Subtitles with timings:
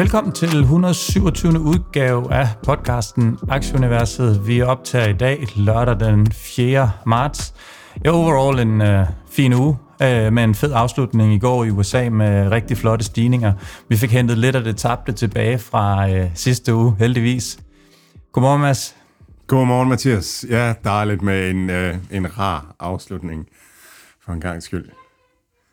[0.00, 1.60] Velkommen til 127.
[1.60, 4.46] udgave af podcasten Aktieuniverset.
[4.46, 6.90] Vi optager i dag lørdag den 4.
[7.06, 7.54] marts.
[8.04, 12.08] Ja, overall en øh, fin uge uh, med en fed afslutning i går i USA
[12.08, 13.52] med rigtig flotte stigninger.
[13.88, 17.58] Vi fik hentet lidt af det tabte tilbage fra øh, sidste uge, heldigvis.
[18.32, 18.96] Godmorgen, Mads.
[19.46, 20.46] Godmorgen, Mathias.
[20.48, 23.46] Ja, dejligt med en, øh, en rar afslutning
[24.24, 24.99] for en gang skyld.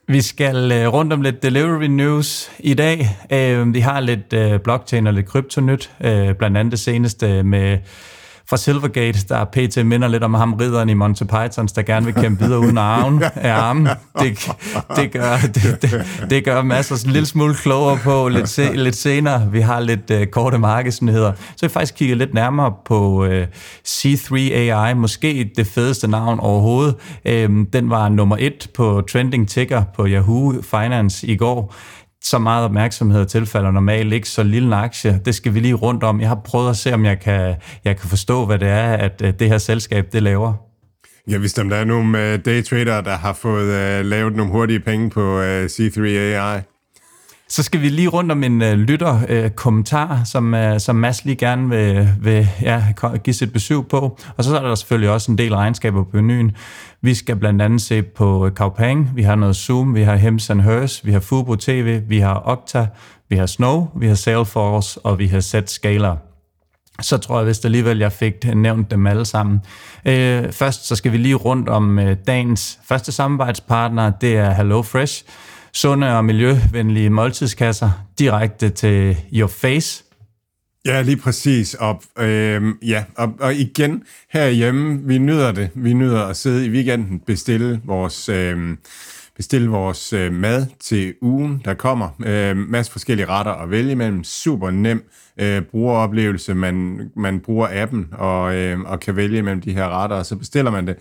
[0.10, 3.10] Vi skal øh, rundt om lidt delivery news i dag.
[3.32, 5.92] Øh, vi har lidt øh, blockchain og lidt kryptonyt,
[6.38, 7.78] blandt andet det seneste med
[8.50, 9.86] fra Silvergate, der pt.
[9.86, 13.24] minder lidt om ham, ridderen i Monty Pythons, der gerne vil kæmpe videre uden armen.
[13.36, 13.88] Af armen.
[14.20, 14.52] Det,
[14.96, 18.96] det, gør, det, det, det gør masser en lille smule klogere på lidt, se, lidt
[18.96, 19.52] senere.
[19.52, 21.32] Vi har lidt uh, korte markedsnyheder.
[21.38, 23.48] Så jeg faktisk kigget lidt nærmere på øh, uh,
[23.88, 26.96] C3 AI, måske det fedeste navn overhovedet.
[27.46, 31.74] Um, den var nummer et på trending ticker på Yahoo Finance i går
[32.24, 35.22] så meget opmærksomhed tilfalder normalt ikke så lille en aktie.
[35.26, 36.22] Det skal vi lige rundt om.
[36.22, 39.20] Jeg har prøvet at se, om jeg kan, jeg kan forstå, hvad det er, at
[39.20, 40.54] det her selskab det laver.
[41.30, 45.10] Ja, hvis der er nogle uh, daytrader, der har fået uh, lavet nogle hurtige penge
[45.10, 46.62] på øh, uh, C3 AI.
[47.50, 51.36] Så skal vi lige rundt om en øh, lytter-kommentar, øh, som, øh, som Mads lige
[51.36, 52.84] gerne vil, vil ja,
[53.24, 54.18] give sit besøg på.
[54.38, 56.52] Og så er der selvfølgelig også en del regnskaber på menuen.
[57.02, 60.50] Vi skal blandt andet se på øh, Kaupang, vi har noget Zoom, vi har Hems
[60.50, 62.88] and Hers, vi har Fubo TV, vi har Okta,
[63.30, 66.16] vi har Snow, vi har Salesforce, og vi har Zscaler
[67.02, 69.62] så tror jeg hvis alligevel, jeg fik nævnt dem alle sammen.
[70.06, 75.24] Øh, først så skal vi lige rundt om øh, dagens første samarbejdspartner, det er HelloFresh
[75.78, 80.04] sunde og miljøvenlige måltidskasser direkte til your face.
[80.86, 81.74] Ja, lige præcis.
[81.74, 85.70] Og, øh, ja, og, og igen herhjemme, vi nyder det.
[85.74, 88.30] Vi nyder at sidde i weekenden, bestille vores...
[88.30, 88.78] Øh,
[89.38, 92.10] bestille vores øh, mad til ugen, der kommer.
[92.26, 94.24] Øh, masse forskellige retter at vælge imellem.
[94.24, 95.04] Super nem
[95.38, 96.54] øh, brugeroplevelse.
[96.54, 100.36] Man, man bruger appen og, øh, og kan vælge mellem de her retter, og så
[100.36, 100.96] bestiller man det.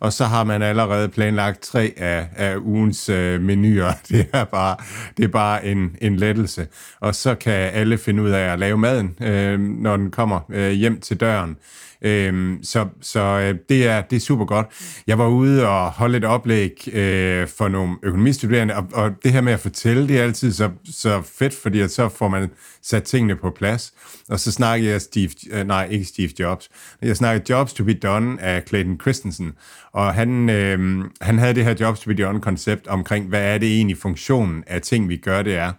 [0.00, 3.92] Og så har man allerede planlagt tre af, af ugens øh, menuer.
[4.08, 4.76] Det er bare,
[5.16, 6.66] det er bare en, en lettelse.
[7.00, 10.70] Og så kan alle finde ud af at lave maden, øh, når den kommer øh,
[10.70, 11.56] hjem til døren.
[12.04, 14.66] Øhm, så så øh, det, er, det er super godt.
[15.06, 19.40] Jeg var ude og holde et oplæg øh, for nogle økonomistuderende, og, og det her
[19.40, 22.50] med at fortælle, det er altid så, så fedt, fordi at så får man
[22.82, 23.92] sat tingene på plads.
[24.28, 26.68] Og så snakkede jeg Steve, øh, nej, ikke Steve Jobs.
[27.02, 29.52] Jeg snakkede Jobs to be Done af Clayton Christensen,
[29.92, 33.98] og han, øh, han havde det her Jobs Beyond koncept omkring, hvad er det egentlig
[33.98, 35.72] funktionen af ting, vi gør, det er.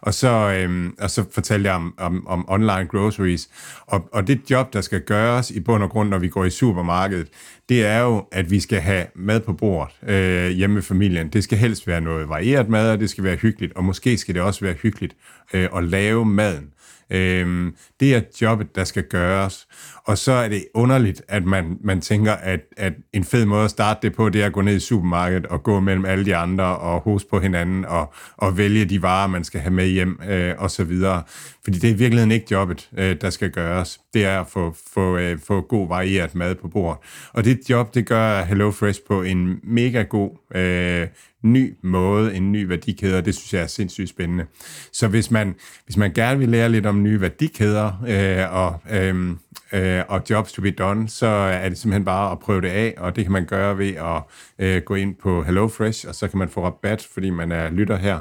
[0.00, 3.48] Og så, øh, og så fortalte jeg om, om, om online groceries.
[3.86, 6.50] Og, og det job, der skal gøres i bund og grund, når vi går i
[6.50, 7.28] supermarkedet,
[7.68, 11.28] det er jo, at vi skal have mad på bordet øh, hjemme med familien.
[11.28, 14.34] Det skal helst være noget varieret mad, og det skal være hyggeligt, og måske skal
[14.34, 15.16] det også være hyggeligt
[15.54, 16.70] øh, at lave maden.
[17.10, 19.66] Øh, det er jobbet, der skal gøres.
[20.04, 23.70] Og så er det underligt, at man, man tænker, at, at en fed måde at
[23.70, 26.36] starte det på, det er at gå ned i supermarkedet og gå mellem alle de
[26.36, 30.20] andre og hoste på hinanden og, og vælge de varer, man skal have med hjem
[30.28, 31.22] øh, og så videre.
[31.64, 34.00] Fordi det er i virkeligheden ikke jobbet, øh, der skal gøres.
[34.14, 36.98] Det er at få, få, øh, få god varieret mad på bordet.
[37.32, 41.06] Og det job, det gør HelloFresh på en mega god øh,
[41.42, 44.46] ny måde, en ny værdikæde, og det synes jeg er sindssygt spændende.
[44.92, 49.36] Så hvis man, hvis man gerne vil lære lidt om nye værdikæder øh, og, øh,
[49.72, 52.94] øh, og jobs to be done, så er det simpelthen bare at prøve det af,
[52.98, 54.22] og det kan man gøre ved at
[54.58, 57.96] øh, gå ind på HelloFresh, og så kan man få rabat, fordi man er lytter
[57.96, 58.20] her.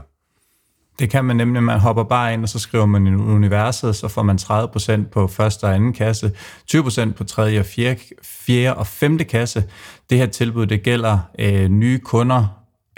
[0.99, 4.07] Det kan man nemlig, man hopper bare ind, og så skriver man i universet, så
[4.07, 6.31] får man 30% på første og anden kasse,
[6.71, 9.63] 20% på tredje og fjerde, fjerde og femte kasse.
[10.09, 12.47] Det her tilbud, det gælder øh, nye kunder,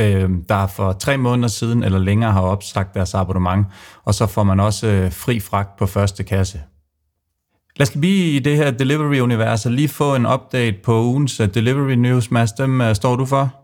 [0.01, 3.65] øh, der for tre måneder siden eller længere har opsagt deres abonnement,
[4.03, 6.61] og så får man også øh, fri fragt på første kasse.
[7.81, 11.93] Lad os lige i det her delivery-univers lige få en update på ugens uh, delivery
[11.93, 12.51] news, Mads.
[12.51, 13.55] Dem uh, står du for?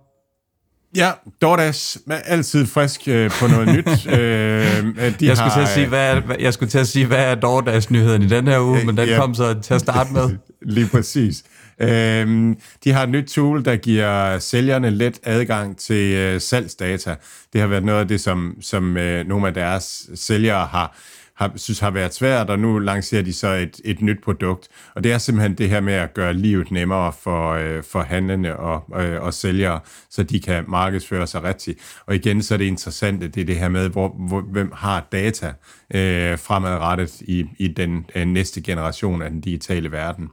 [0.96, 1.12] Ja,
[1.42, 3.88] DoorDash er altid frisk uh, på noget nyt.
[3.88, 4.14] uh,
[5.20, 7.36] de jeg, skulle til at sige, hvad er, jeg skulle til at sige, hvad er
[7.36, 10.30] DoorDash-nyheden i den her uge, men den ja, kom så til at starte med.
[10.76, 11.44] Lige præcis.
[11.82, 17.16] Øhm, de har et nyt tool, der giver sælgerne let adgang til øh, salgsdata.
[17.54, 20.98] Det har været noget af det, som, som øh, nogle af deres sælgere har
[21.38, 24.68] har, synes har været svært, og nu lancerer de så et, et nyt produkt.
[24.96, 28.56] Og det er simpelthen det her med at gøre livet nemmere for, øh, for handlende
[28.56, 29.80] og, øh, og sælgere,
[30.10, 31.80] så de kan markedsføre sig rigtigt.
[32.06, 35.08] Og igen, så er det interessante, det er det her med, hvor, hvor, hvem har
[35.12, 35.54] data
[35.94, 40.30] øh, fremadrettet i, i den øh, næste generation af den digitale verden.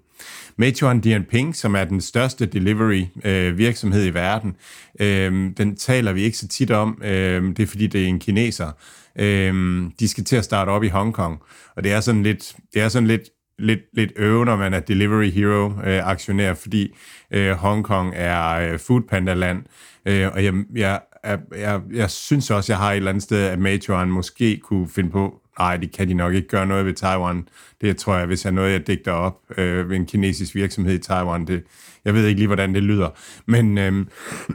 [0.56, 4.56] Meituan Dianping, som er den største delivery øh, virksomhed i verden,
[5.00, 7.03] øh, den taler vi ikke så tit om.
[7.05, 8.71] Øh, det er fordi, det er en kineser,
[9.19, 11.43] Øh, de skal til at starte op i Hongkong,
[11.76, 13.23] og det er sådan lidt, det er sådan lidt,
[13.59, 16.97] lidt, lidt øve, når man er Delivery Hero øh, aktionær, fordi
[17.31, 19.62] øh, Hongkong er øh, foodpanda-land,
[20.06, 23.43] øh, og jeg, jeg, jeg, jeg, jeg synes også, jeg har et eller andet sted,
[23.43, 26.95] at Meituan måske kunne finde på nej, det kan de nok ikke gøre noget ved
[26.95, 27.49] Taiwan.
[27.81, 30.99] Det tror jeg, hvis jeg noget, jeg digter op øh, ved en kinesisk virksomhed i
[30.99, 31.62] Taiwan, det,
[32.05, 33.09] jeg ved ikke lige, hvordan det lyder.
[33.47, 34.06] Men, øh,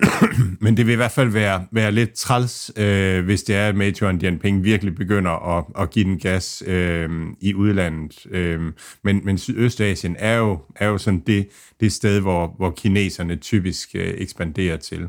[0.64, 3.76] men det vil i hvert fald være, være lidt træls, øh, hvis det er, at
[3.76, 7.10] Meituan Dianping virkelig begynder at, at give den gas øh,
[7.42, 8.26] i udlandet.
[8.32, 8.62] Øh,
[9.04, 11.48] men, men Sydøstasien er jo, er jo sådan det,
[11.80, 15.08] det sted, hvor, hvor kineserne typisk øh, ekspanderer til.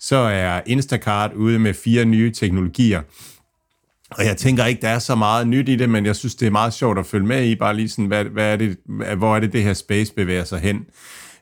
[0.00, 3.02] Så er Instacart ude med fire nye teknologier,
[4.10, 6.46] og jeg tænker ikke, der er så meget nyt i det, men jeg synes, det
[6.46, 8.76] er meget sjovt at følge med i, bare lige sådan, hvad, hvad er det,
[9.16, 10.86] hvor er det, det her space bevæger sig hen.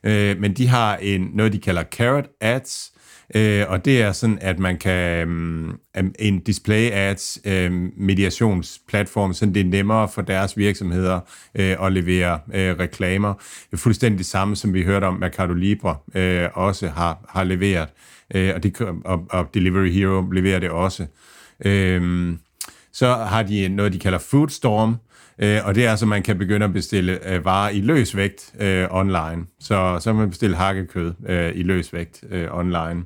[0.03, 2.91] Øh, men de har en, noget, de kalder Carrot Ads,
[3.35, 5.79] øh, og det er sådan, at man kan um,
[6.19, 11.19] en display ads um, mediationsplatform, så det er nemmere for deres virksomheder
[11.59, 13.33] uh, at levere uh, reklamer.
[13.33, 17.43] Det er fuldstændig det samme, som vi hørte om, Mercado Libre uh, også har, har
[17.43, 17.89] leveret,
[18.35, 21.05] uh, og, det, og, og Delivery Hero leverer det også.
[21.65, 22.37] Uh,
[22.97, 24.95] så har de noget, de kalder Foodstorm,
[25.39, 28.53] øh, og det er så man kan begynde at bestille øh, varer i løs vægt
[28.59, 29.45] øh, online.
[29.59, 33.03] Så, så kan man bestille hakkekød øh, i løs vægt øh, online.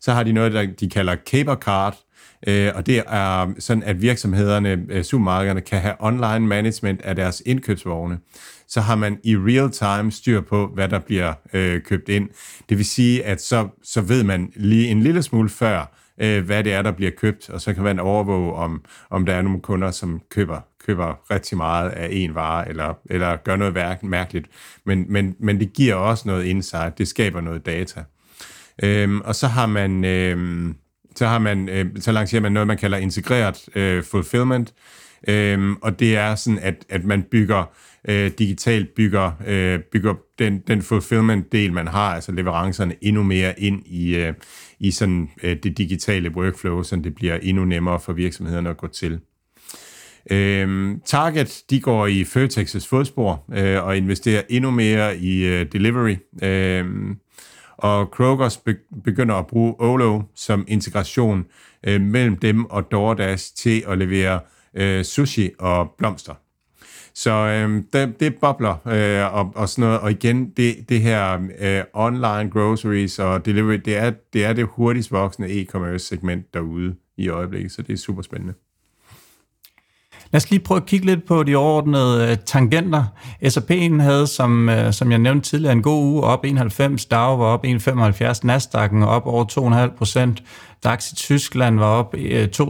[0.00, 1.98] Så har de noget, der de kalder Caper Card,
[2.46, 7.42] øh, og det er sådan, at virksomhederne, øh, supermarkederne, kan have online management af deres
[7.46, 8.18] indkøbsvogne.
[8.68, 12.28] Så har man i real time styr på, hvad der bliver øh, købt ind.
[12.68, 16.64] Det vil sige, at så, så ved man lige en lille smule før, øh, hvad
[16.64, 19.60] det er, der bliver købt, og så kan man overvåge, om, om der er nogle
[19.60, 24.46] kunder, som køber, køber rigtig meget af en vare, eller, eller gør noget mærkeligt.
[24.84, 28.04] Men, men, men det giver også noget insight, det skaber noget data.
[28.82, 30.04] Øhm, og så har man...
[30.04, 30.76] Øhm,
[31.16, 34.74] så, har man, øh, så lancerer man noget, man kalder integreret øh, fulfillment,
[35.28, 37.64] øhm, og det er sådan, at, at man bygger
[38.08, 43.86] øh, digitalt bygger, øh, bygger den, den fulfillment-del, man har, altså leverancerne, endnu mere ind
[43.86, 44.32] i, øh,
[44.80, 48.86] i sådan, øh, det digitale workflow, så det bliver endnu nemmere for virksomhederne at gå
[48.86, 49.20] til.
[50.30, 56.16] Øh, Target, de går i Føtex's fodspor øh, og investerer endnu mere i øh, delivery.
[56.42, 56.86] Øh,
[57.76, 58.60] og Krogers
[59.04, 61.46] begynder at bruge Olo som integration
[61.86, 64.40] øh, mellem dem og DoorDash til at levere
[64.74, 66.34] øh, sushi og blomster.
[67.14, 70.00] Så øh, det, det bobler øh, og, og sådan noget.
[70.00, 74.66] Og igen, det, det her øh, online groceries og delivery, det er det, er det
[74.66, 78.54] hurtigst voksende e-commerce segment derude i øjeblikket, så det er super spændende.
[80.32, 83.04] Lad os lige prøve at kigge lidt på de overordnede øh, tangenter.
[83.48, 87.44] S&P'en havde, som, øh, som jeg nævnte tidligere, en god uge op 91, Dow var
[87.44, 87.70] op 1,75,
[88.44, 90.42] Nasdaq'en op over 2,5 procent,
[90.84, 92.62] DAX i Tyskland var op øh, 2,42,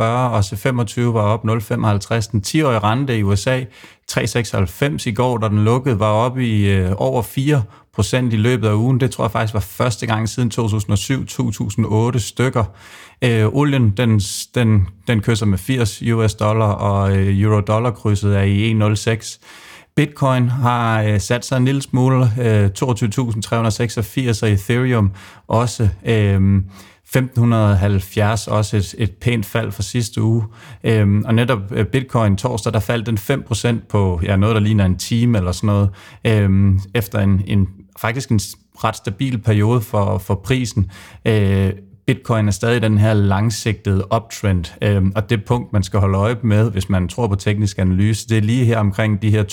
[0.00, 2.30] og C25 var op 0,55.
[2.32, 3.64] Den 10-årige rente i USA
[4.12, 7.62] 3,96 i går, da den lukkede, var op i øh, over 4
[7.94, 9.00] procent i løbet af ugen.
[9.00, 12.64] Det tror jeg faktisk var første gang siden 2007-2008 stykker.
[13.22, 14.20] Øh, olien, den,
[14.54, 19.38] den, den kysser med 80 US dollar, og øh, euro-dollar-krydset er i 1,06.
[19.96, 25.10] Bitcoin har øh, sat sig en lille smule, øh, 22.386, og Ethereum
[25.48, 25.88] også.
[26.04, 26.62] Øh,
[27.16, 30.44] 1570, også et, et pænt fald fra sidste uge.
[30.84, 34.84] Øhm, og netop øh, Bitcoin torsdag, der faldt den 5% på ja, noget, der ligner
[34.84, 35.90] en time eller sådan noget,
[36.24, 38.40] øhm, efter en, en faktisk en
[38.84, 40.90] ret stabil periode for, for prisen.
[41.24, 41.72] Øh,
[42.06, 46.36] Bitcoin er stadig den her langsigtede uptrend, øh, og det punkt, man skal holde øje
[46.42, 49.44] med, hvis man tror på teknisk analyse, det er lige her omkring de her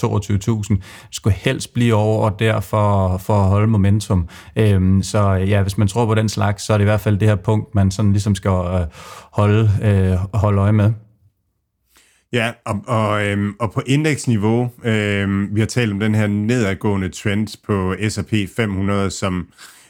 [0.72, 0.82] 22.000,
[1.12, 4.28] skulle helst blive over der for, for at holde momentum.
[4.56, 7.18] Øh, så ja, hvis man tror på den slags, så er det i hvert fald
[7.18, 8.88] det her punkt, man sådan ligesom skal øh,
[9.32, 10.94] holde, øh, holde øje med.
[12.34, 17.10] Ja, og, og, øhm, og på indeksniveau, øhm, vi har talt om den her nedadgående
[17.10, 19.48] trend på S&P 500, som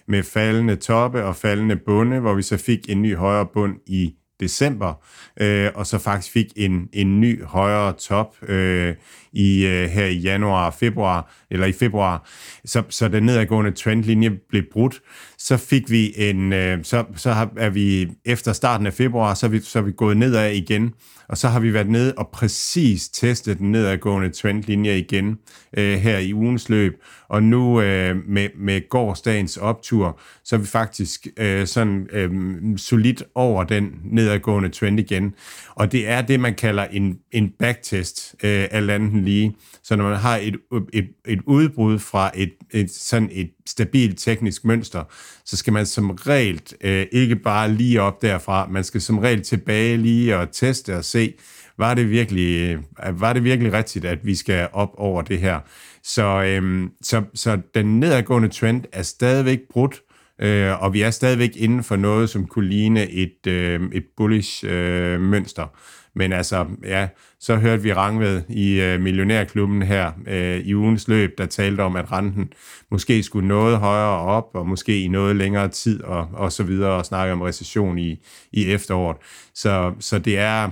[0.08, 4.16] med faldende toppe og faldende bunde, hvor vi så fik en ny højere bund i
[4.40, 4.94] december,
[5.42, 8.96] øh, og så faktisk fik en, en ny højere top øh,
[9.34, 12.30] i øh, her i januar og februar, eller i februar,
[12.66, 15.02] så, så den nedadgående trendlinje blev brudt.
[15.44, 19.46] Så fik vi en, øh, så, så har, er vi efter starten af februar, så
[19.46, 20.94] er vi, så er vi gået nedad igen,
[21.28, 25.38] og så har vi været nede og præcis testet den nedadgående trendlinje igen
[25.78, 26.94] øh, her i ugens løb.
[27.28, 32.32] Og nu øh, med, med gårdsdagens optur, så er vi faktisk øh, sådan øh,
[32.78, 35.34] solidt over den nedadgående trend igen.
[35.76, 39.56] Og det er det, man kalder en, en backtest øh, af landen lige.
[39.84, 40.56] Så når man har et,
[40.94, 45.04] et, et udbrud fra et, et, sådan et stabilt teknisk mønster,
[45.46, 49.42] så skal man som regel øh, ikke bare lige op derfra, man skal som regel
[49.42, 51.34] tilbage lige og teste og se,
[51.78, 55.60] var det virkelig, øh, var det virkelig rigtigt, at vi skal op over det her.
[56.04, 60.02] Så, øhm, så, så den nedadgående trend er stadigvæk brudt,
[60.42, 64.66] øh, og vi er stadigvæk inden for noget, som kunne ligne et, øh, et bullish
[64.68, 65.68] øh, mønster.
[66.16, 67.08] Men altså, ja,
[67.40, 71.96] så hørte vi Rangved i øh, Millionærklubben her øh, i ugens løb, der talte om,
[71.96, 72.54] at renten
[72.92, 76.92] måske skulle noget højere op, og måske i noget længere tid, og, og så videre,
[76.92, 78.18] og snakke om recession i,
[78.52, 79.18] i efteråret.
[79.54, 80.70] Så, så det er,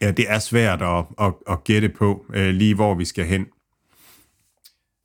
[0.00, 3.46] ja, det er svært at, at, at gætte på, øh, lige hvor vi skal hen.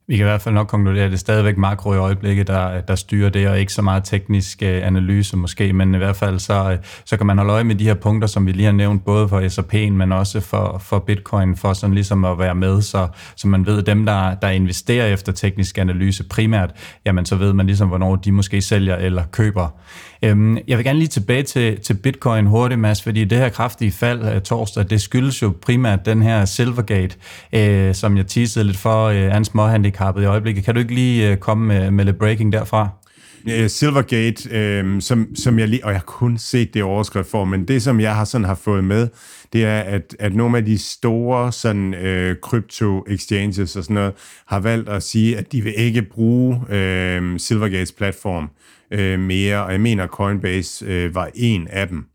[0.08, 2.82] Vi kan i hvert fald nok konkludere, at det er stadigvæk makro i øjeblikket, der,
[2.82, 6.40] der styrer det, og ikke så meget teknisk øh, analyse måske, men i hvert fald
[6.40, 8.72] så, øh, så kan man holde øje med de her punkter, som vi lige har
[8.72, 12.82] nævnt, både for S&P'en, men også for, for Bitcoin, for sådan ligesom at være med,
[12.82, 16.72] så, så man ved, dem, der, der investerer efter teknisk analyse primært,
[17.06, 19.70] jamen så ved man ligesom, hvornår de måske sælger eller køber.
[20.26, 23.92] Øhm, jeg vil gerne lige tilbage til, til Bitcoin hurtigt, Mads, fordi det her kraftige
[23.92, 27.16] fald af torsdag, det skyldes jo primært den her Silvergate,
[27.54, 30.66] øh, som jeg teasede lidt for, øh, hans småhandicappet i øjeblikket.
[30.66, 32.90] Kan du ikke lige øh, komme med, med lidt breaking derfra?
[33.68, 37.68] Silvergate, øh, som, som jeg lige, og jeg har kun set det overskrift for, men
[37.68, 39.08] det som jeg har sådan har fået med,
[39.54, 44.14] det er, at, at nogle af de store sådan øh, crypto exchanges og sådan noget,
[44.46, 48.50] har valgt at sige, at de vil ikke bruge øh, Silvergates platform øh,
[48.96, 52.06] Øh, mere, og jeg mener Coinbase øh, var en af dem.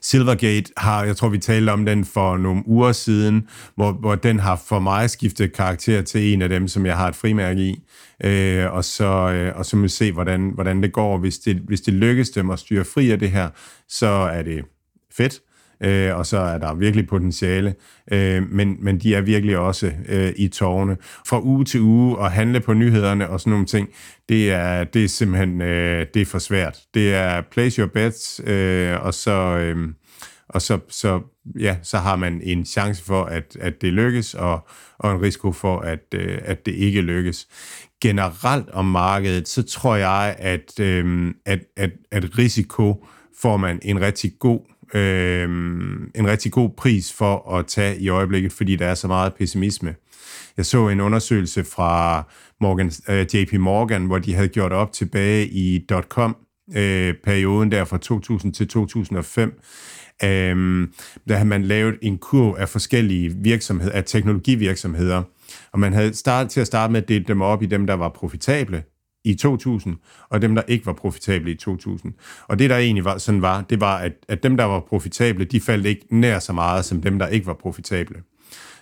[0.00, 4.38] Silvergate har, jeg tror vi talte om den for nogle uger siden, hvor, hvor den
[4.38, 7.82] har for mig skiftet karakter til en af dem, som jeg har et frimærke i.
[8.24, 11.18] Øh, og, så, øh, og så må vi se, hvordan, hvordan det går.
[11.18, 13.48] Hvis det, hvis det lykkes dem at styre fri af det her,
[13.88, 14.64] så er det
[15.12, 15.40] fedt
[15.82, 17.74] øh, og så er der virkelig potentiale,
[18.12, 20.96] øh, men, men de er virkelig også øh, i tårne.
[21.28, 23.88] Fra uge til uge at handle på nyhederne og sådan nogle ting,
[24.28, 26.78] det er, det er simpelthen øh, det er for svært.
[26.94, 29.58] Det er place your bets, øh, og så...
[29.58, 29.88] Øh,
[30.48, 31.20] og så, så,
[31.58, 35.52] ja, så har man en chance for, at, at det lykkes, og, og en risiko
[35.52, 37.48] for, at, øh, at det ikke lykkes.
[38.00, 43.06] Generelt om markedet, så tror jeg, at, øh, at, at, at risiko
[43.42, 44.60] får man en rigtig god
[44.94, 45.48] øh,
[46.14, 49.94] en rigtig god pris for at tage i øjeblikket, fordi der er så meget pessimisme.
[50.56, 52.22] Jeg så en undersøgelse fra
[52.60, 56.36] Morgan, øh, JP Morgan, hvor de havde gjort op tilbage i .com,
[56.76, 59.60] øh, perioden der fra 2000 til 2005,
[60.24, 60.88] øh,
[61.28, 65.22] der havde man lavet en kurv af forskellige virksomheder, af teknologivirksomheder,
[65.72, 67.94] og man havde startet til at starte med at dele dem op i dem, der
[67.94, 68.82] var profitable,
[69.24, 69.96] i 2000,
[70.28, 72.12] og dem, der ikke var profitable i 2000.
[72.48, 75.44] Og det, der egentlig var, sådan var, det var, at, at dem, der var profitable,
[75.44, 78.22] de faldt ikke nær så meget, som dem, der ikke var profitable.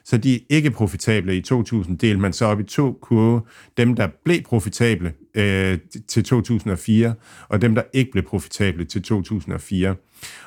[0.05, 3.41] Så de ikke profitable i 2000 delte man så op i to kurve.
[3.77, 5.79] Dem, der blev profitable øh,
[6.09, 7.15] til 2004,
[7.49, 9.95] og dem, der ikke blev profitable til 2004.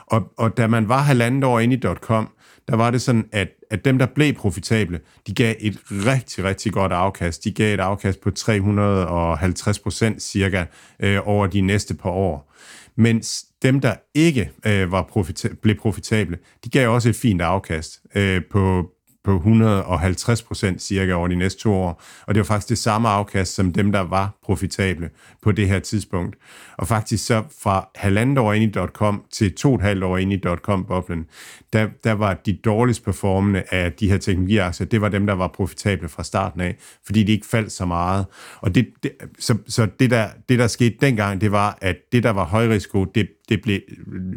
[0.05, 2.29] Og, og da man var halvandet år inde i .com,
[2.67, 6.73] der var det sådan, at, at dem, der blev profitable, de gav et rigtig, rigtig
[6.73, 7.43] godt afkast.
[7.43, 10.65] De gav et afkast på 350 procent cirka
[10.99, 12.53] øh, over de næste par år.
[12.95, 18.01] Mens dem, der ikke øh, var profita- blev profitable, de gav også et fint afkast
[18.15, 18.89] øh, på,
[19.23, 22.01] på 150 procent cirka over de næste to år.
[22.27, 25.09] Og det var faktisk det samme afkast som dem, der var profitable
[25.41, 26.35] på det her tidspunkt.
[26.77, 30.17] Og faktisk så fra halvandet år ind i .com til to og et halvt år
[30.17, 31.25] ind i .com-boblen,
[31.73, 35.47] der, der var de dårligst performende af de her teknologiaktier, det var dem, der var
[35.47, 36.75] profitable fra starten af,
[37.05, 38.25] fordi de ikke faldt så meget.
[38.61, 42.23] Og det, det, så, så det, der, det, der skete dengang, det var, at det,
[42.23, 43.79] der var højrisiko, det, det blev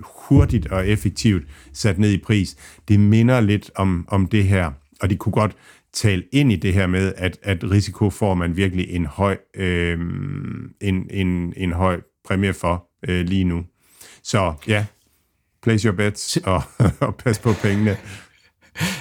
[0.04, 2.56] hurtigt og effektivt sat ned i pris.
[2.88, 4.70] Det minder lidt om, om det her,
[5.00, 5.56] og de kunne godt
[5.92, 9.98] tale ind i det her med, at, at risiko får man virkelig en høj, øh,
[10.80, 13.64] en, en, en høj præmie for øh, lige nu.
[14.22, 14.86] Så ja,
[15.62, 16.62] place your bets og,
[17.06, 17.96] og pas på pengene.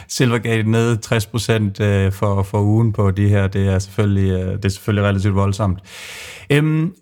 [0.08, 4.54] Silvergate ned 60 procent øh, for, for ugen på de her, det er selvfølgelig, øh,
[4.54, 5.80] det er selvfølgelig relativt voldsomt.
[6.50, 6.94] Øhm,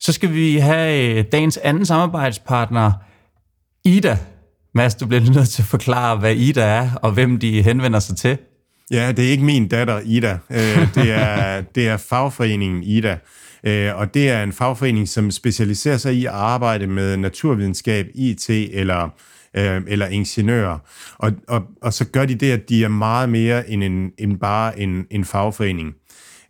[0.00, 2.92] så skal vi have øh, dagens anden samarbejdspartner,
[3.84, 4.18] Ida.
[4.74, 8.16] Mads, du bliver nødt til at forklare, hvad Ida er, og hvem de henvender sig
[8.16, 8.38] til.
[8.90, 10.38] Ja, det er ikke min datter, Ida.
[10.50, 13.18] Øh, det, er, det er fagforeningen Ida.
[13.64, 18.50] Øh, og det er en fagforening, som specialiserer sig i at arbejde med naturvidenskab, IT
[18.50, 19.08] eller,
[19.56, 20.78] øh, eller ingeniører.
[21.18, 24.38] Og, og, og så gør de det, at de er meget mere end, en, end
[24.38, 25.94] bare en, en fagforening.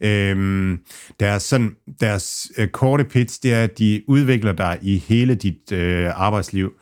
[0.00, 0.78] Øhm,
[1.20, 5.72] deres, sådan, deres øh, korte pitch, det er, at de udvikler dig i hele dit
[5.72, 6.72] øh, arbejdsliv.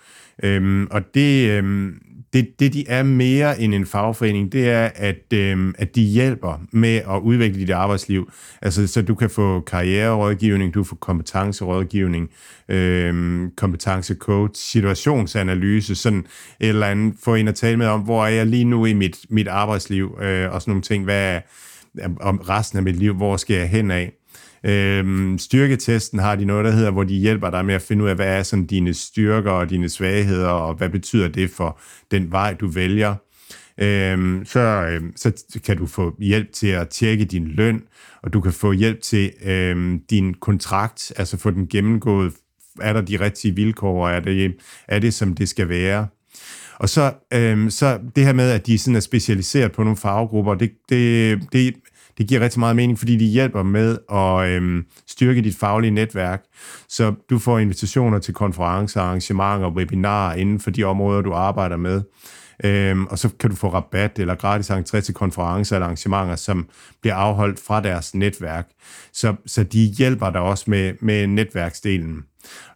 [0.42, 1.94] Øhm, og det, øhm,
[2.32, 6.60] det, det, de er mere end en fagforening, det er, at, øhm, at de hjælper
[6.72, 8.30] med at udvikle dit arbejdsliv.
[8.62, 12.30] Altså, så du kan få karriererådgivning, du får kompetencerådgivning,
[12.68, 16.26] øhm, kompetencecoach, situationsanalyse, sådan
[16.60, 18.92] et eller andet, få en at tale med om, hvor er jeg lige nu i
[18.92, 21.40] mit, mit arbejdsliv, øh, og sådan nogle ting, hvad er,
[22.20, 24.12] om resten af mit liv, hvor skal jeg hen af?
[24.64, 28.08] Øhm, styrketesten har de noget, der hedder, hvor de hjælper dig med at finde ud
[28.08, 32.32] af, hvad er sådan dine styrker og dine svagheder, og hvad betyder det for den
[32.32, 33.14] vej, du vælger.
[33.78, 35.32] Øhm, så, øhm, så
[35.64, 37.82] kan du få hjælp til at tjekke din løn,
[38.22, 42.32] og du kan få hjælp til øhm, din kontrakt, altså få den gennemgået.
[42.80, 44.54] Er der de rigtige vilkår, er det,
[44.88, 46.06] er det som det skal være?
[46.78, 50.54] Og så, øhm, så det her med, at de sådan er specialiseret på nogle farvegrupper,
[50.54, 51.74] det, det, det,
[52.18, 56.42] det giver rigtig meget mening, fordi de hjælper med at øhm, styrke dit faglige netværk.
[56.88, 62.02] Så du får invitationer til konferencer, arrangementer, webinarer inden for de områder, du arbejder med.
[62.64, 66.68] Øhm, og så kan du få rabat eller gratis entré til konferencer eller arrangementer, som
[67.00, 68.66] bliver afholdt fra deres netværk.
[69.12, 72.22] Så, så de hjælper dig også med, med netværksdelen.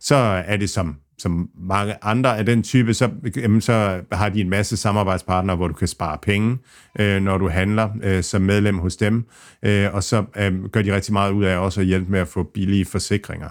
[0.00, 0.14] Så
[0.46, 4.50] er det som som mange andre af den type, så, jamen, så har de en
[4.50, 6.58] masse samarbejdspartnere, hvor du kan spare penge,
[6.98, 9.24] øh, når du handler øh, som medlem hos dem,
[9.62, 12.28] øh, og så øh, gør de rigtig meget ud af også at hjælpe med at
[12.28, 13.48] få billige forsikringer.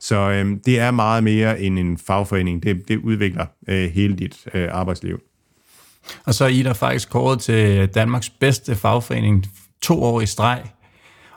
[0.00, 2.62] Så øh, det er meget mere end en fagforening.
[2.62, 5.20] Det, det udvikler øh, hele dit øh, arbejdsliv.
[6.24, 9.46] Og så er I der faktisk kåret til Danmarks bedste fagforening
[9.82, 10.62] to år i streg,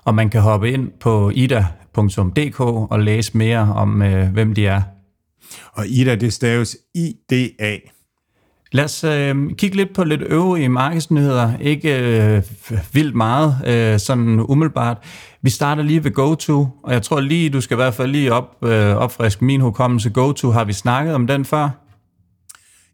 [0.03, 4.81] og man kan hoppe ind på ida.dk og læse mere om, øh, hvem de er.
[5.74, 7.77] Og Ida, det staves IDA.
[8.72, 11.58] Lad os øh, kigge lidt på lidt øvrige markedsnyheder.
[11.62, 12.44] Ikke øh,
[12.93, 14.97] vildt meget, øh, sådan umiddelbart.
[15.41, 18.34] Vi starter lige ved GoTo, og jeg tror lige, du skal i hvert fald lige
[18.34, 20.10] op, øh, opfriske min hukommelse.
[20.10, 21.69] GoTo, har vi snakket om den før?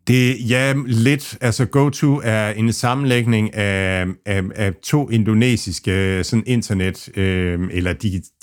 [0.08, 1.38] Det, ja, lidt.
[1.42, 7.94] Altså GoTo er en sammenlægning af, af, af to indonesiske øh, sådan internet- øh, eller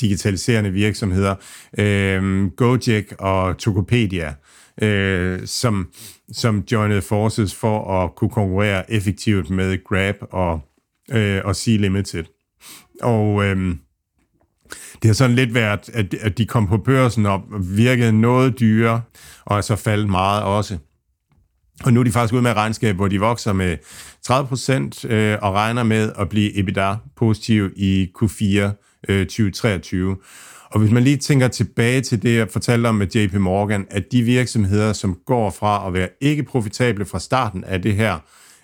[0.01, 1.35] digitaliserende virksomheder,
[1.79, 4.35] øh, Gojek og Tokopedia,
[4.83, 5.89] øh, som,
[6.33, 10.61] som joinede forces for at kunne konkurrere effektivt med Grab og,
[11.13, 12.25] øh, og Sea Limited.
[13.03, 13.45] Og...
[13.45, 13.75] Øh,
[15.03, 17.43] det har sådan lidt været, at, at de kom på børsen og
[17.77, 19.03] virkede noget dyre,
[19.45, 20.79] og er så faldet meget også.
[21.85, 23.77] Og nu er de faktisk ude med et regnskab, hvor de vokser med
[24.23, 28.45] 30 procent øh, og regner med at blive EBITDA-positiv i Q4
[29.09, 30.17] øh, 2023.
[30.71, 34.13] Og hvis man lige tænker tilbage til det, jeg fortalte om med JP Morgan, at
[34.13, 38.19] de virksomheder, som går fra at være ikke profitable fra starten af det her,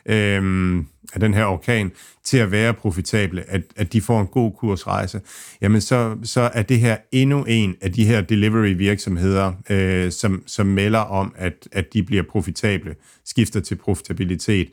[0.08, 1.92] øh, af den her orkan,
[2.24, 5.20] til at være profitable, at, at de får en god kursrejse,
[5.60, 10.42] jamen så, så er det her endnu en af de her delivery virksomheder, øh, som,
[10.46, 12.94] som melder om, at, at de bliver profitable,
[13.24, 14.68] skifter til profitabilitet.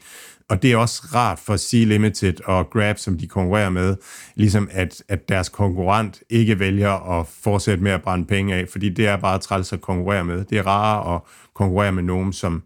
[0.49, 3.95] Og det er også rart for Sea Limited og Grab, som de konkurrerer med,
[4.35, 8.89] ligesom at, at deres konkurrent ikke vælger at fortsætte med at brænde penge af, fordi
[8.89, 10.45] det er bare træls at konkurrere med.
[10.45, 11.21] Det er rarere at
[11.53, 12.63] konkurrere med nogen, som,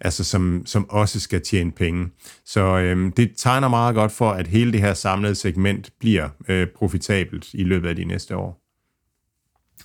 [0.00, 2.08] altså som, som også skal tjene penge.
[2.44, 6.66] Så øhm, det tegner meget godt for, at hele det her samlede segment bliver øh,
[6.76, 8.60] profitabelt i løbet af de næste år.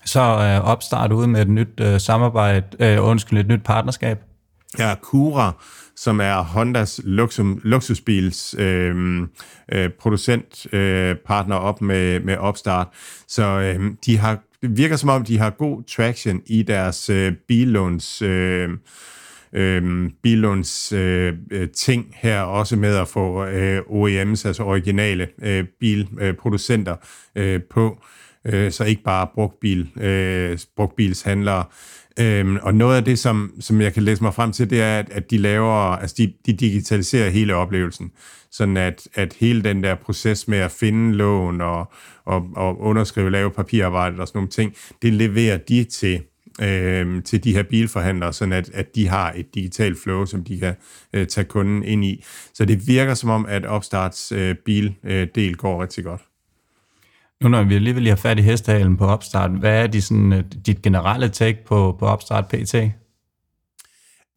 [0.05, 4.19] Så øh, opstart ud med et nyt øh, samarbejde, øh, undskyld, et nyt partnerskab.
[4.79, 5.51] Ja, Cura,
[5.95, 9.21] som er Hondas luxus, luksusbils øh,
[9.71, 12.87] øh, producent øh, partner op med, med Opstart.
[13.27, 17.33] Så øh, de har, det virker som om, de har god traction i deres øh,
[17.47, 18.69] billåns øh,
[19.55, 21.33] Øhm, øh, Bilunds øh,
[21.73, 26.95] ting her, også med at få øh, OEM's, altså originale øh, bilproducenter
[27.35, 27.97] øh, på,
[28.45, 31.63] øh, så ikke bare brugtbil, øh, brugtbilshandlere.
[32.19, 34.99] Øhm, og noget af det, som, som jeg kan læse mig frem til, det er,
[34.99, 38.11] at, at de laver, altså de, de digitaliserer hele oplevelsen,
[38.51, 41.91] sådan at, at hele den der proces med at finde lån og,
[42.25, 46.21] og, og underskrive, lave papirarbejde og sådan nogle ting, det leverer de til
[46.61, 50.59] øh, til de her bilforhandlere, sådan at, at de har et digitalt flow, som de
[50.59, 50.75] kan
[51.13, 52.23] øh, tage kunden ind i.
[52.53, 54.95] Så det virker som om, at Opstarts øh, bildel
[55.37, 56.21] øh, går rigtig godt.
[57.43, 60.43] Nu når vi alligevel har fat i hestehalen på Opstart, hvad er de sådan, øh,
[60.65, 62.75] dit generelle take på, på Opstart PT?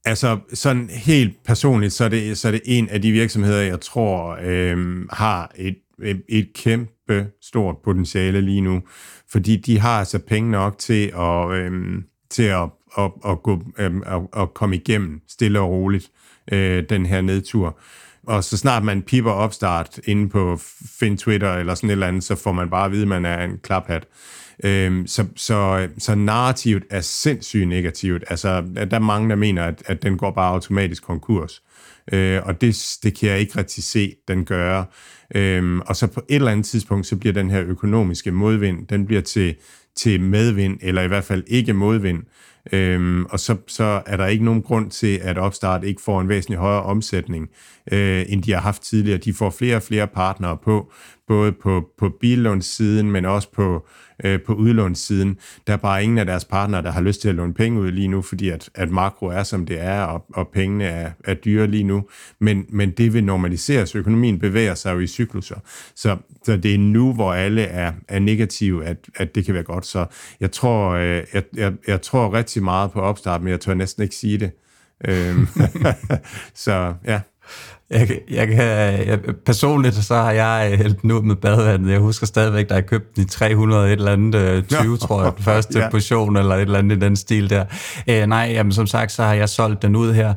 [0.05, 3.81] Altså, sådan helt personligt, så er det, så er det en af de virksomheder, jeg
[3.81, 8.83] tror øh, har et, et, et kæmpe stort potentiale lige nu,
[9.31, 14.03] fordi de har altså penge nok til at, øhm, til at, at, at, gå, øhm,
[14.07, 16.11] at, at komme igennem stille og roligt
[16.53, 17.79] øh, den her nedtur.
[18.27, 20.59] Og så snart man piper opstart inde på
[20.99, 23.25] Fin Twitter eller sådan et eller andet, så får man bare at vide, at man
[23.25, 24.07] er en klaphat.
[24.65, 28.25] Øhm, så, så, så narrativet er sindssygt negativt.
[28.31, 28.61] Altså,
[28.91, 31.63] der er mange, der mener, at, at den går bare automatisk konkurs.
[32.13, 34.85] Øh, og det, det kan jeg ikke rigtig se, den gør.
[35.35, 39.07] Øhm, og så på et eller andet tidspunkt, så bliver den her økonomiske modvind, den
[39.07, 39.55] bliver til,
[39.97, 42.23] til medvind, eller i hvert fald ikke modvind.
[42.73, 46.29] Øhm, og så, så er der ikke nogen grund til, at Opstart ikke får en
[46.29, 47.49] væsentlig højere omsætning,
[47.93, 49.19] øh, end de har haft tidligere.
[49.19, 50.93] De får flere og flere partnere på,
[51.29, 53.87] både på, på billånssiden, men også på,
[54.25, 55.37] øh, på udlånssiden.
[55.67, 57.91] Der er bare ingen af deres partnere, der har lyst til at låne penge ud
[57.91, 61.35] lige nu, fordi at, at makro er, som det er, og, og pengene er, er
[61.35, 62.05] dyre lige nu.
[62.39, 63.95] Men, men det vil normaliseres.
[63.95, 65.57] Økonomien bevæger sig jo i cykluser.
[65.95, 69.63] Så, så det er nu, hvor alle er, er negative, at, at det kan være
[69.63, 69.87] godt.
[69.87, 70.07] Så
[70.41, 74.03] jeg tror, øh, jeg, jeg, jeg tror rigtig meget på opstart, men jeg tør næsten
[74.03, 74.51] ikke sige det.
[75.09, 75.47] Øhm,
[76.65, 77.21] så ja.
[77.91, 78.59] Jeg, jeg kan,
[79.09, 81.93] jeg, personligt så har jeg hældt den ud med badevandet.
[81.93, 85.23] Jeg husker stadigvæk, da jeg købte den i 300 et eller andet 20, øh, tror
[85.23, 85.91] jeg, den første ja.
[85.91, 87.65] portion, eller et eller andet i den stil der.
[88.09, 90.35] Øh, nej, jamen, som sagt, så har jeg solgt den ud her.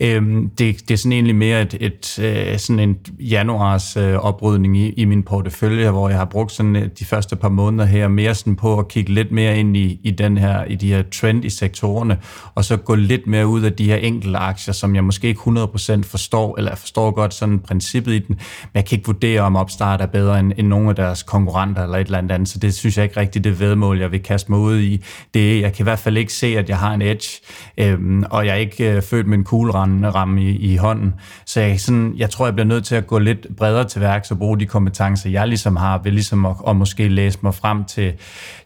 [0.00, 0.22] Øh,
[0.58, 4.90] det, det er sådan egentlig mere et, et, øh, sådan en januars øh, oprydning i,
[4.90, 8.34] i min portefølje, hvor jeg har brugt sådan øh, de første par måneder her mere
[8.34, 11.44] sådan på at kigge lidt mere ind i, i, den her, i de her trend
[11.44, 12.18] i sektorerne,
[12.54, 15.40] og så gå lidt mere ud af de her enkelte aktier, som jeg måske ikke
[15.40, 19.56] 100% forstår, eller forstår godt sådan princippet i den, men jeg kan ikke vurdere, om
[19.56, 22.74] opstart er bedre end, end nogle af deres konkurrenter eller et eller andet, så det
[22.74, 25.04] synes jeg ikke rigtigt det vedmål, jeg vil kaste mig ud i.
[25.34, 27.40] Det, jeg kan i hvert fald ikke se, at jeg har en edge,
[27.78, 31.14] øhm, og jeg er ikke øh, født med en kugleramme i, i hånden,
[31.46, 34.30] så jeg, sådan, jeg tror, jeg bliver nødt til at gå lidt bredere til værks
[34.30, 37.84] og bruge de kompetencer, jeg ligesom har, ved ligesom at, at måske læse mig frem
[37.84, 38.12] til,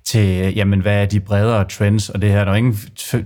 [0.04, 2.78] til, jamen, hvad er de bredere trends, og det her, der er ingen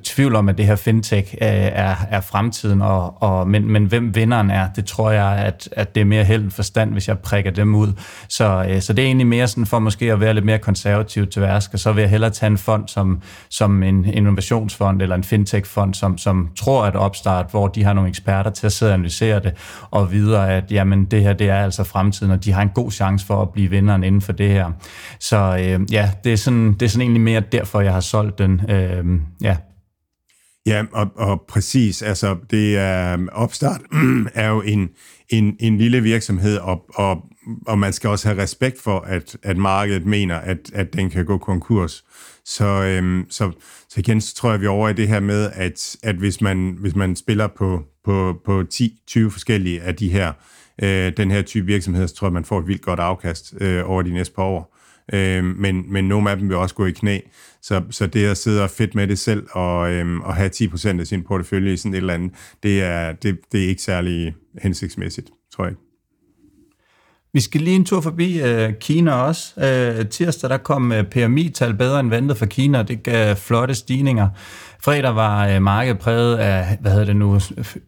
[0.04, 4.14] tvivl om, at det her fintech øh, er, er fremtiden, og, og, men, men hvem
[4.14, 7.50] vinderen er, det tror jeg, at, at det er mere held forstand, hvis jeg prikker
[7.50, 7.92] dem ud.
[8.28, 11.26] Så, øh, så det er egentlig mere sådan for måske at være lidt mere konservativ
[11.26, 15.16] til værsk, og så vil jeg hellere tage en fond som, som en innovationsfond eller
[15.16, 18.90] en fintech-fond, som, som tror at opstart, hvor de har nogle eksperter til at sidde
[18.90, 19.52] og analysere det,
[19.90, 22.90] og videre, at jamen, det her det er altså fremtiden, og de har en god
[22.90, 24.70] chance for at blive vinderen inden for det her.
[25.20, 28.38] Så øh, ja, det er sådan det er sådan egentlig mere derfor, jeg har solgt
[28.38, 28.70] den.
[28.70, 29.04] Øh,
[29.42, 29.56] ja.
[30.68, 32.02] Ja, og, og præcis.
[32.02, 33.80] Altså, det er, um, opstart
[34.34, 34.90] er jo en,
[35.28, 37.24] en, en lille virksomhed, og, og,
[37.66, 41.24] og man skal også have respekt for, at, at markedet mener, at, at den kan
[41.24, 42.04] gå konkurs.
[42.44, 43.50] Så, øhm, så,
[43.88, 46.40] så igen, så tror jeg, vi er over i det her med, at, at hvis,
[46.40, 50.32] man, hvis man spiller på, på, på 10-20 forskellige af de her,
[50.82, 53.90] øh, den her type virksomheder, så tror jeg, man får et vildt godt afkast øh,
[53.90, 54.77] over de næste par år
[55.12, 57.18] øh, men, men nogle af dem vil også gå i knæ.
[57.62, 61.00] Så, så det at sidde og fedt med det selv og, øh, og have 10%
[61.00, 64.34] af sin portefølje i sådan et eller andet, det er, det, det er ikke særlig
[64.62, 65.74] hensigtsmæssigt, tror jeg.
[67.32, 69.60] Vi skal lige en tur forbi øh, Kina også.
[69.60, 74.28] Øh, tirsdag der kom øh, PMI-tal bedre end ventet for Kina, det gav flotte stigninger.
[74.84, 77.40] Fredag var øh, markedet præget af, hvad hedder det nu,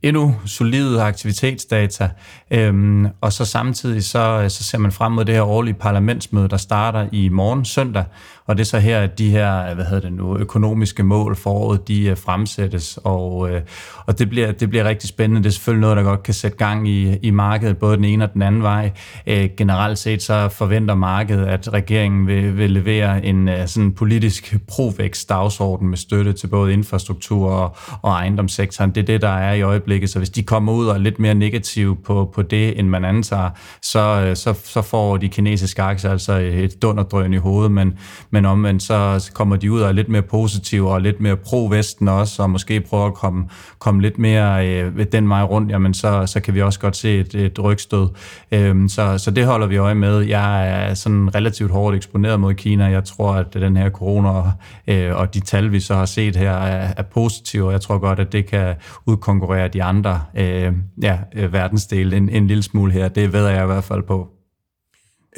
[0.03, 2.11] endnu solide aktivitetsdata,
[2.50, 6.48] øhm, og så samtidig så, øh, så ser man frem mod det her årlige parlamentsmøde,
[6.48, 8.05] der starter i morgen søndag,
[8.51, 11.51] og det er så her, at de her hvad hedder det nu, økonomiske mål for
[11.51, 13.61] året, de øh, fremsættes, og, øh,
[14.07, 15.43] og det, bliver, det bliver rigtig spændende.
[15.43, 18.25] Det er selvfølgelig noget, der godt kan sætte gang i, i markedet, både den ene
[18.25, 18.91] og den anden vej.
[19.27, 25.29] Øh, generelt set så forventer markedet, at regeringen vil, vil levere en sådan politisk provækst
[25.29, 28.91] dagsorden med støtte til både infrastruktur og, og ejendomssektoren.
[28.91, 30.11] Det er det, der er i øjeblikket.
[30.11, 33.05] Så hvis de kommer ud og er lidt mere negative på, på det, end man
[33.05, 33.51] antager,
[33.83, 37.99] så, så, så får de kinesiske aktier altså et dunderdrøn i hovedet, men,
[38.31, 42.09] men omvendt så kommer de ud og er lidt mere positive og lidt mere pro-vesten
[42.09, 43.48] også, og måske prøver at komme,
[43.79, 47.18] komme lidt mere øh, den vej rundt, jamen så, så kan vi også godt se
[47.18, 48.09] et, et rygstød.
[48.53, 50.20] Øhm, så, så det holder vi øje med.
[50.20, 52.85] Jeg er sådan relativt hårdt eksponeret mod Kina.
[52.85, 54.42] Jeg tror, at den her corona
[54.87, 57.98] øh, og de tal, vi så har set her, er, er positive, og jeg tror
[57.98, 58.74] godt, at det kan
[59.07, 60.72] udkonkurrere de andre øh,
[61.03, 63.09] ja, øh, verdensdele en, en lille smule her.
[63.09, 64.39] Det ved jeg i hvert fald på.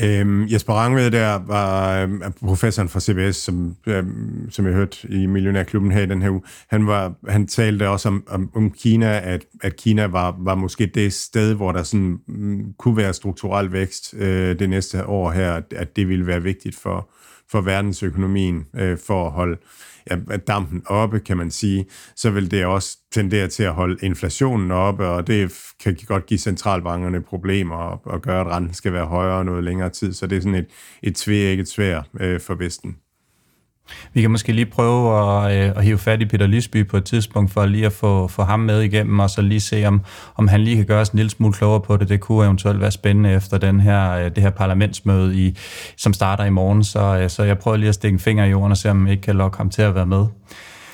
[0.01, 5.27] Øhm, Jesper Rangved der var øhm, professoren fra CBS, som, øhm, som jeg hørte i
[5.27, 6.43] Millionærklubben her i den her uge.
[6.69, 10.87] Han, var, han talte også om, om, om Kina, at, at Kina var, var måske
[10.87, 15.53] det sted, hvor der sådan, mm, kunne være strukturel vækst øh, det næste år her,
[15.53, 17.11] at, at det ville være vigtigt for,
[17.51, 19.57] for verdensøkonomien øh, for at holde
[20.11, 21.87] ja, dampen oppe, kan man sige,
[22.17, 26.39] så vil det også tendere til at holde inflationen oppe, og det kan godt give
[26.39, 30.13] centralbankerne problemer og, og gøre, at renten skal være højere noget længere tid.
[30.13, 30.67] Så det er sådan et,
[31.03, 32.97] et tvækket svær øh, for Vesten.
[34.15, 37.05] Vi kan måske lige prøve at, øh, at hive fat i Peter Lisby på et
[37.05, 40.01] tidspunkt, for lige at få, få ham med igennem, og så lige se, om,
[40.37, 42.09] om han lige kan gøre os en lille smule klogere på det.
[42.09, 45.59] Det kunne eventuelt være spændende efter den her, øh, det her parlamentsmøde, i,
[45.97, 46.85] som starter i morgen.
[46.85, 49.07] Så, øh, så jeg prøver lige at stikke en finger i jorden og se, om
[49.07, 50.25] jeg ikke kan lokke ham til at være med.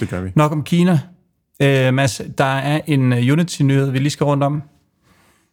[0.01, 0.31] Det gør vi.
[0.35, 1.01] Nok om Kina.
[1.63, 4.63] Øh, Mads, der er en Unity-nyhed, vi lige skal rundt om.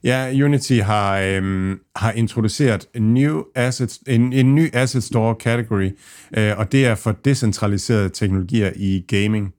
[0.03, 5.91] Ja, Unity har, øhm, har introduceret en, new asset, en, en ny asset store category,
[6.37, 9.53] øh, og det er for decentraliserede teknologier i gaming.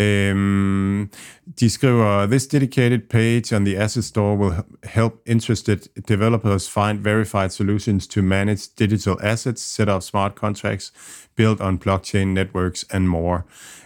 [0.00, 1.10] Øhm,
[1.60, 7.50] de skriver, This dedicated page on the asset store will help interested developers find verified
[7.50, 10.92] solutions to manage digital assets, set up smart contracts,
[11.36, 13.40] built on blockchain networks and more.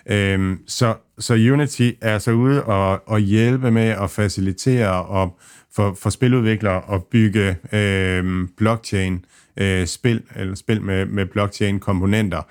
[0.07, 5.39] Øhm, så, så Unity er så ude og, og hjælpe med at facilitere og
[5.75, 12.43] for, for spiludviklere at bygge øhm, blockchain-spil, øh, eller spil med, med blockchain-komponenter.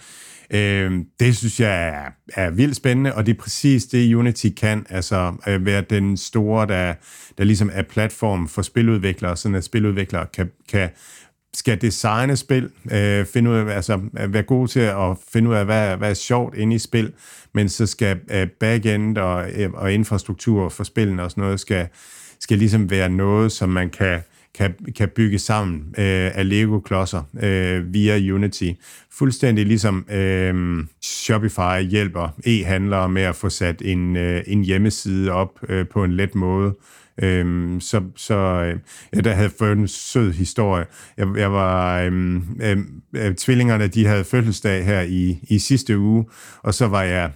[0.50, 2.04] Øh, det synes jeg er,
[2.34, 6.68] er vildt spændende, og det er præcis det, Unity kan, altså øh, være den store,
[6.68, 6.94] der,
[7.38, 10.90] der ligesom er platform for spiludviklere, sådan at spiludviklere kan, kan
[11.56, 15.56] skal designe spil, øh, finde ud af, altså øh, være god til at finde ud
[15.56, 17.14] af, hvad, hvad er sjovt inde i spil,
[17.54, 21.88] men så skal øh, backend og, øh, og infrastruktur for spillene og sådan noget, skal,
[22.40, 24.20] skal ligesom være noget, som man kan,
[24.56, 28.72] kan, kan bygge sammen øh, af Lego-klodser øh, via Unity.
[29.12, 35.60] Fuldstændig ligesom øh, Shopify hjælper e-handlere med at få sat en, øh, en hjemmeside op
[35.70, 36.74] øh, på en let måde.
[37.24, 38.80] Øhm, så så øh,
[39.16, 40.86] ja, der havde fået en sød historie.
[41.18, 46.26] Jeg, jeg var øhm, øhm, øh, tvillingerne, de havde fødselsdag her i, i sidste uge,
[46.64, 47.32] og så var jeg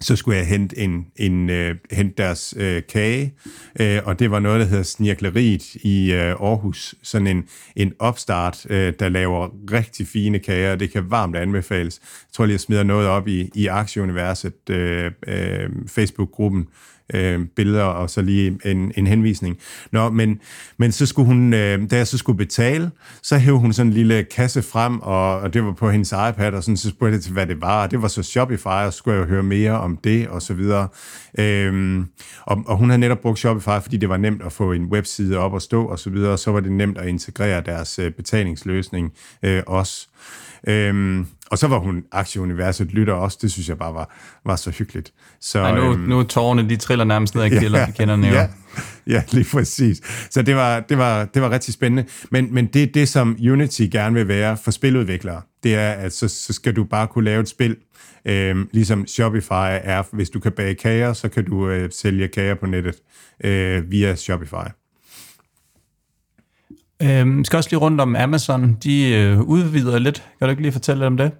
[0.00, 3.34] så skulle jeg hente, en, en, øh, hente deres øh, kage,
[3.80, 6.94] øh, og det var noget, der hedder Snirkleriet i øh, Aarhus.
[7.02, 7.44] Sådan en,
[7.76, 12.00] en opstart, øh, der laver rigtig fine kager, og det kan varmt anbefales.
[12.02, 16.66] Jeg tror lige, jeg smider noget op i, i Aktieuniverset, øh, øh, Facebook-gruppen,
[17.14, 19.58] øh, billeder og så lige en, en henvisning.
[19.92, 20.40] Nå, men,
[20.76, 22.90] men så skulle hun, øh, da jeg så skulle betale,
[23.22, 26.52] så hævde hun sådan en lille kasse frem, og, og det var på hendes iPad,
[26.52, 28.92] og sådan, så spurgte jeg til, hvad det var, og det var så Shopify, og
[28.92, 30.88] så skulle jeg jo høre mere om det, og så videre.
[31.38, 32.04] Øh,
[32.42, 35.38] og, og hun havde netop brugt Shopify, fordi det var nemt at få en webside
[35.38, 38.12] op og stå, og så videre, og så var det nemt at integrere deres øh,
[38.12, 40.08] betalingsløsning øh, også.
[40.68, 44.14] Øhm, og så var hun aktieuniverset lytter også, det synes jeg bare var,
[44.46, 45.12] var så hyggeligt.
[45.40, 48.48] Så, Ej, nu, øhm, nu er tårerne, de triller nærmest ned ad ja, kender ja,
[49.06, 50.00] ja, lige præcis.
[50.30, 52.04] Så det var, det var, det var rigtig spændende.
[52.30, 55.42] Men, men det er det, som Unity gerne vil være for spiludviklere.
[55.62, 57.76] Det er, at så, så skal du bare kunne lave et spil,
[58.24, 60.02] øhm, ligesom Shopify er.
[60.12, 62.96] Hvis du kan bage kager, så kan du øh, sælge kager på nettet
[63.44, 64.77] øh, via Shopify.
[67.02, 68.76] Øhm, skal også lige rundt om Amazon.
[68.82, 70.22] De øh, udvider lidt.
[70.38, 71.32] Kan du ikke lige fortælle lidt om det?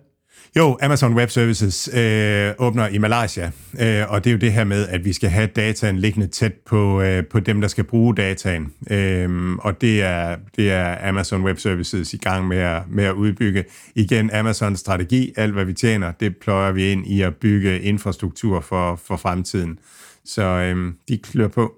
[0.56, 4.64] Jo, Amazon Web Services øh, åbner i Malaysia, øh, og det er jo det her
[4.64, 8.14] med, at vi skal have dataen liggende tæt på, øh, på dem, der skal bruge
[8.14, 8.72] dataen.
[8.90, 13.12] Øh, og det er, det er Amazon Web Services i gang med at, med at
[13.12, 13.64] udbygge.
[13.94, 18.60] Igen, Amazons strategi, alt hvad vi tjener, det pløjer vi ind i at bygge infrastruktur
[18.60, 19.78] for, for fremtiden.
[20.24, 21.72] Så øh, de klør på.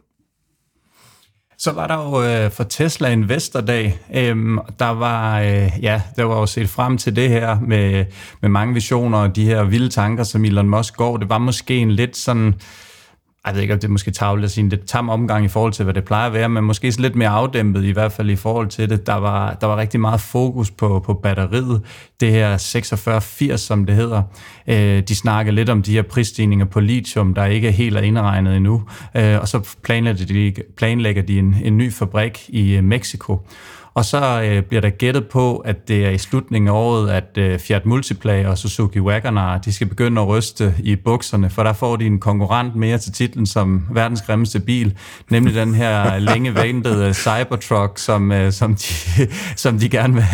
[1.63, 6.25] Så var der jo øh, for Tesla Investor Dag, øhm, der var øh, ja, der
[6.25, 8.05] var jo set frem til det her med,
[8.41, 11.17] med mange visioner og de her vilde tanker, som Elon Musk går.
[11.17, 12.55] Det var måske en lidt sådan
[13.47, 15.49] jeg ved ikke, om det er måske tavligt at sige en lidt tam omgang i
[15.49, 18.31] forhold til, hvad det plejer at være, men måske lidt mere afdæmpet i hvert fald
[18.31, 19.07] i forhold til det.
[19.07, 21.83] Der var, der var rigtig meget fokus på, på batteriet,
[22.21, 24.23] det her 4680, som det hedder.
[24.67, 28.01] Øh, de snakker lidt om de her prisstigninger på lithium, der ikke er helt er
[28.01, 28.83] indregnet endnu,
[29.17, 33.47] øh, og så planlægger de, planlægger de en, en ny fabrik i øh, Mexico.
[34.01, 37.39] Og så øh, bliver der gættet på, at det er i slutningen af året, at
[37.39, 41.73] øh, Fiat Multipla og Suzuki Wagoner, de skal begynde at ryste i bukserne, for der
[41.73, 44.99] får de en konkurrent mere til titlen som verdens grimmeste bil,
[45.31, 48.85] nemlig den her længe ventede Cybertruck, som, øh, som, de,
[49.57, 50.25] som de gerne vil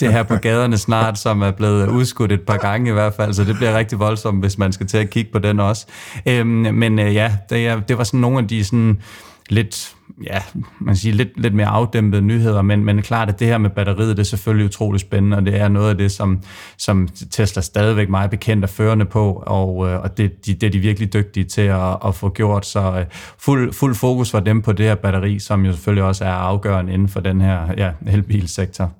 [0.00, 3.34] det her på gaderne snart, som er blevet udskudt et par gange i hvert fald,
[3.34, 5.86] så det bliver rigtig voldsomt, hvis man skal til at kigge på den også.
[6.26, 9.00] Øhm, men øh, ja, det, det var sådan nogle af de sådan
[9.48, 10.42] lidt, ja,
[10.80, 14.16] man siger lidt, lidt mere afdæmpede nyheder, men, men klart, at det her med batteriet,
[14.16, 16.42] det er selvfølgelig utrolig spændende, og det er noget af det, som,
[16.78, 20.70] som Tesla stadigvæk meget bekendt er førende på, og, øh, og det, de, det er
[20.70, 23.04] de virkelig dygtige til at, at få gjort, så øh,
[23.38, 26.92] fuld, fuld fokus var dem på det her batteri, som jo selvfølgelig også er afgørende
[26.92, 28.92] inden for den her ja, elbilsektor.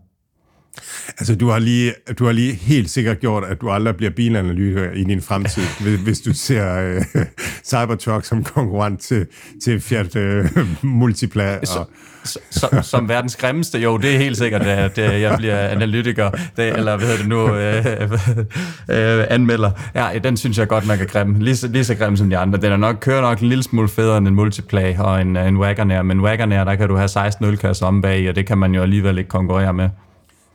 [1.18, 4.90] Altså, du har, lige, du har lige helt sikkert gjort, at du aldrig bliver bilanalytiker
[4.90, 7.22] i din fremtid, hvis, hvis du ser uh,
[7.64, 9.26] Cybertruck som konkurrent til,
[9.64, 11.58] til Fiat uh, Multipla.
[11.58, 11.90] Og...
[12.50, 16.96] Som, som verdens grimmeste, jo, det er helt sikkert, at jeg bliver analytiker, det, eller
[16.96, 19.70] hvad hedder det nu, øh, øh, anmelder.
[19.94, 21.44] Ja, den synes jeg godt, man kan grimme.
[21.44, 22.58] Lige, så, lige så grim som de andre.
[22.58, 25.56] Den er nok, kører nok en lille smule federe end en Multipla og en, en
[25.56, 28.74] Wagonair, men Wagonair, der kan du have 16 ølkasser om bag, og det kan man
[28.74, 29.88] jo alligevel ikke konkurrere med.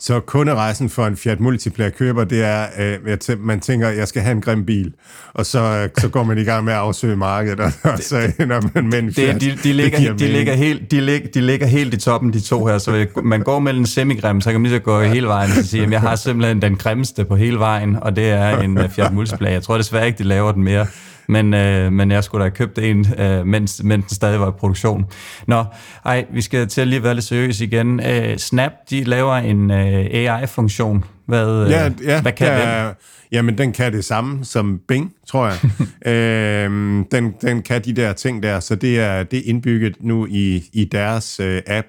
[0.02, 2.66] Så kunderejsen for en Fiat Multipla køber, det er,
[3.06, 4.94] at øh, man tænker, at jeg skal have en grim bil,
[5.34, 8.18] og så, øh, så går man i gang med at afsøge markedet, og, og så
[8.40, 9.34] ender man med en Fiat.
[9.34, 12.40] Det, de, de, ligger, de, ligger helt, de, ligger, de ligger helt i toppen, de
[12.40, 15.52] to her, så man går mellem semigrim, så kan man lige så gå hele vejen
[15.60, 18.78] og sige, at jeg har simpelthen den grimmeste på hele vejen, og det er en
[18.78, 19.52] øh, Fiat Multipla.
[19.52, 20.86] Jeg tror desværre ikke, de laver den mere
[21.28, 24.50] men, øh, men jeg skulle da have købt en, øh, mens, mens den stadig var
[24.50, 25.06] i produktion.
[25.48, 25.64] Nå,
[26.06, 28.00] ej, vi skal til at lige være lidt seriøs igen.
[28.00, 31.04] Øh, Snap, de laver en øh, AI-funktion.
[31.26, 32.94] Hvad, ja, øh, ja, hvad kan ja, den?
[33.32, 35.58] Jamen, den kan det samme som Bing, tror jeg.
[36.14, 36.72] øh,
[37.12, 40.64] den, den kan de der ting der, så det er, det er indbygget nu i,
[40.74, 41.88] i deres øh, app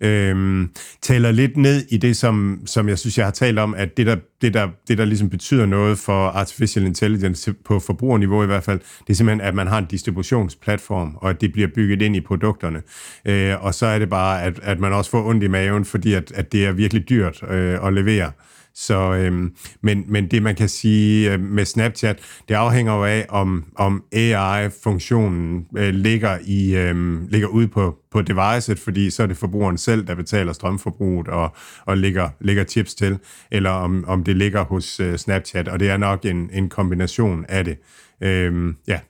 [0.00, 0.68] øh,
[1.02, 4.06] taler lidt ned i det, som, som jeg synes, jeg har talt om, at det
[4.06, 8.64] der, det, der, det, der ligesom betyder noget for artificial intelligence på forbrugerniveau i hvert
[8.64, 12.16] fald, det er simpelthen, at man har en distributionsplatform, og at det bliver bygget ind
[12.16, 12.82] i produkterne.
[13.24, 16.12] Øh, og så er det bare, at, at man også får ondt i maven, fordi
[16.12, 18.32] at, at det er virkelig dyrt øh, at levere.
[18.74, 23.26] Så, øhm, men, men det man kan sige øh, med Snapchat, det afhænger jo af,
[23.28, 29.26] om, om AI-funktionen øh, ligger, i, øh, ligger ude på, på devicet, fordi så er
[29.26, 31.56] det forbrugeren selv, der betaler strømforbruget og,
[31.86, 33.18] og lægger, lægger chips til,
[33.50, 37.44] eller om, om det ligger hos øh, Snapchat, og det er nok en, en kombination
[37.48, 37.78] af det.
[38.22, 39.00] Øhm, ja,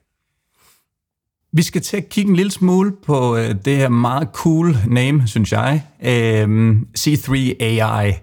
[1.53, 5.27] vi skal til at kigge en lille smule på øh, det her meget cool name,
[5.27, 5.83] synes jeg.
[6.03, 8.13] Øh, C3 AI.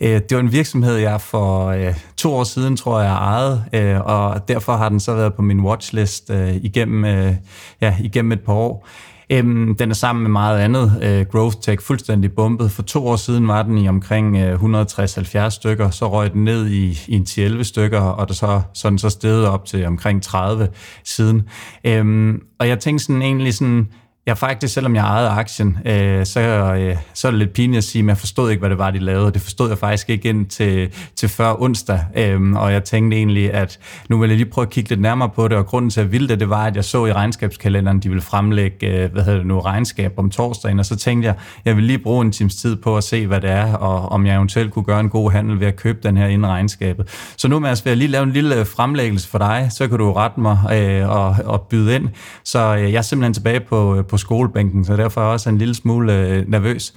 [0.00, 4.00] Øh, det var en virksomhed, jeg for øh, to år siden, tror jeg, ejede, øh,
[4.00, 7.34] og derfor har den så været på min watchlist øh, igennem, øh,
[7.80, 8.88] ja, igennem et par år.
[9.32, 12.70] Øhm, den er sammen med meget andet øh, growth tech fuldstændig bumpet.
[12.70, 16.66] For to år siden var den i omkring øh, 160-70 stykker, så røg den ned
[16.68, 20.22] i, i en 10-11 stykker, og der så, så den så steget op til omkring
[20.22, 20.68] 30
[21.04, 21.48] siden.
[21.84, 23.88] Øhm, og jeg tænkte sådan egentlig sådan,
[24.28, 27.84] Ja, faktisk, selvom jeg ejede aktien, øh, så, øh, så er det lidt pinligt at
[27.84, 29.32] sige, men jeg forstod ikke, hvad det var, de lavede.
[29.32, 33.52] Det forstod jeg faktisk ikke ind til, til før onsdag, øh, og jeg tænkte egentlig,
[33.52, 36.00] at nu vil jeg lige prøve at kigge lidt nærmere på det, og grunden til,
[36.00, 39.12] at jeg ville det, det var, at jeg så i regnskabskalenderen, de ville fremlægge, øh,
[39.12, 42.24] hvad hedder det nu, regnskab om torsdagen, og så tænkte jeg, jeg vil lige bruge
[42.24, 45.00] en times tid på at se, hvad det er, og om jeg eventuelt kunne gøre
[45.00, 47.08] en god handel ved at købe den her inden regnskabet.
[47.36, 49.98] Så nu, Mads, vil jeg lige lave en lille øh, fremlæggelse for dig, så kan
[49.98, 52.08] du rette mig øh, og, og byde ind.
[52.44, 55.50] Så øh, jeg er simpelthen tilbage på, øh, på skolebænken, så derfor er jeg også
[55.50, 56.94] en lille smule øh, nervøs.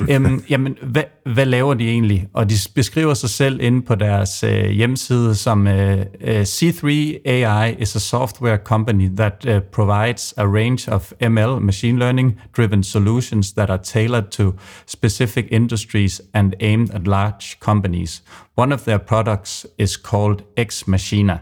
[0.10, 1.02] Øhm, jamen, hvad,
[1.34, 2.28] hvad laver de egentlig?
[2.32, 6.86] Og de beskriver sig selv inde på deres øh, hjemmeside som øh, øh C3
[7.24, 12.84] AI is a software company that uh, provides a range of ML, machine learning driven
[12.84, 14.52] solutions that are tailored to
[14.86, 18.22] specific industries and aimed at large companies.
[18.56, 21.38] One of their products is called X Machina.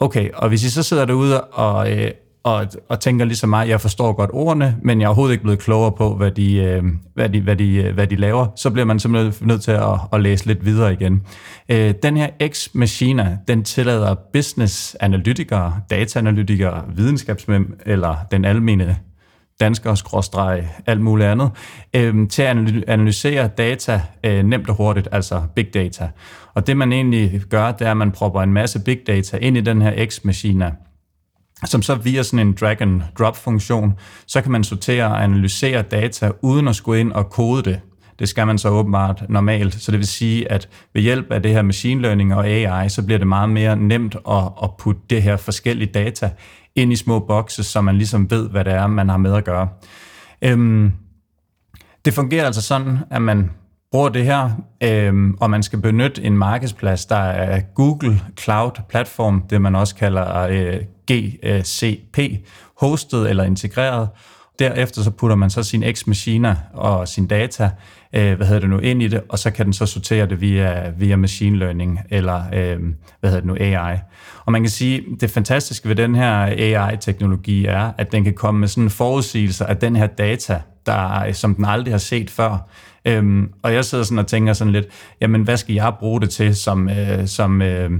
[0.00, 2.10] Okay, og hvis I så sidder derude og, øh,
[2.42, 5.58] og, og tænker ligesom mig, jeg forstår godt ordene, men jeg er overhovedet ikke blevet
[5.58, 6.82] klogere på, hvad de, øh,
[7.14, 10.00] hvad de, hvad de, øh, hvad de laver, så bliver man simpelthen nødt til at,
[10.12, 11.22] at læse lidt videre igen.
[11.68, 18.96] Øh, den her X-Machina, den tillader business-analytikere, data-analytikere, videnskabsmænd eller den almene
[19.60, 21.50] danskere, skråstreg, alt muligt andet,
[21.96, 22.56] øh, til at
[22.88, 26.08] analysere data øh, nemt og hurtigt, altså big data.
[26.54, 29.56] Og det man egentlig gør, det er, at man propper en masse big data ind
[29.56, 30.89] i den her X-Machina,
[31.64, 33.94] som så via sådan en drag and drop funktion,
[34.26, 37.80] så kan man sortere og analysere data uden at skulle ind og kode det.
[38.18, 39.74] Det skal man så åbenbart normalt.
[39.74, 43.02] Så det vil sige, at ved hjælp af det her machine learning og AI, så
[43.02, 46.30] bliver det meget mere nemt at, at putte det her forskellige data
[46.74, 49.44] ind i små bokse, så man ligesom ved, hvad det er, man har med at
[49.44, 49.68] gøre.
[50.42, 50.92] Øhm,
[52.04, 53.50] det fungerer altså sådan, at man
[53.90, 54.50] bruger det her,
[54.82, 59.94] øh, og man skal benytte en markedsplads, der er Google Cloud Platform, det man også
[59.94, 60.76] kalder øh,
[61.12, 62.18] GCP,
[62.80, 64.08] hostet eller integreret.
[64.58, 67.70] Derefter så putter man så sin X-maskiner og sin data,
[68.12, 70.40] øh, hvad hedder det nu, ind i det, og så kan den så sortere det
[70.40, 72.78] via, via machine learning eller, øh,
[73.20, 73.98] hvad hedder det nu, AI.
[74.44, 78.60] Og man kan sige, det fantastiske ved den her AI-teknologi er, at den kan komme
[78.60, 82.68] med sådan en forudsigelse af den her data, der, som den aldrig har set før.
[83.04, 84.86] Øhm, og jeg sidder sådan og tænker sådan lidt,
[85.20, 87.90] jamen hvad skal jeg bruge det til som, øh, som, øh,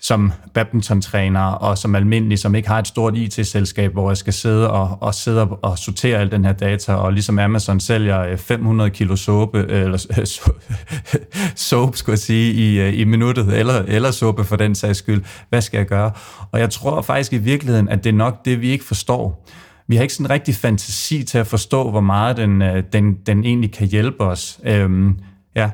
[0.00, 4.70] som badmintontræner og som almindelig, som ikke har et stort IT-selskab, hvor jeg skal sidde
[4.70, 8.90] og, og sidde og sortere al den her data, og ligesom Amazon sælger øh, 500
[8.90, 9.98] kilo såbe, øh, eller
[11.56, 15.22] soap, skulle jeg sige, i, øh, i minuttet, eller, eller såbe for den sags skyld.
[15.48, 16.10] Hvad skal jeg gøre?
[16.52, 19.46] Og jeg tror faktisk i virkeligheden, at det er nok det, vi ikke forstår.
[19.90, 23.14] Vi har ikke sådan en rigtig fantasi til at forstå, hvor meget den, øh, den,
[23.26, 24.60] den egentlig kan hjælpe os.
[24.64, 25.18] Øhm,
[25.56, 25.70] ja,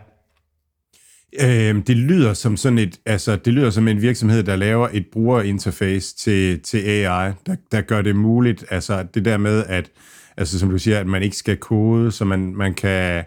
[1.41, 5.07] Øhm, det lyder som sådan et, altså det lyder som en virksomhed, der laver et
[5.13, 9.91] brugerinterface til, til AI, der, der gør det muligt, altså det der med, at,
[10.37, 13.25] altså som du siger, at man ikke skal kode, så man, man kan,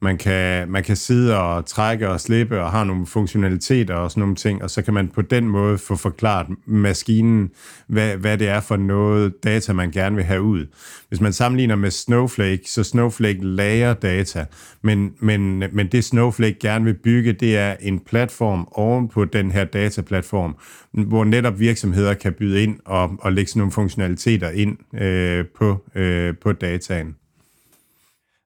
[0.00, 4.20] man kan, man kan sidde og trække og slippe og har nogle funktionaliteter og sådan
[4.20, 7.50] nogle ting, og så kan man på den måde få forklaret maskinen,
[7.86, 10.66] hvad, hvad det er for noget data, man gerne vil have ud.
[11.08, 14.44] Hvis man sammenligner med Snowflake, så Snowflake lager data,
[14.82, 19.50] men, men, men det Snowflake gerne vil bygge, det er en platform oven på den
[19.50, 20.56] her dataplatform,
[20.92, 25.84] hvor netop virksomheder kan byde ind og, og lægge sådan nogle funktionaliteter ind øh, på,
[25.94, 27.14] øh, på dataen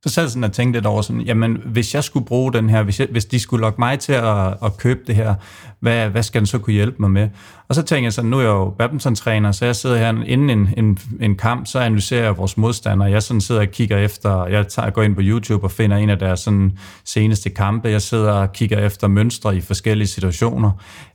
[0.07, 2.71] så sad jeg sådan og tænkte lidt over sådan, jamen hvis jeg skulle bruge den
[2.71, 5.35] her, hvis, jeg, hvis de skulle lokke mig til at, at købe det her,
[5.81, 7.29] hvad, hvad skal den så kunne hjælpe mig med?
[7.69, 10.51] Og så tænkte jeg sådan, nu er jeg jo badminton-træner, så jeg sidder her inden
[10.51, 13.11] en, en, en kamp, så analyserer jeg vores modstandere.
[13.11, 16.11] Jeg sådan sidder og kigger efter, jeg tager, går ind på YouTube og finder en
[16.11, 17.89] af deres sådan seneste kampe.
[17.89, 20.71] Jeg sidder og kigger efter mønstre i forskellige situationer.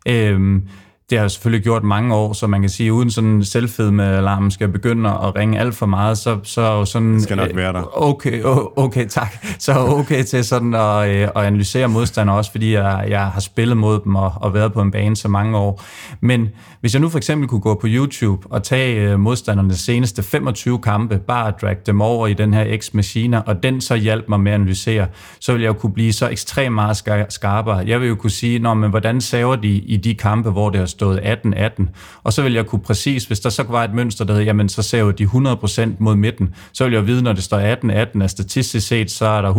[0.08, 0.68] Øhm,
[1.10, 4.51] det har jeg selvfølgelig gjort mange år, så man kan sige, uden sådan selvfedme alarmen
[4.51, 7.14] skal begynde at ringe alt for meget, så, så er jo sådan...
[7.14, 7.84] Det skal nok være der.
[8.08, 8.41] Okay,
[8.76, 9.45] okay, tak.
[9.60, 13.78] Så okay til sådan at, øh, at analysere modstandere også, fordi jeg, jeg har spillet
[13.78, 15.84] mod dem og, og været på en bane så mange år.
[16.22, 16.49] Men
[16.82, 20.80] hvis jeg nu for eksempel kunne gå på YouTube og tage øh, modstandernes seneste 25
[20.80, 24.51] kampe, bare drag dem over i den her X-maskine, og den så hjalp mig med
[24.51, 25.07] at analysere,
[25.39, 26.97] så ville jeg jo kunne blive så ekstremt meget
[27.30, 27.78] skarpere.
[27.78, 30.80] Jeg vil jo kunne sige, Nå, men hvordan saver de i de kampe, hvor det
[30.80, 31.88] har stået 18-18?
[32.23, 34.69] Og så vil jeg kunne præcis, hvis der så var et mønster, der hedder, jamen
[34.69, 38.07] så saver de 100% mod midten, så vil jeg vide, når det står 18-18, at
[38.21, 39.53] altså statistisk set, så er der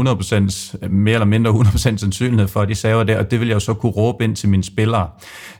[0.82, 3.54] 100%, mere eller mindre 100% sandsynlighed for, at de saver det, og det vil jeg
[3.54, 5.08] jo så kunne råbe ind til mine spillere.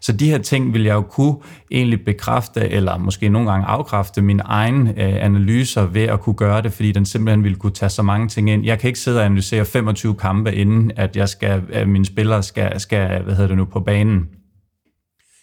[0.00, 1.34] Så de her ting vil jeg jo kunne
[1.70, 6.62] egentlig bekræfte, eller måske nogle gange afkræfte mine egne øh, analyser ved at kunne gøre
[6.62, 8.64] det, fordi den simpelthen ville kunne tage så mange ting ind.
[8.64, 12.42] Jeg kan ikke sidde og analysere 25 kampe, inden at jeg skal, at mine spillere
[12.42, 14.28] skal, skal hvad hedder det nu, på banen.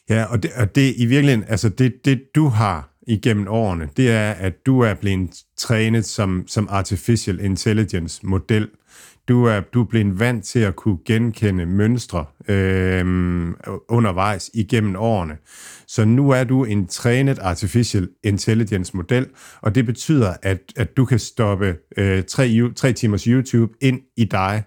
[0.10, 4.12] Ja, og det, og det i virkeligheden, altså det, det du har igennem årene, det
[4.12, 8.70] er, at du er blevet trænet som, som artificial intelligence model.
[9.28, 13.06] Du er, du er blevet vant til at kunne genkende mønstre øh,
[13.90, 15.38] undervejs igennem årene.
[15.88, 19.28] Så nu er du en trænet artificial intelligence model,
[19.62, 24.24] og det betyder, at, at du kan stoppe øh, tre, tre timers YouTube ind i
[24.24, 24.64] dig,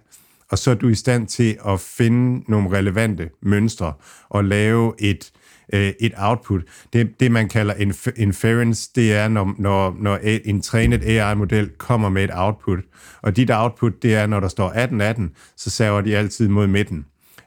[0.50, 3.92] og så er du i stand til at finde nogle relevante mønstre
[4.28, 5.32] og lave et,
[5.72, 6.62] øh, et output.
[6.92, 12.08] Det, det, man kalder inf- inference, det er, når, når, når en trænet AI-model kommer
[12.08, 12.78] med et output.
[13.22, 14.70] Og dit output, det er, når der står
[15.30, 17.04] 18-18, så saver de altid mod midten.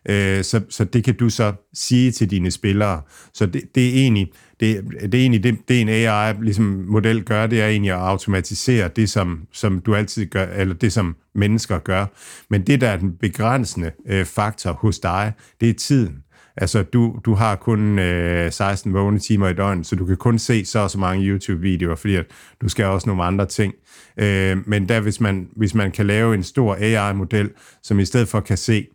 [0.10, 3.02] Øh, så, så det kan du så sige til dine spillere.
[3.34, 7.24] Så det, det er egentlig det, det, er egentlig det, det en AI ligesom model
[7.24, 11.16] gør, det er egentlig at automatisere det, som, som du altid gør, eller det, som
[11.36, 12.06] mennesker gør.
[12.50, 16.24] Men det, der er den begrænsende øh, faktor hos dig, det er tiden.
[16.58, 20.40] Altså, du, du har kun øh, 16 vågne timer i døgnet, så du kan kun
[20.40, 22.26] se så og så mange YouTube-videoer, fordi at
[22.62, 23.74] du skal også nogle andre ting.
[24.18, 27.50] Øh, men der, hvis man, hvis man kan lave en stor AI-model,
[27.84, 28.88] som i stedet for kan se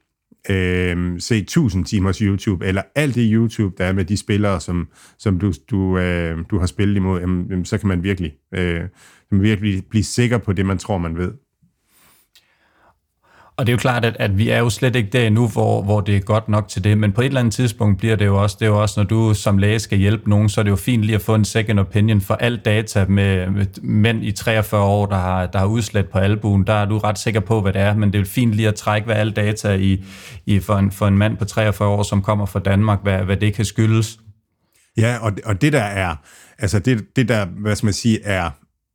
[0.51, 4.89] øh, se 1000 timers YouTube, eller alt det YouTube, der er med de spillere, som,
[5.19, 8.81] som du, du, øh, du har spillet imod, jamen, så kan man virkelig, øh,
[9.31, 11.33] virkelig blive sikker på det, man tror, man ved.
[13.59, 15.83] Og det er jo klart, at, at vi er jo slet ikke der endnu, hvor,
[15.83, 18.27] hvor det er godt nok til det, men på et eller andet tidspunkt bliver det
[18.27, 20.63] jo også, det er jo også, når du som læge skal hjælpe nogen, så er
[20.63, 24.25] det jo fint lige at få en second opinion for alt data med, med mænd
[24.25, 26.67] i 43 år, der har, der har udslet på albuen.
[26.67, 28.69] Der er du ret sikker på, hvad det er, men det er jo fint lige
[28.69, 30.05] at trække, hvad alt data i,
[30.47, 33.37] i for, en, for en mand på 43 år, som kommer fra Danmark, hvad, hvad
[33.37, 34.19] det kan skyldes.
[34.97, 36.15] Ja, og, og det der er,
[36.59, 38.51] altså det, det der, hvad skal man sige, er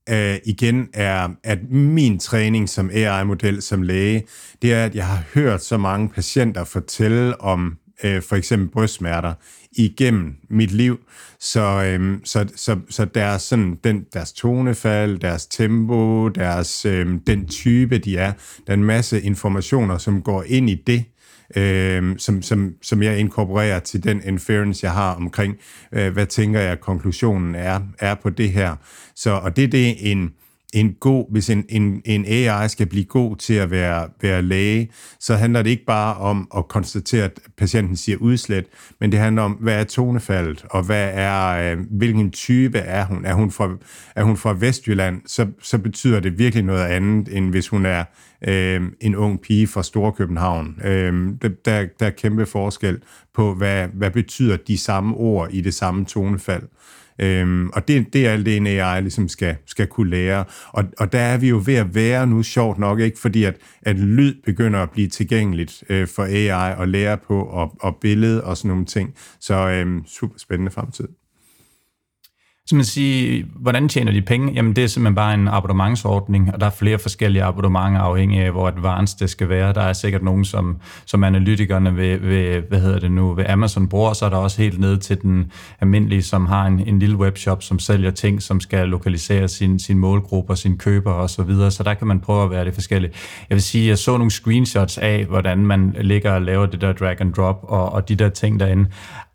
[0.09, 4.23] øh, igen er, at min træning som AI-model som læge,
[4.61, 9.33] det er, at jeg har hørt så mange patienter fortælle om øh, for eksempel brystsmerter
[9.71, 10.99] igennem mit liv,
[11.39, 17.47] så, øh, så, så, så deres, sådan, den, deres tonefald, deres tempo, deres, øh, den
[17.47, 18.33] type, de er,
[18.67, 21.05] der er en masse informationer, som går ind i det,
[21.55, 25.57] øh, som, som, som jeg inkorporerer til den inference, jeg har omkring,
[25.91, 28.75] øh, hvad tænker jeg, konklusionen er, er på det her.
[29.15, 30.31] Så, og det, det er en,
[30.73, 34.91] en god, hvis en, en, en AI skal blive god til at være, være læge,
[35.19, 38.65] så handler det ikke bare om at konstatere, at patienten siger udslet,
[38.99, 43.25] men det handler om, hvad er tonefaldet, og hvad er, øh, hvilken type er hun?
[43.25, 43.69] Er hun fra,
[44.15, 48.03] er hun fra Vestjylland, så, så betyder det virkelig noget andet, end hvis hun er
[48.47, 50.79] øh, en ung pige fra Storkøbenhavn.
[50.83, 51.49] Øh, der,
[51.99, 53.01] der er kæmpe forskel
[53.33, 56.63] på, hvad, hvad betyder de samme ord i det samme tonefald.
[57.21, 60.45] Øhm, og det, det er alt det, en AI ligesom skal, skal kunne lære.
[60.67, 63.19] Og, og der er vi jo ved at være nu, sjovt nok, ikke?
[63.19, 67.75] fordi at, at lyd begynder at blive tilgængeligt øh, for AI at lære på, og,
[67.81, 69.13] og billede og sådan nogle ting.
[69.39, 71.07] Så øhm, super spændende fremtid.
[72.71, 74.53] Så man siger, hvordan tjener de penge?
[74.53, 78.51] Jamen det er simpelthen bare en abonnementsordning, og der er flere forskellige abonnementer afhængig af,
[78.51, 79.73] hvor advanced det skal være.
[79.73, 83.87] Der er sikkert nogen, som, som analytikerne ved, ved, hvad hedder det nu, ved Amazon
[83.87, 85.51] bruger, så er der også helt ned til den
[85.81, 89.97] almindelige, som har en, en lille webshop, som sælger ting, som skal lokalisere sin, sin
[89.97, 91.71] målgruppe og sin køber og så videre.
[91.71, 93.11] Så der kan man prøve at være det forskellige.
[93.49, 96.93] Jeg vil sige, jeg så nogle screenshots af, hvordan man ligger og laver det der
[96.93, 98.85] drag and drop og, og de der ting derinde.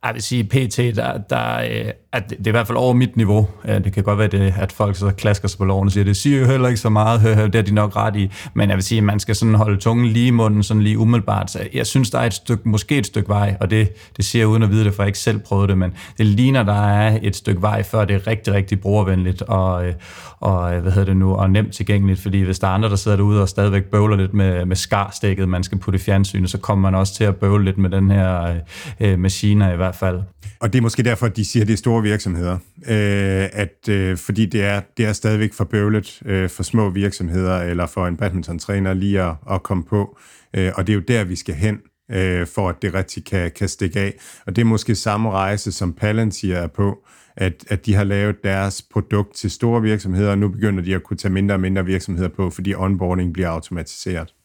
[0.06, 3.16] Jeg vil sige, PT, der, der, øh, at det er i hvert fald over mit
[3.16, 3.48] niveau.
[3.66, 6.16] Det kan godt være, det, at folk så klasker sig på loven og siger, det
[6.16, 7.20] siger jo heller ikke så meget,
[7.52, 8.30] det er de nok ret i.
[8.54, 10.98] Men jeg vil sige, at man skal sådan holde tungen lige i munden, sådan lige
[10.98, 11.50] umiddelbart.
[11.50, 14.42] Så jeg synes, der er et stykke, måske et stykke vej, og det, det siger
[14.42, 16.86] jeg uden at vide det, for jeg ikke selv prøvet det, men det ligner, der
[16.86, 19.94] er et stykke vej, før det er rigtig, rigtig brugervenligt og, øh,
[20.40, 22.96] og øh, hvad hedder det nu, og nemt tilgængeligt, fordi hvis der er andre, der
[22.96, 26.58] sidder derude og stadigvæk bøvler lidt med, med skarstikket, man skal putte i fjernsynet, så
[26.58, 28.56] kommer man også til at bøvle lidt med den her øh,
[29.00, 30.20] øh maskiner i hvert fald.
[30.60, 32.58] Og det er måske derfor, at de siger, at det er store virksomheder.
[32.88, 37.58] Øh, at, øh, fordi det er, det er stadigvæk for bøvlet øh, for små virksomheder,
[37.58, 40.18] eller for en badminton-træner lige at, at komme på.
[40.56, 41.78] Øh, og det er jo der, vi skal hen,
[42.10, 44.14] øh, for at det rigtig kan, kan stikke af.
[44.46, 46.98] Og det er måske samme rejse, som Palantir er på,
[47.36, 51.02] at, at de har lavet deres produkt til store virksomheder, og nu begynder de at
[51.02, 54.35] kunne tage mindre og mindre virksomheder på, fordi onboarding bliver automatiseret.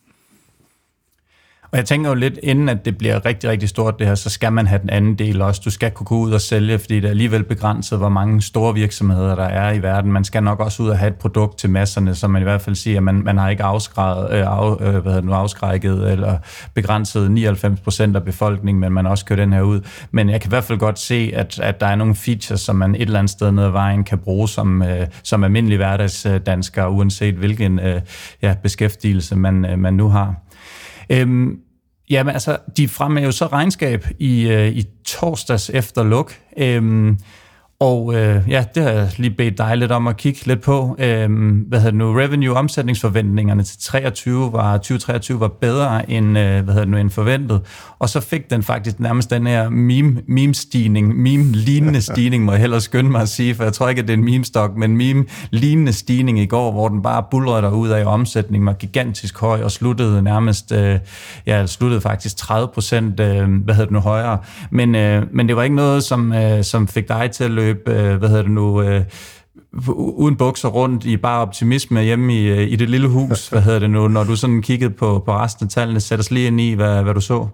[1.71, 4.29] Og jeg tænker jo lidt, inden at det bliver rigtig, rigtig stort det her, så
[4.29, 5.61] skal man have den anden del også.
[5.65, 8.73] Du skal kunne gå ud og sælge, fordi det er alligevel begrænset, hvor mange store
[8.73, 10.11] virksomheder der er i verden.
[10.11, 12.61] Man skal nok også ud og have et produkt til masserne, som man i hvert
[12.61, 16.11] fald siger, at man, man har ikke afskrækket, øh, af, øh, hvad hedder nu, afskrækket
[16.11, 16.37] eller
[16.73, 19.81] begrænset 99 procent af befolkningen, men man også kører den her ud.
[20.11, 22.75] Men jeg kan i hvert fald godt se, at, at der er nogle features, som
[22.75, 26.87] man et eller andet sted ned ad vejen kan bruge som, øh, som almindelig hverdagsdansker,
[26.87, 28.01] uanset hvilken øh,
[28.41, 30.35] ja, beskæftigelse man, øh, man nu har.
[31.11, 31.59] Øhm,
[32.09, 36.33] jamen altså, de fremmer jo så regnskab i, øh, i torsdags efter luk.
[36.57, 37.17] Øhm,
[37.81, 40.95] og øh, ja, det har jeg lige bedt dig lidt om at kigge lidt på.
[40.99, 42.13] Øhm, hvad hedder det nu?
[42.13, 47.09] Revenue omsætningsforventningerne til 23 var, 2023 var bedre end, øh, hvad hedder det nu, end
[47.09, 47.61] forventet.
[47.99, 52.81] Og så fik den faktisk nærmest den her meme, meme-stigning, meme-lignende stigning, må jeg hellere
[52.81, 55.93] skynde mig at sige, for jeg tror ikke, at det er en meme-stok, men meme-lignende
[55.93, 60.21] stigning i går, hvor den bare bulrede ud af omsætningen var gigantisk høj og sluttede
[60.21, 60.99] nærmest, øh,
[61.45, 64.37] ja, sluttede faktisk 30 procent, øh, hvad hedder det nu, højere.
[64.69, 67.70] Men, øh, men det var ikke noget, som, øh, som fik dig til at løbe
[67.73, 69.03] løbe, øh, hvad hedder det nu, øh,
[69.95, 73.79] uden bukser rundt i bare optimisme hjemme i, øh, i det lille hus, hvad hedder
[73.79, 76.61] det nu, når du sådan kiggede på, på resten af tallene, sætter os lige ind
[76.61, 77.47] i, hvad, hvad du så?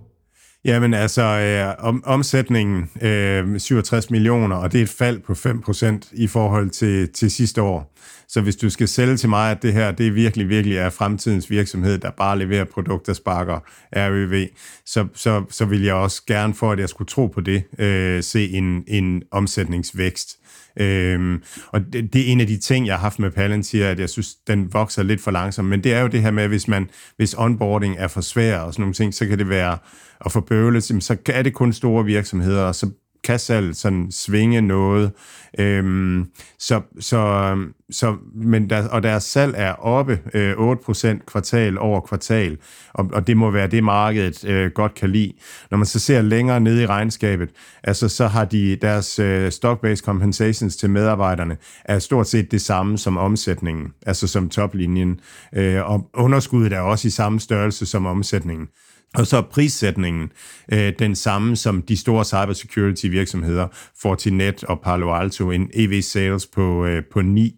[0.65, 6.09] Jamen altså, øh, om, omsætningen øh, 67 millioner, og det er et fald på 5%
[6.13, 7.93] i forhold til, til sidste år.
[8.27, 11.49] Så hvis du skal sælge til mig, at det her, det virkelig, virkelig er fremtidens
[11.49, 13.59] virksomhed, der bare leverer produkter, sparker
[13.95, 14.47] REV,
[14.85, 18.23] så, så, så vil jeg også gerne, for at jeg skulle tro på det, øh,
[18.23, 20.37] se en, en omsætningsvækst.
[20.79, 23.99] Øhm, og det, det er en af de ting, jeg har haft med Palantir, at
[23.99, 25.69] jeg synes, den vokser lidt for langsomt.
[25.69, 28.73] Men det er jo det her med, hvis man hvis onboarding er for svær og
[28.73, 29.77] sådan nogle ting, så kan det være
[30.25, 32.89] at få bøvlet, så er det kun store virksomheder, og så
[33.27, 33.39] kan
[33.73, 35.11] sådan svinge noget.
[35.59, 36.25] Øhm,
[36.59, 37.55] så, så,
[37.91, 42.57] så, men der, og deres salg er oppe øh, 8% kvartal over kvartal,
[42.93, 45.33] og, og det må være det, markedet øh, godt kan lide.
[45.71, 47.49] Når man så ser længere ned i regnskabet,
[47.83, 52.97] altså så har de deres øh, stock-based compensations til medarbejderne er stort set det samme
[52.97, 55.19] som omsætningen, altså som toplinjen,
[55.55, 58.67] øh, og underskuddet er også i samme størrelse som omsætningen.
[59.15, 60.31] Og så er prissætningen
[60.73, 63.67] øh, den samme som de store cybersecurity virksomheder,
[64.01, 67.55] Fortinet og Palo Alto, en EV sales på, øh, på 9.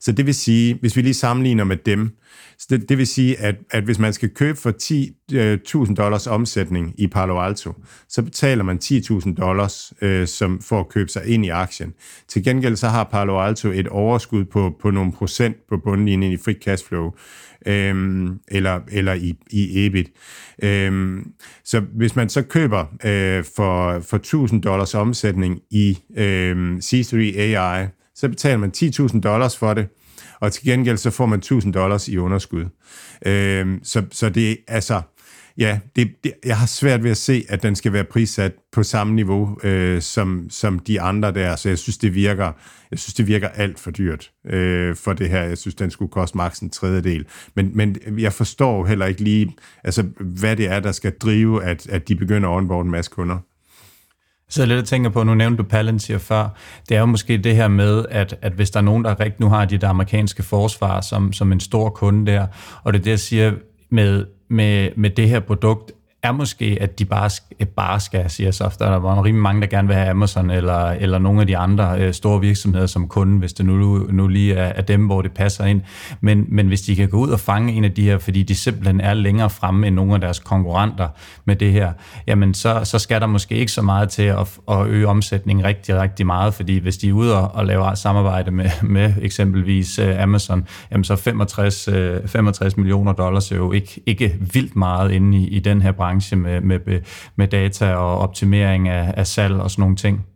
[0.00, 2.16] Så det vil sige, hvis vi lige sammenligner med dem,
[2.58, 6.26] så det, det vil sige, at, at hvis man skal købe for 10.000 øh, dollars
[6.26, 7.72] omsætning i Palo Alto,
[8.08, 11.94] så betaler man 10.000 dollars øh, som, for at købe sig ind i aktien.
[12.28, 16.36] Til gengæld så har Palo Alto et overskud på, på nogle procent på bundlinjen i
[16.36, 16.84] free cash
[17.66, 20.10] øhm, eller, eller i, i EBIT.
[20.62, 21.32] Øhm,
[21.64, 27.86] så hvis man så køber øh, for, for 1.000 dollars omsætning i øh, C3 AI,
[28.14, 29.88] så betaler man 10.000 dollars for det,
[30.40, 32.64] og til gengæld så får man 1000 dollars i underskud.
[33.26, 35.00] Øhm, så, så det er altså,
[35.58, 38.82] ja, det, det, jeg har svært ved at se, at den skal være prissat på
[38.82, 42.52] samme niveau øh, som, som de andre der, så jeg synes, det virker,
[42.90, 45.42] jeg synes, det virker alt for dyrt øh, for det her.
[45.42, 47.26] Jeg synes, den skulle koste maks en tredjedel.
[47.54, 51.86] Men, men jeg forstår heller ikke lige, altså, hvad det er, der skal drive, at,
[51.86, 53.38] at de begynder at onboard en masse kunder.
[54.48, 56.48] Så jeg lidt tænker på, nu nævnte du Palantir før,
[56.88, 59.40] det er jo måske det her med, at, at hvis der er nogen, der rigtig
[59.40, 62.46] nu har de der amerikanske forsvar som, som en stor kunde der,
[62.84, 63.52] og det er det, jeg siger
[63.90, 65.92] med, med, med det her produkt,
[66.22, 69.66] er måske, at de bare, øh, bare skal sige så Der er rimelig mange, der
[69.66, 73.38] gerne vil have Amazon eller, eller nogle af de andre øh, store virksomheder som kunde,
[73.38, 75.80] hvis det nu, nu lige er, er dem, hvor det passer ind.
[76.20, 78.54] Men, men hvis de kan gå ud og fange en af de her, fordi de
[78.54, 81.08] simpelthen er længere fremme end nogle af deres konkurrenter
[81.44, 81.92] med det her,
[82.26, 86.00] jamen så, så skal der måske ikke så meget til at, at øge omsætningen rigtig,
[86.00, 90.22] rigtig meget, fordi hvis de er ude og, og laver samarbejde med, med eksempelvis øh,
[90.22, 95.38] Amazon, jamen så 65, øh, 65 millioner dollars er jo ikke, ikke vildt meget inde
[95.38, 97.00] i, i den her branche branche med, med,
[97.36, 100.26] med data og optimering af, af salg og sådan nogle ting.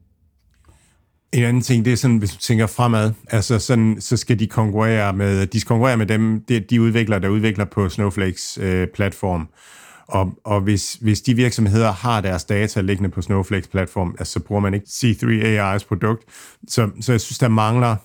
[1.33, 4.47] En anden ting, det er sådan, hvis du tænker fremad, altså sådan, så skal de
[4.47, 8.89] konkurrere med, de skal konkurrere med dem, de, de udviklere, der udvikler på Snowflakes øh,
[8.95, 9.49] platform.
[10.09, 14.41] Og, og hvis, hvis de virksomheder har deres data liggende på Snowflakes platform, altså, så
[14.41, 16.25] bruger man ikke C3 AI's produkt.
[16.69, 17.97] Så, så jeg synes, der mangler,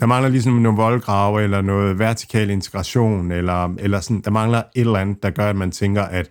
[0.00, 4.80] der mangler ligesom nogle voldgrave, eller noget vertikal integration, eller, eller sådan, der mangler et
[4.80, 6.28] eller andet, der gør, at man tænker, at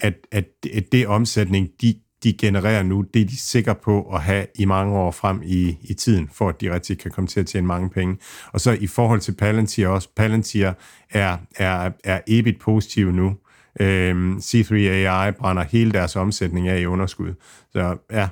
[0.00, 4.22] at, at, at det omsætning, de, de genererer nu, det er de sikre på at
[4.22, 7.40] have i mange år frem i, i tiden, for at de rigtig kan komme til
[7.40, 8.18] at tjene mange penge.
[8.52, 10.72] Og så i forhold til Palantir også, Palantir
[11.10, 13.36] er, er, er EBIT positiv nu.
[13.80, 17.34] Øhm, C3 AI brænder hele deres omsætning af i underskud.
[17.72, 18.28] Så ja,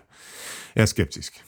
[0.75, 1.45] jeg er skeptisk.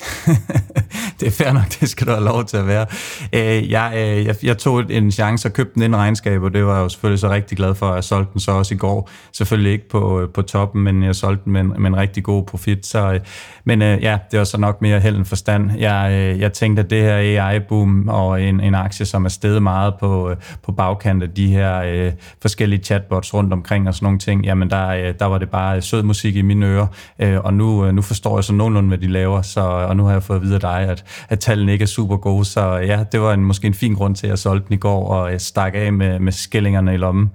[1.20, 2.86] det er fair nok, det skal du have lov til at være.
[3.32, 6.66] Øh, jeg, øh, jeg, jeg tog en chance og købte den ind regnskab, og det
[6.66, 8.76] var jeg jo selvfølgelig så rigtig glad for, at jeg solgte den så også i
[8.76, 9.10] går.
[9.32, 12.24] Selvfølgelig ikke på, øh, på toppen, men jeg solgte den med en, med en rigtig
[12.24, 12.86] god profit.
[12.86, 13.20] Så, øh,
[13.64, 15.70] men øh, ja, det var så nok mere held end forstand.
[15.78, 19.94] Jeg, jeg tænkte, at det her AI-boom og en, en aktie, som er steget meget
[20.00, 22.12] på, på bagkant af de her øh,
[22.42, 26.02] forskellige chatbots rundt omkring og sådan nogle ting, jamen der, der var det bare sød
[26.02, 26.86] musik i mine ører,
[27.18, 29.60] øh, og nu, nu forstår jeg så nogenlunde, hvad de laver, så
[29.92, 32.16] og nu har jeg fået at vide af dig, at, at tallene ikke er super
[32.16, 34.74] gode, så ja, det var en, måske en fin grund til, at jeg solgte den
[34.74, 37.30] i går, og jeg stak af med, med skillingerne i lommen.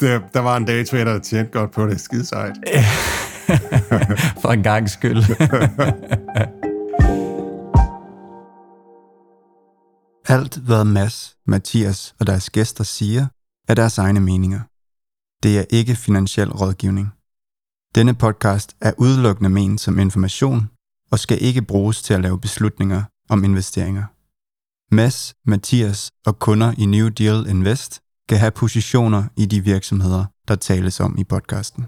[0.00, 2.56] Det, der var en daytrader, der tjente godt på det, skide sejt.
[4.42, 5.16] For en gang skyld.
[10.36, 13.26] Alt, hvad Mads, Mathias og deres gæster siger,
[13.68, 14.60] er deres egne meninger.
[15.42, 17.08] Det er ikke finansiel rådgivning.
[17.94, 20.70] Denne podcast er udelukkende ment som information
[21.12, 24.04] og skal ikke bruges til at lave beslutninger om investeringer.
[24.94, 30.56] Mads, Mathias og kunder i New Deal Invest kan have positioner i de virksomheder, der
[30.56, 31.86] tales om i podcasten.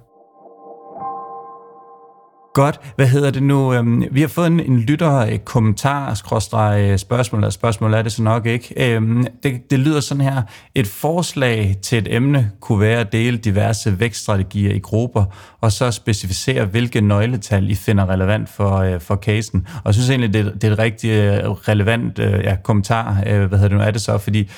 [2.55, 2.81] Godt.
[2.97, 3.75] Hvad hedder det nu?
[3.75, 8.23] Øhm, vi har fået en, en lytter kommentar, skråstreg spørgsmål, eller spørgsmål er det så
[8.23, 8.95] nok ikke.
[8.95, 10.43] Øhm, det, det lyder sådan her.
[10.75, 15.25] Et forslag til et emne kunne være at dele diverse vækststrategier i grupper,
[15.61, 19.67] og så specificere, hvilke nøgletal I finder relevant for, øh, for casen.
[19.75, 23.23] Og jeg synes egentlig, det, det er et rigtig øh, relevant øh, ja, kommentar.
[23.27, 23.85] Øh, hvad hedder det nu?
[23.85, 24.19] Er det så?
[24.19, 24.51] Fordi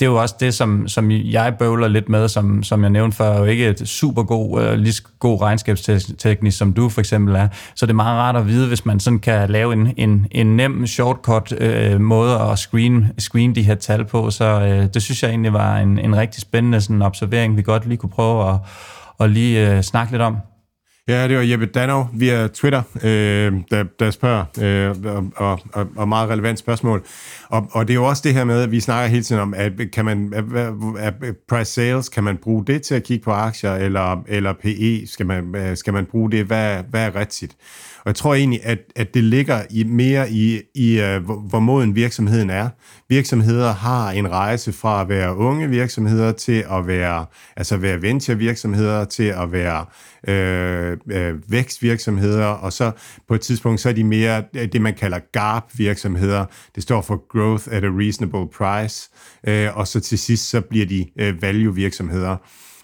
[0.00, 3.16] det er jo også det, som, som jeg bøvler lidt med, som, som jeg nævnte
[3.16, 7.48] før, jo ikke et super god, øh, lige god regnskabsteknik, som du for eksempel er.
[7.74, 10.56] Så det er meget rart at vide, hvis man sådan kan lave en, en, en
[10.56, 14.30] nem shortcut øh, måde at screen, screen de her tal på.
[14.30, 17.86] Så øh, det synes jeg egentlig var en, en rigtig spændende sådan observering, vi godt
[17.86, 18.56] lige kunne prøve at,
[19.20, 20.36] at lige øh, snakke lidt om.
[21.08, 26.08] Ja, det var Jeppe Danov via Twitter, øh, der, der spørger, øh, og, og, og
[26.08, 27.04] meget relevant spørgsmål.
[27.48, 29.54] Og, og det er jo også det her med, at vi snakker hele tiden om,
[29.54, 30.34] at kan man,
[30.98, 31.14] at
[31.48, 35.26] price sales, kan man bruge det til at kigge på aktier, eller, eller PE, skal
[35.26, 37.56] man, øh, skal man bruge det, hvad, hvad er rigtigt?
[38.00, 41.60] Og jeg tror egentlig, at, at det ligger i, mere i, i uh, hvor, hvor
[41.60, 42.68] moden virksomheden er.
[43.08, 47.26] Virksomheder har en rejse fra at være unge virksomheder til at være,
[47.56, 49.84] altså være venture virksomheder til at være
[50.28, 52.92] øh, øh, vækstvirksomheder, og så
[53.28, 56.44] på et tidspunkt, så er de mere øh, det, man kalder GARP-virksomheder.
[56.74, 59.10] Det står for Growth at a Reasonable Price.
[59.46, 62.36] Øh, og så til sidst, så bliver de øh, value-virksomheder.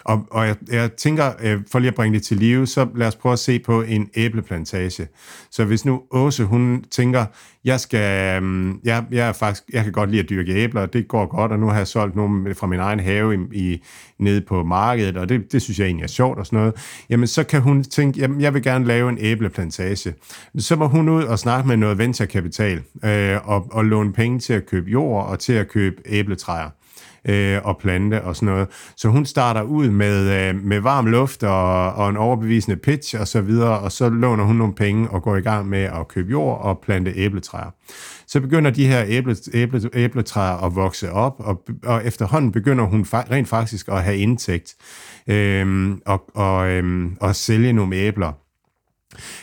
[0.07, 3.07] Og, og jeg, jeg tænker, øh, for lige at bringe det til live, så lad
[3.07, 5.07] os prøve at se på en æbleplantage.
[5.51, 7.25] Så hvis nu Åse, hun tænker,
[7.65, 10.93] jeg skal, øh, jeg, jeg, er faktisk, jeg kan godt lide at dyrke æbler, og
[10.93, 13.83] det går godt, og nu har jeg solgt nogle fra min egen have i, i,
[14.19, 16.73] nede på markedet, og det, det synes jeg egentlig er sjovt og sådan noget.
[17.09, 20.13] Jamen, så kan hun tænke, jamen, jeg vil gerne lave en æbleplantage.
[20.57, 24.53] Så må hun ud og snakke med noget venturekapital, øh, og, og låne penge til
[24.53, 26.69] at købe jord og til at købe æbletræer
[27.27, 28.67] øh, og plante og sådan noget.
[28.97, 33.27] Så hun starter ud med, øh, med varm luft og, og en overbevisende pitch og
[33.27, 36.31] så videre, og så låner hun nogle penge og går i gang med at købe
[36.31, 37.73] jord og plante æbletræer.
[38.27, 43.01] Så begynder de her æble, æble, æbletræer at vokse op, og, og efterhånden begynder hun
[43.01, 44.75] fa- rent faktisk at have indtægt
[45.27, 48.46] øh, og, og, øh, og sælge nogle æbler.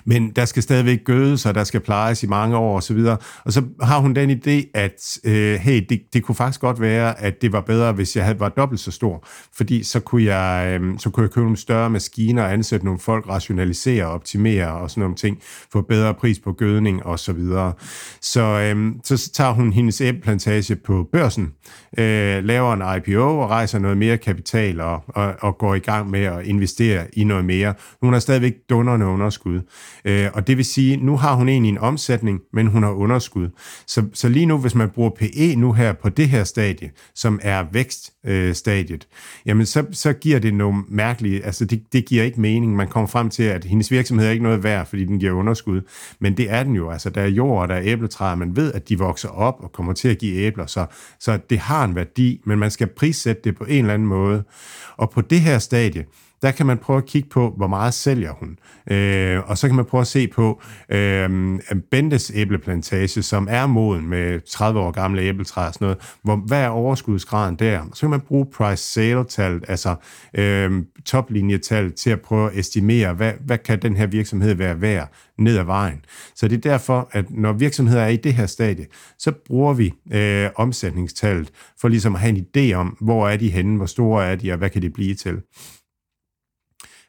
[0.05, 2.97] Men der skal stadigvæk gødes, og der skal plejes i mange år osv.
[2.97, 6.81] Og, og så har hun den idé, at øh, hey, det, det kunne faktisk godt
[6.81, 9.27] være, at det var bedre, hvis jeg havde var dobbelt så stor.
[9.57, 13.29] Fordi så kunne jeg, øh, så kunne jeg købe nogle større maskiner, ansætte nogle folk,
[13.29, 15.39] rationalisere, optimere og sådan nogle ting,
[15.73, 17.73] få bedre pris på gødning og så videre.
[18.21, 21.53] Så, øh, så tager hun hendes æbleplantage på børsen,
[21.99, 26.11] øh, laver en IPO og rejser noget mere kapital og, og, og går i gang
[26.11, 27.75] med at investere i noget mere.
[28.03, 29.61] Hun har stadigvæk dunderne underskud.
[30.05, 33.49] Øh, og det vil sige, nu har hun egentlig en omsætning, men hun har underskud.
[33.87, 37.41] Så, så lige nu, hvis man bruger PE nu her på det her stadie, som
[37.43, 42.41] er vækststadiet, øh, jamen så, så giver det nogle mærkelige, altså det, det giver ikke
[42.41, 42.77] mening.
[42.77, 45.81] Man kommer frem til, at hendes virksomhed er ikke noget værd, fordi den giver underskud.
[46.19, 46.91] Men det er den jo.
[46.91, 49.73] Altså der er jord, og der er æbletræer, man ved, at de vokser op og
[49.73, 50.87] kommer til at give æbler, så,
[51.21, 54.45] så det har en værdi, men man skal prissætte det på en eller anden måde.
[54.97, 56.05] Og på det her stadie,
[56.45, 58.59] der kan man prøve at kigge på, hvor meget sælger hun.
[58.91, 61.59] Øh, og så kan man prøve at se på øh,
[61.91, 66.17] Bentes æbleplantage, som er moden med 30 år gamle æbletræer og sådan noget.
[66.23, 67.83] Hvor, hvad er overskudsgraden der?
[67.95, 69.95] Så kan man bruge price-sale-tallet, altså
[70.35, 75.13] øh, toplinjetallet, til at prøve at estimere, hvad, hvad kan den her virksomhed være værd
[75.39, 76.05] ned ad vejen.
[76.35, 78.87] Så det er derfor, at når virksomheder er i det her stadie,
[79.19, 83.51] så bruger vi øh, omsætningstallet for ligesom at have en idé om, hvor er de
[83.51, 85.41] henne, hvor store er de, og hvad kan det blive til.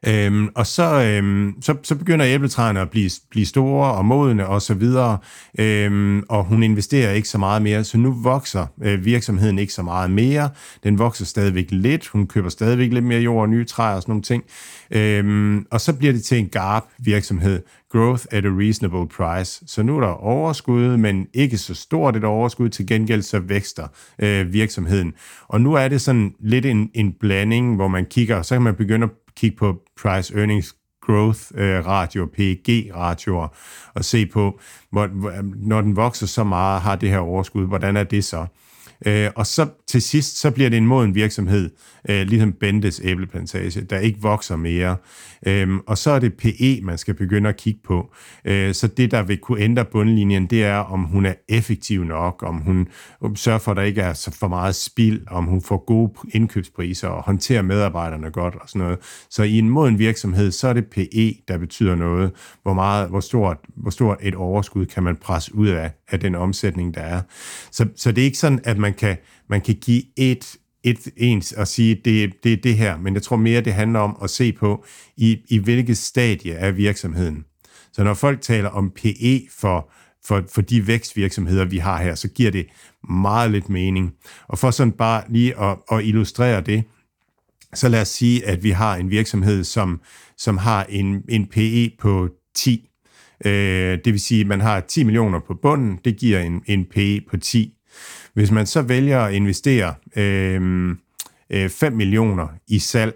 [0.08, 4.62] Øhm, og så, øhm, så, så begynder æbletræerne at blive, blive store og modne og
[4.62, 5.18] så videre,
[5.60, 9.84] øhm, og hun investerer ikke så meget mere, så nu vokser øh, virksomheden ikke så
[9.84, 10.50] meget mere.
[10.84, 14.12] Den vokser stadigvæk lidt, hun køber stadigvæk lidt mere jord og nye træer og sådan
[14.12, 14.44] nogle ting.
[14.92, 17.62] Øhm, og så bliver det til en GARP-virksomhed,
[17.96, 19.64] Growth at a Reasonable Price.
[19.68, 23.88] Så nu er der overskud, men ikke så stort et overskud, til gengæld så vækster
[24.20, 25.14] øh, virksomheden.
[25.48, 28.76] Og nu er det sådan lidt en, en blanding, hvor man kigger, så kan man
[28.76, 33.48] begynde at kigge på price earnings growth øh, ratio, PEG ratioer,
[33.94, 34.60] og se på,
[34.92, 35.10] hvor,
[35.68, 38.46] når den vokser så meget, har det her overskud, hvordan er det så?
[39.06, 41.70] Øh, og så til sidst, så bliver det en moden virksomhed,
[42.10, 44.98] øh, ligesom Bentes æbleplantage, der ikke vokser mere.
[45.48, 48.14] Øh, og så er det PE, man skal begynde at kigge på.
[48.46, 52.44] Øh, så det, der vil kunne ændre bundlinjen, det er, om hun er effektiv nok,
[52.48, 52.88] om hun
[53.36, 57.08] sørger for, at der ikke er så for meget spild, om hun får gode indkøbspriser
[57.08, 59.00] og håndterer medarbejderne godt og sådan noget.
[59.30, 62.32] Så i en moden virksomhed, så er det PE, der betyder noget.
[62.64, 66.36] Hvor, meget, hvor, stort, hvor stort et overskud kan man presse ud af, af den
[66.36, 67.22] omsætning, der er.
[67.72, 69.18] Så, så det er ikke sådan, at man kan,
[69.50, 73.24] man kan give et, et ens og sige, det, det er det her, men jeg
[73.24, 74.86] tror mere, det handler om at se på,
[75.18, 77.46] i, i hvilket stadie er virksomheden.
[77.94, 79.92] Så når folk taler om PE for,
[80.26, 82.68] for, for de vækstvirksomheder, vi har her, så giver det
[83.10, 84.14] meget lidt mening.
[84.48, 86.84] Og for sådan bare lige at, at illustrere det,
[87.74, 90.02] så lad os sige, at vi har en virksomhed, som,
[90.38, 92.90] som har en, en PE på 10.
[93.46, 96.86] Øh, det vil sige, at man har 10 millioner på bunden, det giver en, en
[96.86, 97.75] PE på 10.
[98.36, 100.96] Hvis man så vælger at investere øhm, øh,
[101.50, 103.16] øh, 5 millioner i salg,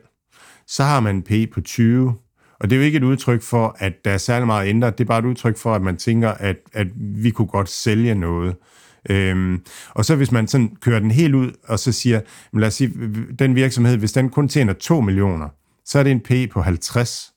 [0.67, 2.13] så har man en P på 20.
[2.59, 4.97] Og det er jo ikke et udtryk for, at der er særlig meget ændret.
[4.97, 8.15] Det er bare et udtryk for, at man tænker, at, at vi kunne godt sælge
[8.15, 8.55] noget.
[9.09, 12.21] Øhm, og så hvis man sådan kører den helt ud, og så siger,
[12.53, 12.93] lad os sige,
[13.39, 15.49] den virksomhed, hvis den kun tjener 2 millioner,
[15.85, 17.31] så er det en P på 50.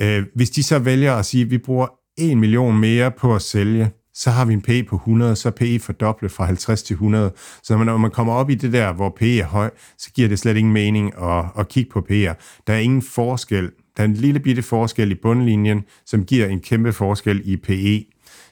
[0.00, 1.86] Øh, hvis de så vælger at sige, at vi bruger
[2.18, 5.52] 1 million mere på at sælge, så har vi en PE på 100, så er
[5.52, 7.32] PE fordoblet fra 50 til 100.
[7.62, 10.38] Så når man kommer op i det der, hvor PE er høj, så giver det
[10.38, 12.62] slet ingen mening at, at kigge på PE'er.
[12.66, 13.70] Der er ingen forskel.
[13.96, 18.04] Der er en lille bitte forskel i bundlinjen, som giver en kæmpe forskel i PE.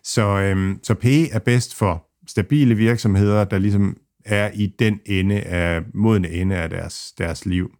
[0.05, 5.41] Så, øhm, så PE er bedst for stabile virksomheder, der ligesom er i den ende
[5.41, 7.71] af, modne ende af deres, deres liv.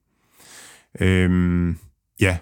[1.01, 1.77] Øhm,
[2.21, 2.39] ja,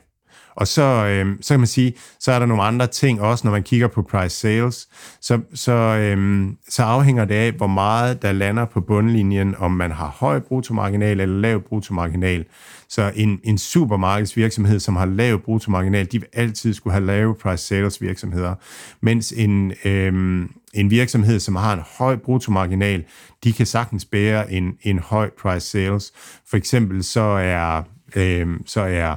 [0.59, 3.53] og så, øh, så kan man sige, så er der nogle andre ting også, når
[3.53, 4.89] man kigger på price sales,
[5.21, 9.91] så, så, øh, så afhænger det af, hvor meget der lander på bundlinjen, om man
[9.91, 12.45] har høj bruttomarginal eller lav bruttomarginal.
[12.89, 17.65] Så en, en supermarkedsvirksomhed, som har lav bruttomarginal, de vil altid skulle have lave price
[17.65, 18.55] sales virksomheder,
[19.01, 20.43] mens en, øh,
[20.75, 23.05] en virksomhed, som har en høj bruttomarginal,
[23.45, 26.13] de kan sagtens bære en, en høj price sales.
[26.51, 27.83] For eksempel så er,
[28.17, 29.17] øh, så er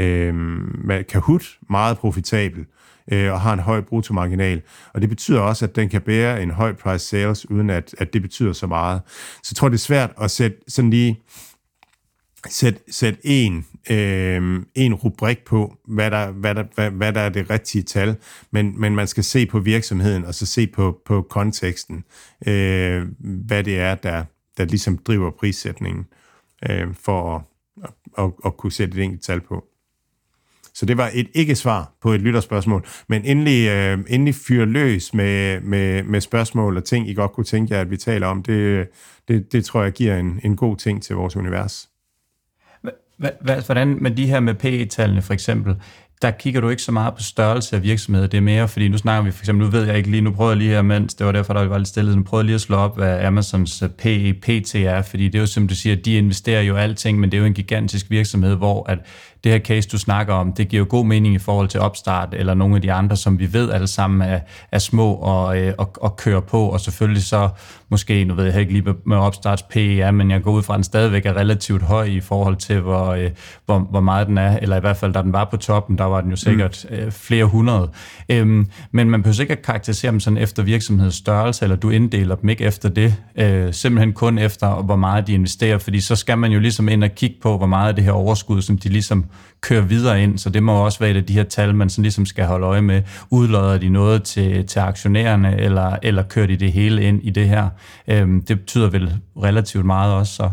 [0.00, 0.34] øh,
[1.08, 2.66] Kahoot meget profitabel
[3.12, 4.62] øh, og har en høj bruttomarginal.
[4.94, 8.12] Og det betyder også, at den kan bære en høj price sales, uden at, at
[8.12, 9.00] det betyder så meget.
[9.42, 11.20] Så jeg tror, det er svært at sætte sådan lige
[12.48, 17.28] sæt, sæt en, øh, en rubrik på, hvad der, hvad, der, hvad, hvad der er
[17.28, 18.16] det rigtige tal,
[18.50, 22.04] men, men man skal se på virksomheden, og så se på, på konteksten,
[22.46, 24.24] øh, hvad det er, der,
[24.56, 26.06] der ligesom driver prissætningen,
[26.70, 27.42] øh, for at,
[27.84, 29.64] at, at, at kunne sætte et enkelt tal på.
[30.74, 35.60] Så det var et ikke-svar på et lytterspørgsmål, men endelig, øh, endelig fyr løs med,
[35.60, 38.42] med, med spørgsmål og ting, I godt kunne tænke jer, at vi taler om.
[38.42, 38.88] Det,
[39.28, 41.88] det, det tror jeg giver en, en god ting til vores univers.
[43.64, 45.76] Hvordan med de her med PE-tallene for eksempel,
[46.22, 48.98] der kigger du ikke så meget på størrelse af virksomheder, det er mere, fordi nu
[48.98, 51.14] snakker vi for eksempel, nu ved jeg ikke lige, nu prøver jeg lige her, mens
[51.14, 53.24] det var derfor, der var lidt stille, nu prøver jeg lige at slå op, hvad
[53.24, 56.76] Amazons øh, PE, PT er, fordi det er jo som du siger, de investerer jo
[56.76, 58.98] alting, men det er jo en gigantisk virksomhed, hvor at
[59.44, 62.28] det her case, du snakker om, det giver jo god mening i forhold til opstart,
[62.34, 64.40] eller nogle af de andre, som vi ved alle sammen er,
[64.72, 67.48] er små og, øh, og, og kører på, og selvfølgelig så
[67.92, 70.76] måske, nu ved jeg ikke lige med opstarts PE men jeg går ud fra, at
[70.76, 73.30] den stadigvæk er relativt høj i forhold til, hvor, øh,
[73.66, 76.04] hvor, hvor meget den er, eller i hvert fald, da den var på toppen, der
[76.04, 76.96] var den jo sikkert mm.
[76.96, 77.90] øh, flere hundrede.
[78.28, 82.34] Øhm, men man behøver ikke at karakterisere dem sådan efter virksomhedens størrelse, eller du inddeler
[82.34, 86.38] dem ikke efter det, øh, simpelthen kun efter, hvor meget de investerer, fordi så skal
[86.38, 88.88] man jo ligesom ind og kigge på, hvor meget af det her overskud, som de
[88.88, 89.24] ligesom
[89.62, 92.02] kører videre ind, så det må også være et af de her tal, man sådan
[92.02, 93.02] ligesom skal holde øje med.
[93.30, 97.48] Udlodder de noget til, til aktionærerne, eller, eller kører de det hele ind i det
[97.48, 97.68] her?
[98.08, 100.50] Øhm, det betyder vel relativt meget også så.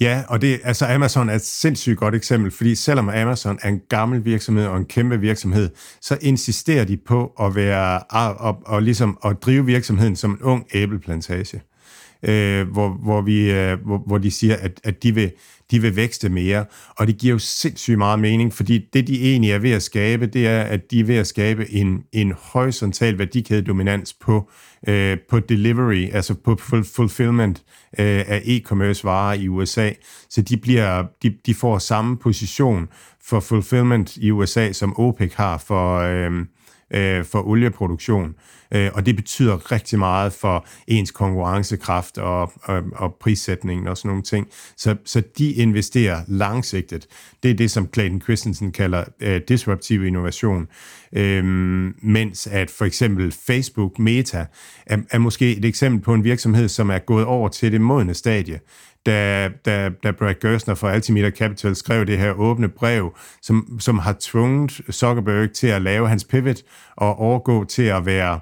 [0.00, 3.80] Ja, og det, altså Amazon er et sindssygt godt eksempel, fordi selvom Amazon er en
[3.88, 5.70] gammel virksomhed og en kæmpe virksomhed,
[6.00, 10.42] så insisterer de på at være og, og, og ligesom at drive virksomheden som en
[10.42, 11.60] ung æbleplantage,
[12.22, 15.30] øh, hvor, hvor, vi, øh, hvor, hvor de siger, at, at de vil
[15.70, 16.64] de vil vækste mere.
[16.96, 20.26] Og det giver jo sindssygt meget mening, fordi det, de egentlig er ved at skabe,
[20.26, 24.50] det er, at de er ved at skabe en, en horisontal værdikædedominans på,
[24.88, 26.56] øh, på delivery, altså på
[26.96, 27.62] fulfillment
[27.98, 29.90] øh, af e-commerce varer i USA.
[30.30, 32.88] Så de, bliver, de, de får samme position
[33.24, 36.44] for fulfillment i USA, som OPEC har for, øh,
[36.90, 38.34] øh, for olieproduktion.
[38.74, 44.08] Øh, og det betyder rigtig meget for ens konkurrencekraft og, og, og prissætningen og sådan
[44.08, 44.48] nogle ting.
[44.76, 47.06] Så, så de investerer langsigtet.
[47.42, 50.68] Det er det, som Clayton Christensen kalder øh, disruptiv innovation.
[51.12, 51.44] Øh,
[52.02, 54.46] mens at for eksempel Facebook Meta
[54.86, 58.14] er, er måske et eksempel på en virksomhed, som er gået over til det modne
[58.14, 58.60] stadie
[59.06, 63.98] da, da, da Brad Gersner fra Altimeter Capital skrev det her åbne brev, som, som
[63.98, 66.56] har tvunget Zuckerberg til at lave hans pivot
[66.96, 68.40] og overgå til at være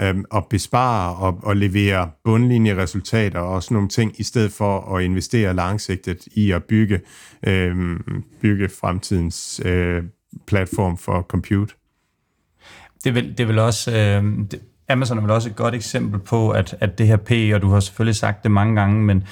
[0.00, 5.04] øhm, at bespare og, og levere bundlinjeresultater og sådan nogle ting, i stedet for at
[5.04, 7.00] investere langsigtet i at bygge,
[7.46, 10.02] øhm, bygge fremtidens øh,
[10.46, 11.74] platform for compute.
[13.04, 13.90] Det vil, det vil også...
[13.90, 17.30] Øh, det, Amazon er vel også et godt eksempel på, at, at det her P,
[17.54, 19.24] og du har selvfølgelig sagt det mange gange, men,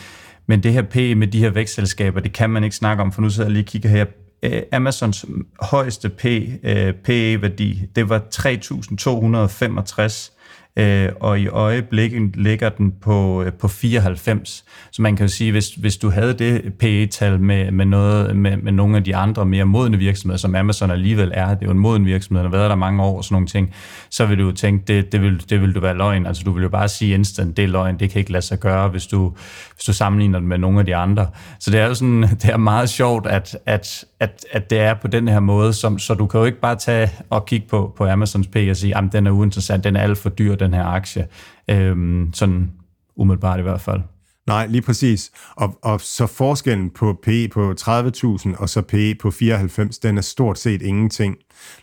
[0.50, 3.22] men det her P med de her vækstselskaber, det kan man ikke snakke om, for
[3.22, 4.06] nu sidder jeg lige og kigger her.
[4.42, 5.26] Øh, Amazons
[5.60, 10.39] højeste P, øh, PE-værdi, det var 3.265
[10.76, 14.64] øh, og i øjeblikket ligger den på, øh, på 94.
[14.92, 18.56] Så man kan jo sige, hvis, hvis du havde det PE-tal med, med, noget, med,
[18.56, 21.72] med nogle af de andre mere modne virksomheder, som Amazon alligevel er, det er jo
[21.72, 23.74] en moden virksomhed, der har været der mange år og sådan nogle ting,
[24.10, 26.26] så vil du jo tænke, det, det, vil, det vil du være løgn.
[26.26, 28.60] Altså du vil jo bare sige instant, det er løgn, det kan ikke lade sig
[28.60, 29.32] gøre, hvis du,
[29.74, 31.26] hvis du sammenligner det med nogle af de andre.
[31.60, 34.94] Så det er jo sådan, det er meget sjovt, at, at, at, at det er
[34.94, 37.92] på den her måde, som, så du kan jo ikke bare tage og kigge på,
[37.96, 40.74] på Amazons P og sige, at den er uinteressant, den er alt for dyr, den
[40.74, 41.28] her aktie.
[41.68, 42.70] Øhm, sådan
[43.16, 44.00] umiddelbart i hvert fald.
[44.46, 45.30] Nej, lige præcis.
[45.56, 50.22] Og, og så forskellen på PE på 30.000 og så PE på 94, den er
[50.22, 51.36] stort set ingenting.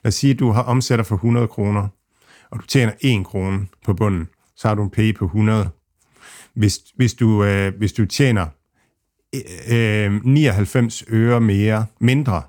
[0.04, 1.88] Lad os sige, at du har omsætter for 100 kroner,
[2.52, 5.70] og du tjener 1 krone på bunden, så har du en PE på 100.
[6.54, 8.46] Hvis, hvis, du, øh, hvis du tjener
[9.36, 12.42] øh, øh 99 øre mere, mindre,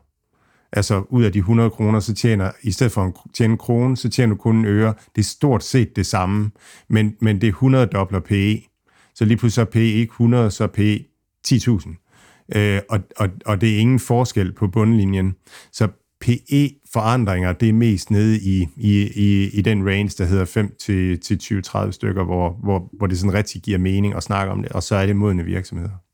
[0.73, 3.97] altså ud af de 100 kroner, så tjener, i stedet for at tjene en krone,
[3.97, 4.95] så tjener du kun en øre.
[5.17, 6.51] Det er stort set det samme,
[6.89, 8.63] men, men det er 100 dobler PE.
[9.15, 11.05] Så lige pludselig er PE ikke 100, så er PE
[11.49, 12.55] 10.000.
[12.57, 15.35] Øh, og, og, og det er ingen forskel på bundlinjen.
[15.73, 15.89] Så
[16.21, 21.21] PE-forandringer, det er mest nede i, i, i, i den range, der hedder 5 til,
[21.21, 24.73] til 20-30 stykker, hvor, hvor, hvor det sådan rigtig giver mening at snakke om det,
[24.73, 26.08] og så er det modne virksomheder.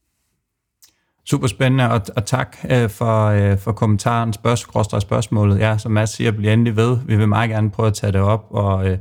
[1.27, 5.59] Super spændende, og, og tak øh, for, øh, for kommentaren, spørgsmål, spørgsmålet.
[5.59, 6.99] Ja, som Mads siger, bliv endelig ved.
[7.07, 8.99] Vi vil meget gerne prøve at tage det op, og, øh,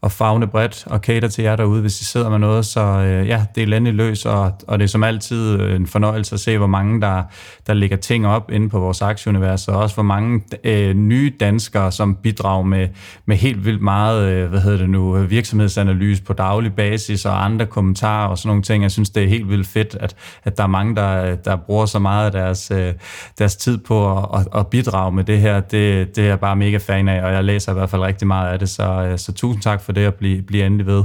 [0.00, 2.66] og fagne bredt og cater til jer derude, hvis I sidder med noget.
[2.66, 5.86] Så øh, ja, det er landet løs, og, og det er som altid øh, en
[5.86, 7.22] fornøjelse at se, hvor mange der,
[7.66, 11.92] der lægger ting op inde på vores aktieunivers, og også hvor mange øh, nye danskere,
[11.92, 12.88] som bidrager med,
[13.26, 17.66] med helt vildt meget, øh, hvad hedder det nu, virksomhedsanalyse på daglig basis og andre
[17.66, 18.82] kommentarer og sådan nogle ting.
[18.82, 21.86] Jeg synes, det er helt vildt fedt, at, at der er mange, der, der bruger
[21.86, 22.94] så meget af deres, øh,
[23.38, 25.60] deres tid på at, at, at bidrage med det her.
[25.60, 28.26] Det, det er jeg bare mega fan af, og jeg læser i hvert fald rigtig
[28.26, 31.04] meget af det, så, øh, så tusind tak for det, og blive, blive endelig ved.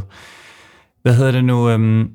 [1.01, 1.69] Hvad hedder det nu?
[1.69, 2.09] Øhm,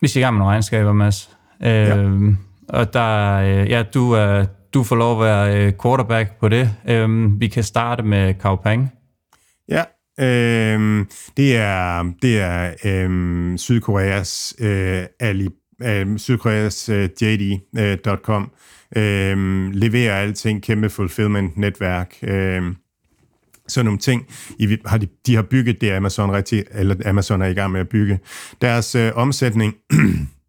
[0.00, 1.30] vi skal i gang med nogle regnskaber, Mads.
[1.64, 2.34] Øhm, ja.
[2.68, 4.44] Og der, øh, ja, du, er,
[4.74, 6.70] du får lov at være øh, quarterback på det.
[6.88, 8.92] Øhm, vi kan starte med Kaupang.
[9.68, 9.82] Ja,
[10.20, 15.48] øhm, det er, det er øhm, Sydkoreas øh, Ali,
[15.82, 18.42] øh, Sydkoreas øh, JD.com.
[18.96, 22.14] Øh, øhm, leverer alting, kæmpe fulfillment netværk.
[22.22, 22.62] Øh,
[23.74, 24.26] sådan nogle ting.
[24.58, 27.80] I, har de, de har bygget det, Amazon rigtig, eller Amazon er i gang med
[27.80, 28.18] at bygge.
[28.60, 29.74] Deres øh, omsætning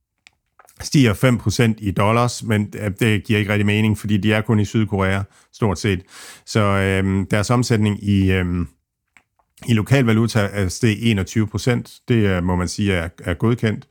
[0.82, 4.60] stiger 5% i dollars, men øh, det giver ikke rigtig mening, fordi de er kun
[4.60, 5.22] i Sydkorea,
[5.54, 6.02] stort set.
[6.46, 8.46] Så øh, deres omsætning i, øh,
[9.68, 12.04] i lokal valuta er steg 21%.
[12.08, 13.88] Det må man sige er, er godkendt.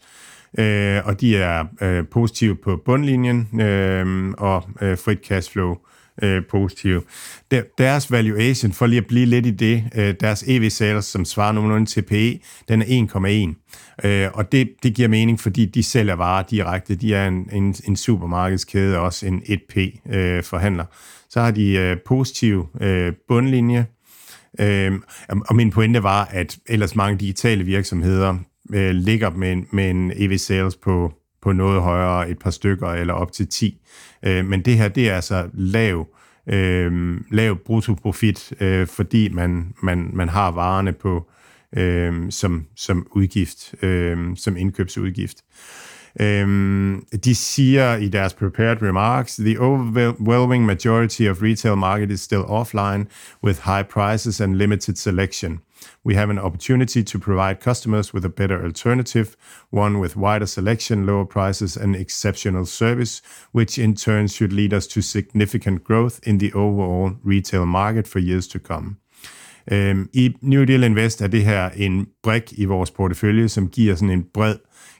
[0.58, 5.76] Øh, og de er øh, positive på bundlinjen øh, og øh, frit cashflow
[6.22, 7.02] øh, positive.
[7.50, 11.52] Der, deres valuation, for lige at blive lidt i det, øh, deres EV-sales, som svarer
[11.52, 12.38] nogenlunde til PE,
[12.68, 13.54] den er
[14.02, 14.06] 1,1.
[14.08, 16.94] Øh, og det, det giver mening, fordi de sælger varer direkte.
[16.94, 20.84] De er en, en, en supermarkedskæde, også en 1P-forhandler.
[20.84, 20.94] Øh,
[21.28, 23.86] Så har de øh, positiv øh, bundlinje,
[24.60, 24.92] Øh,
[25.28, 28.36] og min pointe var, at ellers mange digitale virksomheder
[28.74, 31.12] øh, ligger med en, med en EV-sales på
[31.44, 33.80] på noget højere, et par stykker eller op til 10.
[34.26, 36.08] Øh, men det her, det er altså lav,
[36.46, 41.30] øh, lav bruttoprofit, øh, fordi man, man, man har varerne på
[41.76, 45.36] øh, som, som udgift, øh, som indkøbsudgift.
[46.20, 52.42] Um, de siger i deres prepared remarks, the overwhelming majority of retail market is still
[52.42, 53.06] offline
[53.44, 55.60] with high prices and limited selection.
[56.04, 59.36] We have an opportunity to provide customers with a better alternative,
[59.70, 63.22] one with wider selection, lower prices, and exceptional service,
[63.52, 68.18] which in turn should lead us to significant growth in the overall retail market for
[68.20, 68.96] years to come.
[69.70, 73.94] Um, I New Deal Invest er det her en brik i vores portefølje, som giver
[73.94, 74.56] sådan en bred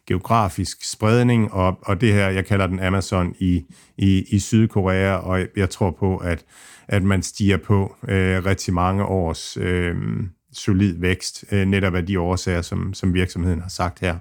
[0.07, 3.65] geografisk spredning, og, og det her, jeg kalder den Amazon i,
[3.99, 6.45] i, i Sydkorea, og jeg tror på, at,
[6.89, 9.97] at man stiger på øh, rigtig mange års øh,
[10.59, 14.17] solid vækst, øh, netop af de årsager, som, som virksomheden har sagt her.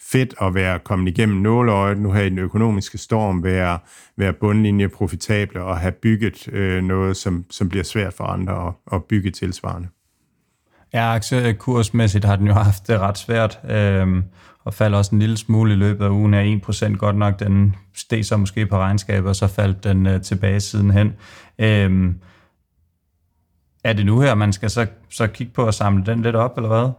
[0.00, 3.78] Fedt at være kommet igennem nåleøjet, nu her i den økonomiske storm, være,
[4.16, 8.72] være bundlinje profitable og have bygget øh, noget, som, som bliver svært for andre at,
[8.92, 9.88] at bygge tilsvarende.
[10.94, 14.22] Ja, aktiekursmæssigt har den jo haft det ret svært, øh,
[14.64, 17.40] og faldt også en lille smule i løbet af ugen af 1% godt nok.
[17.40, 21.12] Den steg så måske på regnskabet, og så faldt den øh, tilbage sidenhen.
[21.58, 22.14] Øh,
[23.84, 26.56] er det nu her, man skal så, så kigge på at samle den lidt op,
[26.56, 26.90] eller hvad?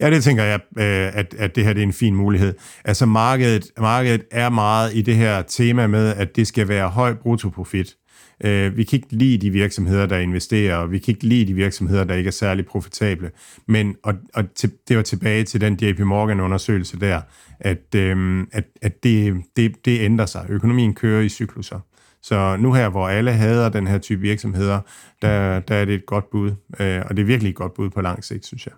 [0.00, 2.54] Ja, det tænker jeg, øh, at, at det her det er en fin mulighed.
[2.84, 7.14] Altså markedet, markedet er meget i det her tema med, at det skal være høj
[7.14, 7.96] bruttoprofit.
[8.44, 11.54] Øh, vi kan ikke lide de virksomheder, der investerer, og vi kan ikke lide de
[11.54, 13.30] virksomheder, der ikke er særlig profitable.
[13.66, 17.20] Men, og, og til, det var tilbage til den JP Morgan-undersøgelse der,
[17.60, 20.46] at, øh, at, at det, det, det ændrer sig.
[20.48, 21.80] Økonomien kører i cykluser.
[22.22, 24.80] Så nu her, hvor alle hader den her type virksomheder,
[25.22, 27.90] der, der er det et godt bud, øh, og det er virkelig et godt bud
[27.90, 28.74] på lang sigt, synes jeg.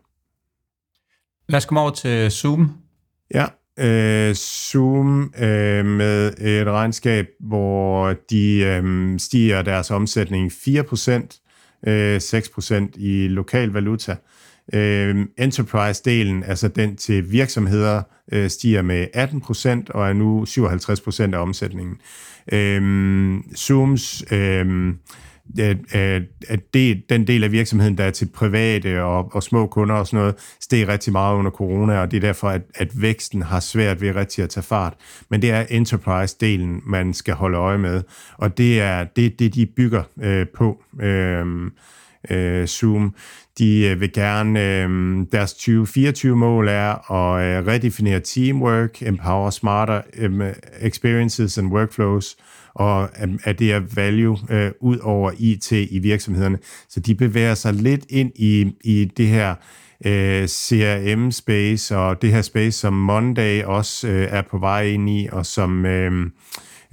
[1.48, 2.72] Lad os komme over til Zoom.
[3.34, 3.46] Ja,
[3.78, 12.90] øh, Zoom øh, med et regnskab, hvor de øh, stiger deres omsætning 4%, øh, 6%
[12.96, 14.16] i lokal valuta.
[14.74, 21.38] Øh, Enterprise-delen, altså den til virksomheder, øh, stiger med 18% og er nu 57% af
[21.38, 21.94] omsætningen.
[21.94, 24.94] Øh, Øhm, Zooms øh,
[25.58, 29.94] at, at det, den del af virksomheden, der er til private og, og små kunder
[29.94, 33.42] og sådan noget, steg rigtig meget under corona, og det er derfor, at, at væksten
[33.42, 34.94] har svært ved rigtig at tage fart.
[35.28, 38.02] Men det er enterprise-delen, man skal holde øje med,
[38.38, 40.82] og det er det, det de bygger øh, på.
[41.00, 41.46] Øh,
[42.30, 43.14] øh, Zoom.
[43.58, 50.52] De øh, vil gerne, øh, deres 2024-mål er at øh, redefinere teamwork, empower smarter øh,
[50.80, 52.36] experiences and workflows,
[52.74, 53.08] og
[53.44, 56.58] at det er value øh, ud over IT i virksomhederne.
[56.88, 59.54] Så de bevæger sig lidt ind i, i det her
[60.06, 65.28] øh, CRM-space, og det her space, som Monday også øh, er på vej ind i,
[65.32, 65.86] og som...
[65.86, 66.30] Øh,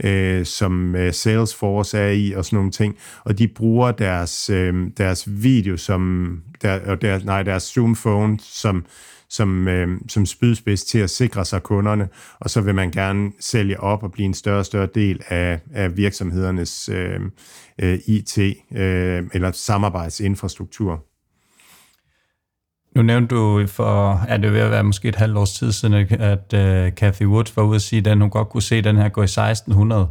[0.04, 4.88] øh, som øh, Salesforce er i og sådan nogle ting, og de bruger deres, øh,
[4.98, 8.86] deres video som, der, og der, nej, deres Zoom Phone som,
[9.30, 12.08] som, øh, som spydspids til at sikre sig kunderne,
[12.40, 15.60] og så vil man gerne sælge op og blive en større og større del af,
[15.74, 17.20] af virksomhedernes øh,
[17.82, 21.09] øh, IT øh, eller samarbejdsinfrastruktur.
[23.00, 25.94] Nu nævnte du for, at det ved at være måske et halvt års tid siden,
[26.20, 28.98] at øh, uh, Kathy Woods var ude at sige, at hun godt kunne se den
[28.98, 30.02] her gå i 1600.
[30.02, 30.08] Uh,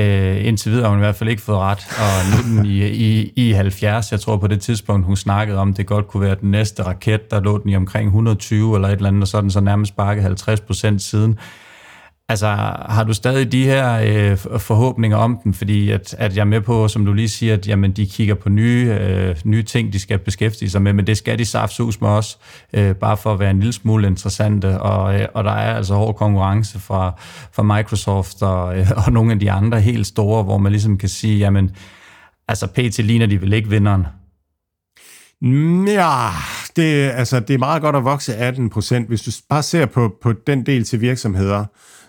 [0.00, 2.88] øh, indtil videre har hun i hvert fald ikke fået ret, og nu den i,
[2.88, 4.12] i, i 70.
[4.12, 7.30] Jeg tror på det tidspunkt, hun snakkede om, det godt kunne være den næste raket,
[7.30, 9.60] der lå den i omkring 120 eller et eller andet, og så er den så
[9.60, 11.38] nærmest sparket 50 procent siden.
[12.30, 12.46] Altså,
[12.88, 15.54] har du stadig de her øh, forhåbninger om den?
[15.54, 18.34] Fordi at, at jeg er med på, som du lige siger, at jamen, de kigger
[18.34, 22.00] på nye, øh, nye ting, de skal beskæftige sig med, men det skal de saftsus
[22.00, 22.38] med os,
[22.72, 24.80] øh, bare for at være en lille smule interessante.
[24.80, 27.14] Og, øh, og der er altså hård konkurrence fra,
[27.52, 31.08] fra Microsoft og, øh, og nogle af de andre helt store, hvor man ligesom kan
[31.08, 31.70] sige, jamen,
[32.48, 34.06] altså PT ligner de vel ikke vinderen?
[35.86, 36.28] Ja,
[36.76, 39.08] det, altså, det er meget godt at vokse 18 procent.
[39.08, 41.64] Hvis du bare ser på, på den del til virksomheder,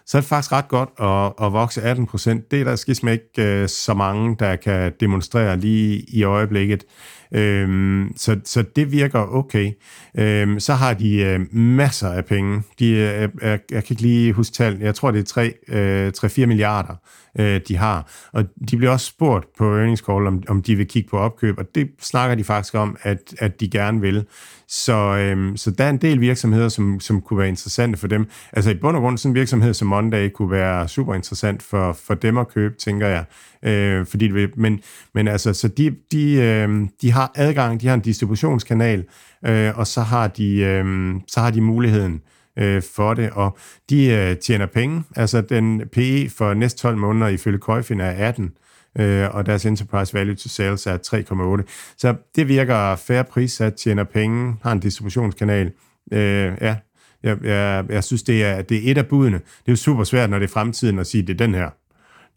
[0.09, 2.51] så er det faktisk ret godt at, at vokse 18 procent.
[2.51, 6.83] Det er der skidt ikke øh, så mange, der kan demonstrere lige i øjeblikket.
[7.31, 9.71] Øhm, så, så det virker okay.
[10.17, 12.63] Øhm, så har de øh, masser af penge.
[12.79, 14.77] De, øh, jeg, jeg kan ikke lige huske tal.
[14.79, 16.95] Jeg tror, det er 3-4 øh, milliarder,
[17.39, 18.11] øh, de har.
[18.33, 21.57] Og de bliver også spurgt på earnings call, om, om de vil kigge på opkøb,
[21.57, 24.25] og det snakker de faktisk om, at, at de gerne vil.
[24.71, 28.29] Så, øhm, så der er en del virksomheder, som, som kunne være interessante for dem.
[28.53, 31.93] Altså i bund og grund, sådan en virksomhed som Monday kunne være super interessant for,
[31.93, 33.25] for dem at købe, tænker jeg.
[33.63, 34.79] Øh, fordi det vil, men,
[35.13, 39.05] men altså, så de, de, øh, de har adgang, de har en distributionskanal,
[39.45, 42.21] øh, og så har de, øh, så har de muligheden
[42.57, 43.57] øh, for det, og
[43.89, 45.03] de øh, tjener penge.
[45.15, 48.51] Altså den PE for næste 12 måneder ifølge Køjfin er 18, øh,
[49.31, 50.97] og deres enterprise value to sales er
[51.63, 51.95] 3,8.
[51.97, 55.71] Så det virker fair pris at tjener penge, har en distributionskanal.
[56.11, 56.75] Øh, ja,
[57.23, 59.37] jeg, jeg, jeg synes, det er, det er et af budene.
[59.37, 61.69] Det er jo super svært, når det er fremtiden at sige, det er den her.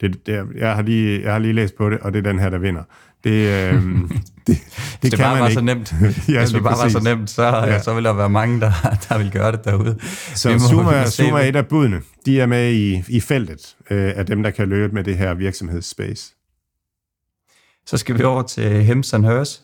[0.00, 2.38] Det, det, jeg, har lige, jeg har lige læst på det, og det er den
[2.38, 2.82] her, der vinder.
[3.24, 4.02] Det, øh, det,
[4.46, 4.58] det,
[5.02, 5.54] det kan bare man var ikke.
[5.54, 5.94] så nemt,
[6.28, 6.94] ja, hvis det bare præcis.
[6.94, 7.82] var så nemt, så, ja.
[7.82, 8.72] så ville der være mange, der,
[9.08, 9.96] der vil gøre det derude.
[10.34, 12.00] Så Zuma, Zuma er et af budene.
[12.26, 15.34] De er med i, i feltet øh, af dem, der kan løbe med det her
[15.34, 16.34] virksomhedsspace.
[17.86, 19.62] Så skal vi over til Hems and Hers.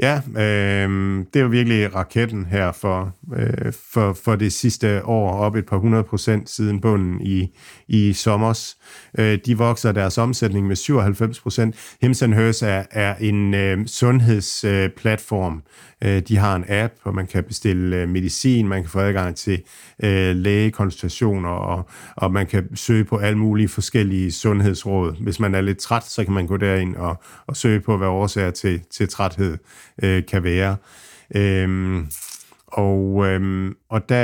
[0.00, 5.56] Ja, øh, det er virkelig raketten her for, øh, for, for det sidste år, op
[5.56, 7.56] et par hundrede procent siden bunden i,
[7.92, 8.76] i sommers.
[9.18, 11.96] Øh, de vokser deres omsætning med 97 procent.
[12.02, 15.62] Hims Hers er, er en øh, sundhedsplatform.
[16.04, 19.36] Øh, de har en app, hvor man kan bestille øh, medicin, man kan få adgang
[19.36, 19.62] til
[20.02, 25.22] øh, lægekonsultationer, og, og man kan søge på alle mulige forskellige sundhedsråd.
[25.22, 28.08] Hvis man er lidt træt, så kan man gå derind og, og søge på, hvad
[28.08, 29.58] årsager til, til træthed
[30.02, 30.76] øh, kan være.
[31.34, 31.98] Øh,
[32.72, 34.22] og, øhm, og der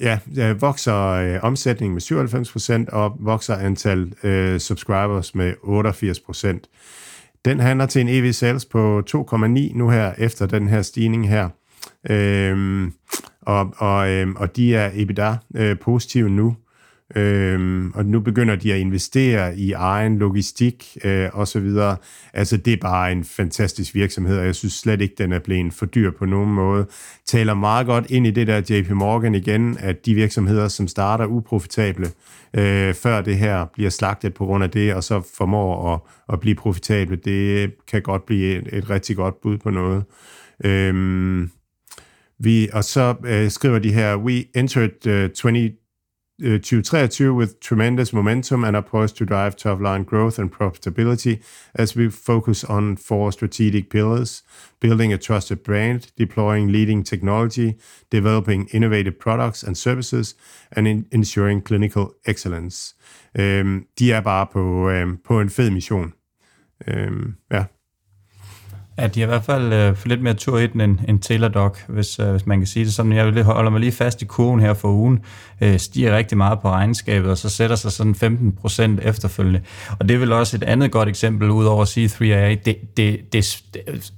[0.00, 2.02] ja, der vokser øh, omsætningen med
[2.88, 5.52] 97%, og vokser antal øh, subscribers med
[6.64, 7.38] 88%.
[7.44, 9.46] Den handler til en EV sales på 2,9
[9.78, 11.48] nu her, efter den her stigning her.
[12.10, 12.92] Øhm,
[13.42, 16.56] og, og, øhm, og de er EBITDA øh, positive nu.
[17.16, 21.96] Øhm, og nu begynder de at investere i egen logistik øh, og så videre.
[22.32, 25.74] Altså det er bare en fantastisk virksomhed, og jeg synes slet ikke, den er blevet
[25.74, 26.86] for dyr på nogen måde.
[27.26, 31.26] Taler meget godt ind i det der JP Morgan igen, at de virksomheder, som starter
[31.26, 32.06] uprofitable,
[32.54, 36.00] øh, før det her bliver slagtet på grund af det, og så formår at,
[36.32, 40.04] at blive profitable, det kan godt blive et, et rigtig godt bud på noget.
[40.64, 41.50] Øhm,
[42.38, 45.72] vi, og så øh, skriver de her, we entered øh, uh, 20
[46.40, 51.42] Øh, 2023 with tremendous momentum and are poised to drive top line growth and profitability
[51.74, 54.42] as we focus on four strategic pillars
[54.80, 57.78] building a trusted brand, deploying leading technology,
[58.10, 60.34] developing innovative products and services,
[60.76, 62.94] and in ensuring clinical excellence.
[63.38, 66.12] Um, de er bare på, um, på en fed mission.
[66.88, 67.64] Um, ja.
[68.98, 71.20] Ja, de har i hvert fald øh, for lidt mere tur i den end, end
[71.20, 73.12] Teladoc, hvis, øh, hvis man kan sige det sådan.
[73.12, 75.20] Jeg vil holder mig lige fast i kurven her for ugen,
[75.60, 79.60] øh, stiger rigtig meget på regnskabet, og så sætter sig sådan 15 procent efterfølgende.
[80.00, 82.64] Og det er vel også et andet godt eksempel, ud over C3A.
[82.64, 84.12] Det, det, det, det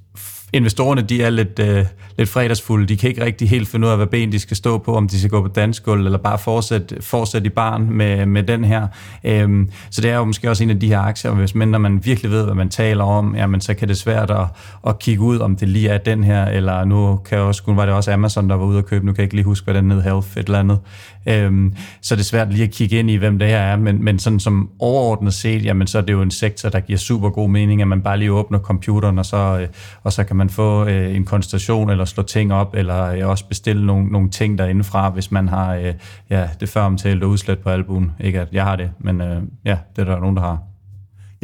[0.53, 1.85] investorerne de er lidt, øh,
[2.19, 2.87] lidt fredagsfulde.
[2.87, 5.09] De kan ikke rigtig helt finde ud af, hvad ben de skal stå på, om
[5.09, 8.65] de skal gå på dansk gulv, eller bare fortsætte, fortsætte i barn med, med den
[8.65, 8.87] her.
[9.25, 12.05] Øhm, så det er jo måske også en af de her aktier, hvis mindre man
[12.05, 14.47] virkelig ved, hvad man taler om, jamen, så kan det svært at,
[14.87, 17.87] at kigge ud, om det lige er den her, eller nu kan jeg også, var
[17.87, 19.75] det også Amazon, der var ude at købe, nu kan jeg ikke lige huske, hvad
[19.75, 20.79] den hed, Health, et eller andet.
[21.27, 24.05] Øhm, så det er svært lige at kigge ind i, hvem det her er, men,
[24.05, 27.31] men sådan som overordnet set, jamen, så er det jo en sektor, der giver super
[27.31, 29.69] god mening, at man bare lige åbner computeren, og så, øh,
[30.03, 33.49] og så kan man få øh, en konstellation, eller slå ting op, eller øh, også
[33.49, 35.95] bestille nogle, nogle ting derindefra, hvis man har øh,
[36.31, 38.13] ja, det før omtalte udslæt på albuen.
[38.21, 40.74] Ikke at jeg har det, men øh, ja, det er der nogen, der har.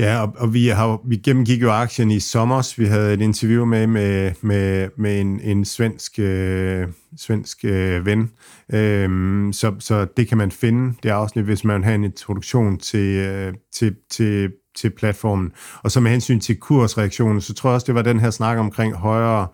[0.00, 2.74] Ja, og, og vi, har, vi gennemgik jo aktien i sommer.
[2.76, 8.30] Vi havde et interview med med, med, med en, en svensk, øh, svensk øh, ven,
[8.72, 12.78] øhm, så, så det kan man finde, det afsnit, hvis man vil have en introduktion
[12.78, 15.52] til, øh, til, til, til platformen.
[15.82, 18.58] Og så med hensyn til kursreaktionen, så tror jeg også, det var den her snak
[18.58, 19.46] omkring højere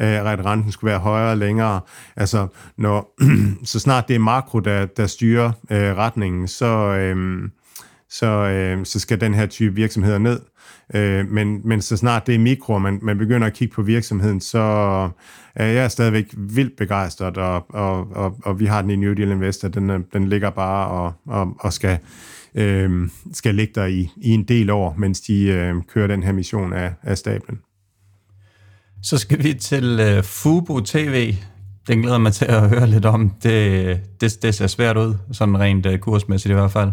[0.00, 1.80] øh, at renten skulle være højere længere.
[2.16, 2.46] Altså,
[2.78, 3.14] når,
[3.64, 6.66] så snart det er makro, der, der styrer øh, retningen, så,
[6.96, 7.48] øh,
[8.14, 10.40] så, øh, så skal den her type virksomheder ned.
[10.94, 13.82] Øh, men, men så snart det er mikro, og man, man begynder at kigge på
[13.82, 15.10] virksomheden, så øh,
[15.54, 19.30] er jeg stadigvæk vildt begejstret, og, og, og, og vi har den i New Deal
[19.30, 21.98] Investor, den, øh, den ligger bare og, og, og skal,
[22.54, 26.32] øh, skal ligge der i, i en del år, mens de øh, kører den her
[26.32, 27.58] mission af, af stablen.
[29.02, 31.34] Så skal vi til øh, Fubo TV.
[31.88, 33.30] Den glæder mig til at høre lidt om.
[33.42, 36.92] Det, det, det ser svært ud, sådan rent øh, kursmæssigt i hvert fald.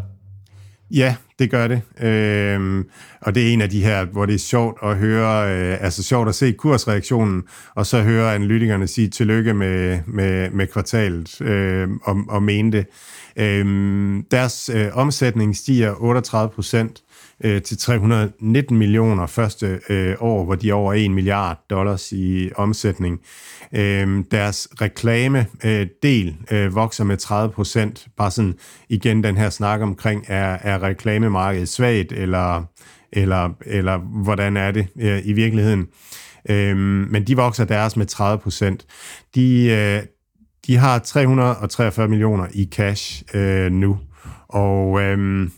[0.93, 1.81] Ja, det gør det.
[2.01, 2.85] Øhm,
[3.21, 6.03] og det er en af de her, hvor det er sjovt at høre, øh, altså
[6.03, 7.43] sjovt at se kursreaktionen,
[7.75, 12.85] og så høre analytikerne sige tillykke med, med, med kvartalet øh, og, og mene det.
[13.35, 17.03] Øhm, deres øh, omsætning stiger 38 procent
[17.43, 22.49] øh, til 319 millioner første øh, år, hvor de er over 1 milliard dollars i
[22.55, 23.19] omsætning.
[23.75, 28.07] Øh, deres reklame-del øh, øh, vokser med 30 procent.
[28.17, 28.53] Bare sådan
[28.89, 32.63] igen den her snak omkring, er, er reklamemarkedet svagt, eller,
[33.13, 35.87] eller, eller hvordan er det øh, i virkeligheden?
[36.49, 38.85] Øh, men de vokser deres med 30 procent.
[39.35, 40.03] De, øh,
[40.67, 43.99] de har 343 millioner i cash øh, nu,
[44.49, 45.49] og øh,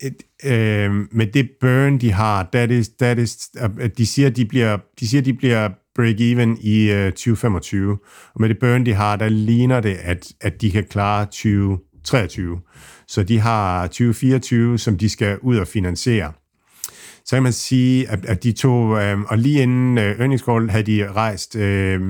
[0.00, 3.50] et, øh, med det burn, de har, that is, that is,
[3.96, 5.68] de siger, de bliver, de siger, de bliver
[5.98, 7.98] break-even i uh, øh, 2025.
[8.34, 12.60] Og med det burn, de har, der ligner det, at, at de kan klare 2023.
[13.08, 16.32] Så de har 2024, som de skal ud og finansiere.
[17.24, 20.70] Så kan man sige, at, at de to, øh, og lige inden øh, earnings call
[20.70, 22.00] havde de rejst, øh,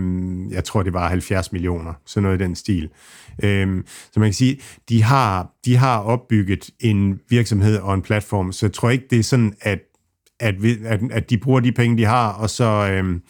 [0.50, 2.88] jeg tror det var 70 millioner, sådan noget i den stil.
[3.42, 8.52] Øh, så man kan sige, de har, de har opbygget en virksomhed og en platform,
[8.52, 9.78] så jeg tror ikke, det er sådan, at,
[10.40, 10.54] at,
[10.84, 12.88] at, at de bruger de penge, de har, og så...
[12.92, 13.22] Øhm,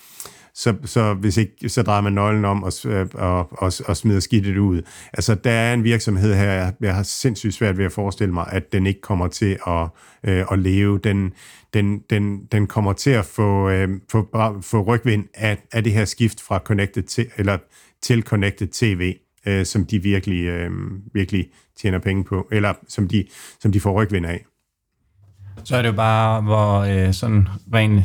[0.57, 4.21] så, så hvis ikke, så drejer man nøglen om og, øh, og, og, og smider
[4.21, 4.83] skidtet ud.
[5.13, 8.73] Altså, der er en virksomhed her, jeg har sindssygt svært ved at forestille mig, at
[8.73, 9.89] den ikke kommer til at,
[10.25, 10.99] øh, at leve.
[10.99, 11.33] Den,
[11.75, 14.29] den, den, den kommer til at få, øh, få,
[14.63, 17.59] få rygvind af, af det her skift fra Connected til, eller
[18.03, 19.15] til Connected TV,
[19.47, 20.71] øh, som de virkelig, øh,
[21.15, 23.25] virkelig tjener penge på, eller som de,
[23.61, 24.45] som de får rygvind af.
[25.65, 28.05] Så er det jo bare, hvor øh, sådan rent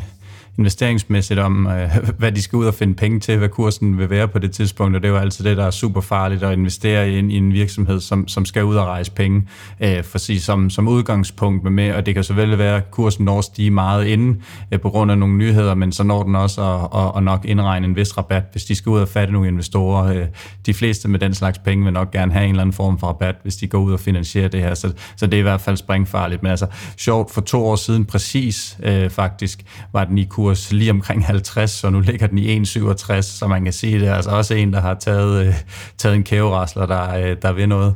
[0.58, 4.28] investeringsmæssigt om, øh, hvad de skal ud og finde penge til, hvad kursen vil være
[4.28, 7.10] på det tidspunkt, og det er jo altid det, der er super farligt at investere
[7.10, 9.48] i en, i en virksomhed, som, som skal ud og rejse penge,
[9.80, 13.24] øh, for sige, som, som udgangspunkt med, med, og det kan selvfølgelig være, at kursen
[13.24, 14.42] når stige meget inden
[14.72, 17.44] øh, på grund af nogle nyheder, men så når den også at, og, og nok
[17.44, 20.16] indregne en vis rabat, hvis de skal ud og fatte nogle investorer.
[20.16, 20.26] Øh,
[20.66, 23.06] de fleste med den slags penge vil nok gerne have en eller anden form for
[23.06, 25.60] rabat, hvis de går ud og finansierer det her, så, så det er i hvert
[25.60, 26.66] fald springfarligt, men altså
[26.96, 31.84] sjovt, for to år siden præcis øh, faktisk, var den i kurs lige omkring 50,
[31.84, 34.72] og nu ligger den i 1,67, så man kan sige, det er altså også en,
[34.72, 35.54] der har taget, øh,
[35.98, 37.94] taget en kæverasler, der, øh, der vil noget.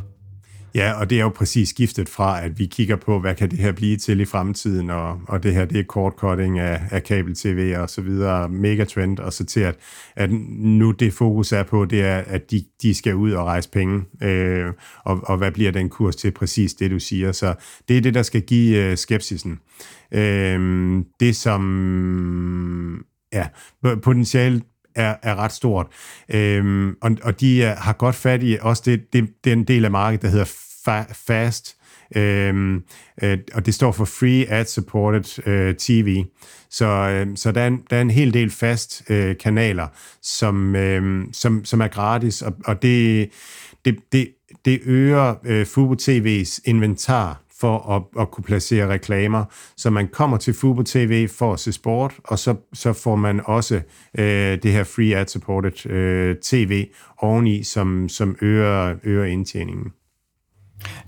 [0.76, 3.58] Ja, og det er jo præcis skiftet fra, at vi kigger på, hvad kan det
[3.58, 7.74] her blive til i fremtiden, og, og det her, det er kortcutting af, af kabel-tv
[7.78, 9.76] og så videre, megatrend, og så til, at,
[10.16, 13.70] at nu det fokus er på, det er, at de, de skal ud og rejse
[13.70, 14.72] penge, øh,
[15.04, 17.32] og, og hvad bliver den kurs til præcis det, du siger.
[17.32, 17.54] Så
[17.88, 19.58] det er det, der skal give øh, skepsisen.
[20.12, 23.46] Øh, det, som ja,
[24.02, 24.64] potentielt
[24.96, 25.86] er, er ret stort.
[26.28, 29.90] Øhm, og, og de er, har godt fat i også det, det, den del af
[29.90, 31.76] markedet, der hedder fa- fast
[32.16, 32.82] Øhm,
[33.22, 36.24] øh, og det står for Free Ad Supported øh, TV.
[36.70, 39.86] Så, øh, så der, er en, der er en hel del fast øh, kanaler,
[40.22, 43.30] som, øh, som, som er gratis, og, og det,
[43.84, 44.28] det, det,
[44.64, 49.44] det øger øh, Fubo TV's inventar for at, at kunne placere reklamer.
[49.76, 53.40] Så man kommer til Fubo TV for at se sport, og så, så får man
[53.44, 53.80] også
[54.18, 56.86] øh, det her free ad-supported øh, TV
[57.18, 59.92] oveni, som, som øger, øger indtjeningen.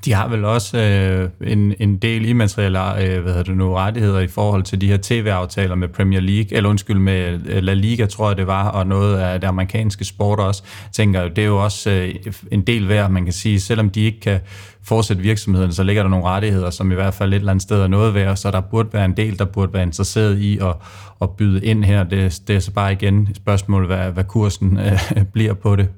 [0.04, 4.20] De har vel også øh, en, en del immaterielle øh, hvad hedder det nu, rettigheder
[4.20, 8.06] i forhold til de her tv-aftaler med Premier League, eller undskyld med øh, La Liga,
[8.06, 10.62] tror jeg det var, og noget af det amerikanske sport også.
[10.98, 12.14] Jeg det er jo også øh,
[12.50, 14.40] en del værd, man kan sige, selvom de ikke kan
[14.82, 17.82] fortsætte virksomheden, så ligger der nogle rettigheder, som i hvert fald et eller andet sted
[17.82, 20.74] er noget værd, så der burde være en del, der burde være interesseret i at,
[21.22, 22.04] at byde ind her.
[22.04, 25.88] Det, det er så bare igen et spørgsmål, hvad, hvad kursen øh, bliver på det.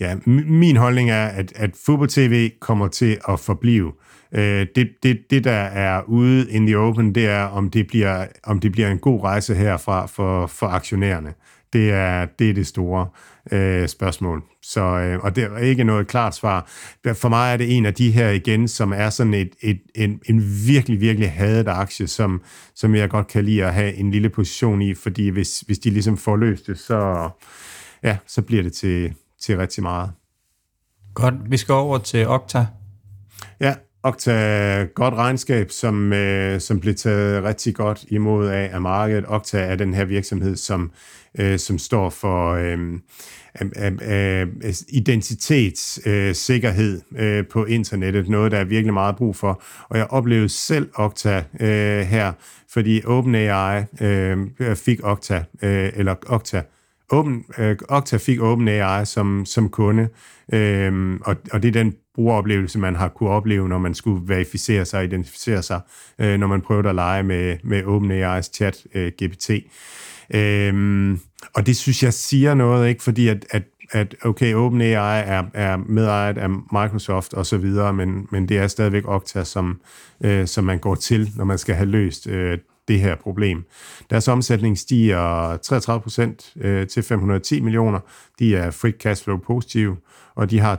[0.00, 0.16] Ja,
[0.46, 3.92] min holdning er, at, at fodbold-tv kommer til at forblive.
[4.34, 8.26] Øh, det, det, det, der er ude in the open, det er, om det bliver,
[8.42, 11.34] om det bliver en god rejse herfra for, for aktionærerne.
[11.72, 13.06] Det er det, er det store
[13.52, 14.42] øh, spørgsmål.
[14.62, 16.70] Så, øh, og det er ikke noget klart svar.
[17.14, 20.20] For mig er det en af de her igen, som er sådan et, et, en,
[20.26, 22.42] en virkelig, virkelig hadet aktie, som,
[22.74, 25.90] som jeg godt kan lide at have en lille position i, fordi hvis, hvis de
[25.90, 27.28] ligesom får løst det, så,
[28.02, 30.10] ja, så bliver det til, til rigtig meget.
[31.14, 32.66] Godt, vi skal over til Okta.
[33.60, 39.24] Ja, Okta, godt regnskab, som, øh, som blev taget rigtig godt imod af, af markedet.
[39.28, 40.92] Okta er den her virksomhed, som,
[41.38, 42.78] øh, som står for øh,
[43.62, 43.70] øh,
[44.02, 44.46] øh,
[44.88, 48.28] identitetssikkerhed øh, øh, på internettet.
[48.28, 49.62] Noget, der er virkelig meget brug for.
[49.88, 52.32] Og jeg oplevede selv Okta øh, her,
[52.68, 54.38] fordi OpenAI øh,
[54.76, 56.62] fik Okta, øh, eller Okta,
[57.12, 60.08] Øh, Open, øh, Okta fik OpenAI som, som kunde,
[60.52, 64.84] øh, og, og det er den brugeroplevelse, man har kunne opleve, når man skulle verificere
[64.84, 65.80] sig og identificere sig,
[66.18, 69.50] øh, når man prøvede at lege med, med OpenAI's chat øh, GPT.
[70.34, 71.18] Øh,
[71.54, 73.02] og det synes jeg siger noget, ikke?
[73.02, 73.62] fordi at, at
[73.92, 78.66] at okay, OpenAI er, er medejet af Microsoft og så videre, men, men det er
[78.66, 79.80] stadigvæk Okta, som,
[80.24, 82.58] øh, som man går til, når man skal have løst øh,
[82.88, 83.64] det her problem.
[84.10, 88.00] Deres omsætning stiger 33 procent øh, til 510 millioner.
[88.38, 89.96] De er free cash flow positive,
[90.34, 90.76] og de har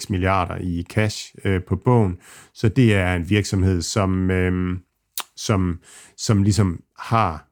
[0.00, 2.16] 2,6 milliarder i cash øh, på bogen.
[2.54, 4.78] Så det er en virksomhed, som, øh,
[5.36, 5.78] som,
[6.16, 7.48] som ligesom har...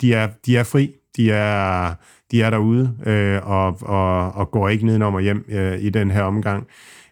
[0.00, 0.94] De, er, de er fri.
[1.16, 1.94] De er,
[2.30, 6.10] de er derude øh, og, og, og går ikke nedenom og hjem øh, i den
[6.10, 6.66] her omgang.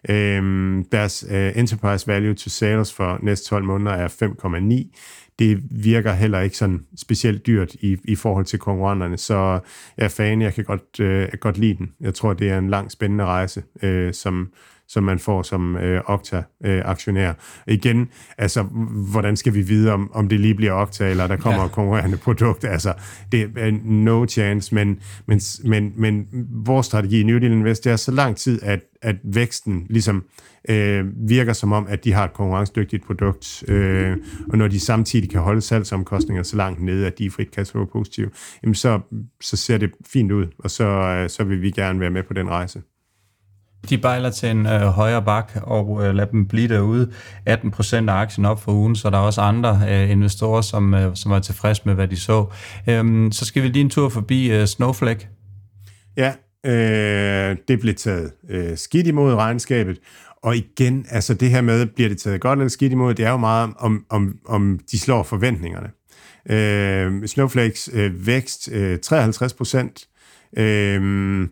[0.09, 4.97] Øhm, deres øh, enterprise value to sales for næste 12 måneder er 5,9.
[5.39, 9.59] Det virker heller ikke sådan specielt dyrt i, i forhold til konkurrenterne, så
[9.97, 11.93] jeg er fan, jeg kan godt, øh, godt lide den.
[12.01, 14.49] Jeg tror, det er en lang spændende rejse, øh, som,
[14.89, 17.29] som man får som øh, Okta-aktionær.
[17.29, 18.07] Øh, Igen,
[18.37, 18.63] altså,
[19.11, 21.67] hvordan skal vi vide, om, om det lige bliver Okta, eller der kommer ja.
[21.67, 22.65] konkurrerende produkt?
[22.65, 22.93] Altså,
[23.31, 26.27] det er no chance, men, men, men, men
[26.65, 30.23] vores strategi i New Deal Invest, det er så lang tid, at, at væksten ligesom
[30.69, 34.17] øh, virker som om, at de har et konkurrencedygtigt produkt, øh,
[34.49, 37.85] og når de samtidig kan holde salgsomkostninger så langt nede, at de er frit cashflow
[37.85, 38.29] positive,
[38.63, 38.99] jamen så,
[39.41, 42.33] så ser det fint ud, og så, øh, så vil vi gerne være med på
[42.33, 42.81] den rejse.
[43.89, 47.11] De bejler til en øh, højere bak og øh, lader dem blive derude.
[47.45, 50.93] 18 procent af aktien op for ugen, så der er også andre øh, investorer, som,
[50.93, 52.45] øh, som er tilfredse med, hvad de så.
[52.87, 55.27] Øhm, så skal vi lige en tur forbi øh, Snowflake.
[56.17, 56.33] Ja,
[56.65, 59.99] øh, det blev taget øh, skidt imod regnskabet,
[60.43, 63.31] og igen, altså det her med, bliver det taget godt eller skidt imod, det er
[63.31, 65.89] jo meget om, om, om de slår forventningerne.
[66.49, 70.07] Øh, Snowflakes øh, vækst øh, 53 procent.
[70.57, 71.47] Øh,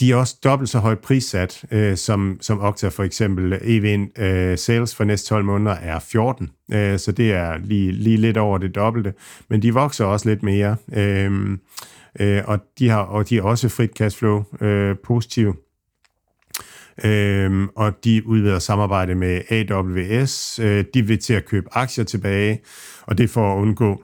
[0.00, 3.58] de er også dobbelt så højt prissat, øh, som, som Okta for eksempel.
[3.62, 8.16] EVN øh, sales for næste 12 måneder er 14, øh, så det er lige, lige
[8.16, 9.14] lidt over det dobbelte.
[9.48, 11.58] Men de vokser også lidt mere, øh,
[12.20, 15.54] øh, og, de har, og de er også frit cashflow øh, positive.
[17.04, 20.58] Øhm, og de udvider samarbejde med AWS.
[20.58, 22.60] Øh, de vil til at købe aktier tilbage,
[23.02, 24.02] og det for at undgå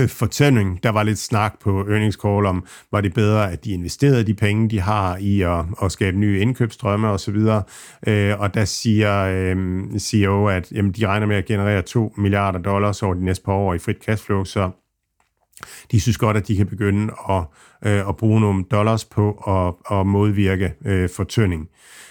[0.00, 0.82] Øh, fortælling.
[0.82, 4.34] Der var lidt snak på earnings call om, var det bedre, at de investerede de
[4.34, 7.36] penge, de har i at, at skabe nye indkøbsstrømme osv.
[8.06, 12.58] Øh, og der siger øh, CEO, at jamen, de regner med at generere 2 milliarder
[12.58, 14.70] dollars over de næste par år i frit cashflow, så
[15.90, 17.44] de synes godt, at de kan begynde at,
[17.86, 21.68] øh, at bruge nogle dollars på at, at modvirke øh, fortønding.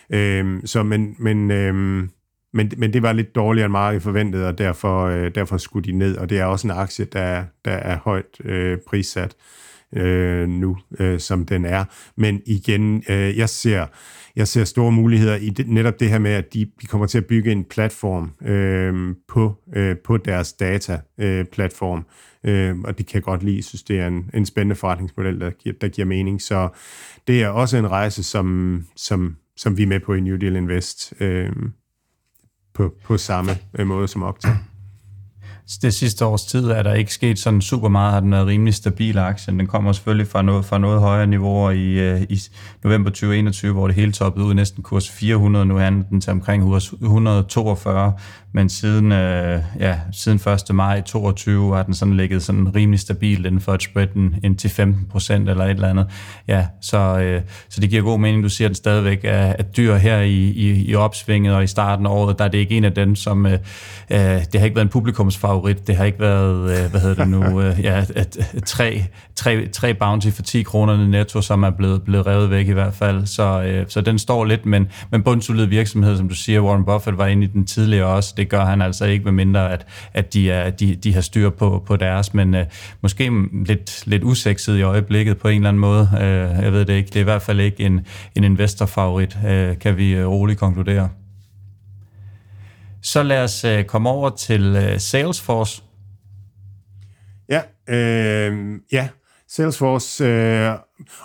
[0.10, 2.08] Øh, så men, men øh,
[2.54, 5.98] men, men det var lidt dårligere end meget forventet, og derfor, øh, derfor skulle de
[5.98, 9.36] ned, og det er også en aktie, der, der er højt øh, prissat
[9.96, 11.86] øh, nu, øh, som den er.
[12.18, 13.86] Men igen, øh, jeg ser
[14.36, 17.18] jeg ser store muligheder i det, netop det her med, at de, de kommer til
[17.18, 22.06] at bygge en platform øh, på, øh, på deres data-platform,
[22.44, 23.56] øh, øh, og det kan jeg godt lide.
[23.56, 26.42] Jeg synes, det er en, en spændende forretningsmodel, der giver, der giver mening.
[26.42, 26.70] Så
[27.28, 30.56] det er også en rejse, som, som, som vi er med på i New Deal
[30.56, 31.52] Invest øh,
[32.74, 34.58] på, på samme øh, måde som Okta
[35.82, 38.74] det sidste års tid er der ikke sket sådan super meget, har den været rimelig
[38.74, 39.60] stabil aktien.
[39.60, 42.42] Den kommer selvfølgelig fra noget, fra noget højere niveauer i, øh, i
[42.84, 45.66] november 2021, hvor det hele toppede ud næsten kurs 400.
[45.66, 48.14] Nu handler den til omkring 142,
[48.54, 50.76] men siden, øh, ja, siden 1.
[50.76, 54.08] maj 22 har den sådan ligget sådan rimelig stabil inden for et spread
[54.44, 56.08] ind til 15 procent eller et eller andet.
[56.48, 59.64] Ja, så, øh, så det giver god mening, du siger, at den stadigvæk er, er
[59.64, 62.40] dyr her i, i, i opsvinget og i starten af året.
[62.40, 64.90] Der er det ikke en af dem, som øh, øh, det har ikke været en
[64.90, 65.88] publikumsfavorit.
[65.88, 69.04] Det har ikke været, øh, hvad hedder det nu, øh, ja, et, tre,
[69.36, 72.94] tre, tre bounty for 10 kroner netto, som er blevet, blevet revet væk i hvert
[72.94, 73.26] fald.
[73.26, 77.18] Så, øh, så den står lidt, men, men bundsolid virksomhed, som du siger, Warren Buffett
[77.18, 80.52] var inde i den tidligere også det gør han altså ikke, medmindre at, at de,
[80.52, 82.66] er, de, de har styr på, på deres, men øh,
[83.02, 83.32] måske
[83.66, 86.10] lidt, lidt usekset i øjeblikket på en eller anden måde.
[86.14, 87.08] Øh, jeg ved det ikke.
[87.08, 88.06] Det er i hvert fald ikke en,
[88.36, 91.10] en investorfavorit, øh, kan vi øh, roligt konkludere.
[93.02, 95.84] Så lad os øh, komme over til øh, Salesforce.
[97.50, 99.08] Ja, øh, ja.
[99.50, 100.76] Salesforce øh,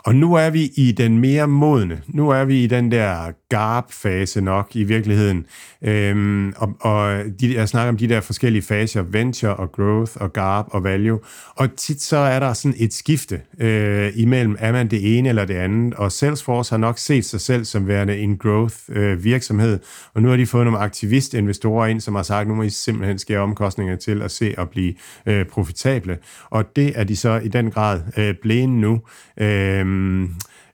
[0.04, 2.00] og nu er vi i den mere modne.
[2.08, 5.46] Nu er vi i den der garb-fase nok i virkeligheden.
[5.82, 10.32] Øhm, og og de, jeg snakker om de der forskellige faser, venture og growth og
[10.32, 11.18] garb og value.
[11.56, 15.44] Og tit så er der sådan et skifte øh, imellem, er man det ene eller
[15.44, 15.94] det andet.
[15.94, 19.72] Og Salesforce har nok set sig selv som værende en growth-virksomhed.
[19.72, 19.78] Øh,
[20.14, 23.18] og nu har de fået nogle aktivistinvestorer ind, som har sagt, nu må I simpelthen
[23.18, 24.94] skære omkostninger til at se at blive
[25.26, 26.18] øh, profitable.
[26.50, 29.00] Og det er de så i den grad øh, blæne nu.
[29.40, 30.28] Øh, øh,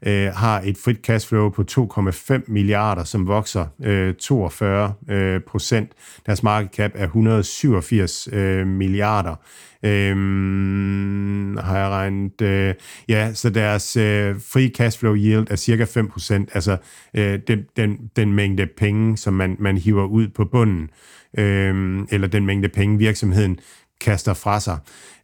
[0.06, 5.92] øh, har et frit cashflow på 2,5 milliarder, som vokser øh, 42 øh, procent.
[6.26, 9.34] Deres market cap er 187 øh, milliarder.
[9.84, 12.40] Øhm, har jeg regnet.
[12.42, 12.74] Øh,
[13.08, 16.76] ja, så deres øh, free cashflow yield er cirka 5%, altså
[17.14, 20.90] øh, den, den, den mængde penge, som man, man hiver ud på bunden,
[21.38, 23.58] øh, eller den mængde penge, virksomheden
[24.02, 24.78] kaster fra sig.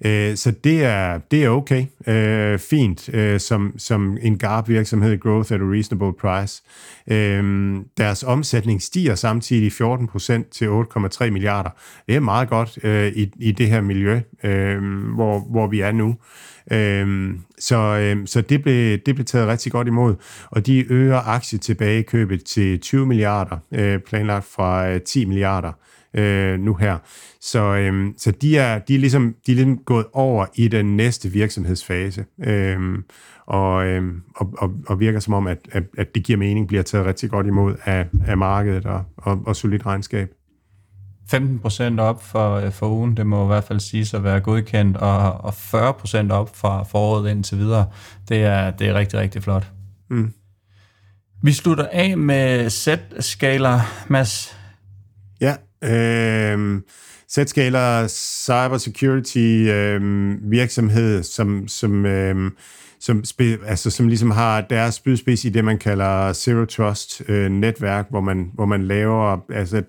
[0.05, 5.53] Øh, så det er, det er okay, øh, fint, øh, som, som en GARP-virksomhed, Growth
[5.53, 6.63] at a Reasonable Price.
[7.11, 11.71] Øh, deres omsætning stiger samtidig 14% til 8,3 milliarder.
[12.07, 14.83] Det er meget godt øh, i, i det her miljø, øh,
[15.15, 16.17] hvor, hvor vi er nu.
[17.59, 20.15] så så det, blev, det blev taget rigtig godt imod,
[20.51, 23.59] og de øger aktietilbagekøbet til 20 milliarder,
[24.07, 25.73] planlagt fra 10 milliarder
[26.15, 26.99] øh, nu her.
[27.41, 30.97] Så, øh, så de, er, de, er ligesom, de er ligesom gået over i den
[30.97, 32.79] næste virksomhedsfase, øh,
[33.47, 34.03] og, øh,
[34.37, 37.31] og, og, og virker som om, at, at, at det giver mening, bliver taget rigtig
[37.31, 40.29] godt imod af, af markedet og, og, og solidt regnskab.
[41.31, 44.41] 15 procent op for, øh, for ugen, det må i hvert fald sige at være
[44.41, 47.87] godkendt, og, og 40 procent op fra foråret indtil videre.
[48.29, 49.73] Det er, det er rigtig, rigtig flot.
[50.11, 50.33] Mm.
[51.43, 54.57] Vi slutter af med Z-skaler, Mads.
[55.41, 56.81] Ja, øh,
[57.29, 60.01] Zscaler cybersecurity øh,
[60.51, 62.51] virksomhed, som, som, øh,
[63.01, 67.51] som, spe, altså, som ligesom har deres spydspids i det, man kalder Zero Trust øh,
[67.51, 69.83] netværk, hvor man, hvor man laver, altså,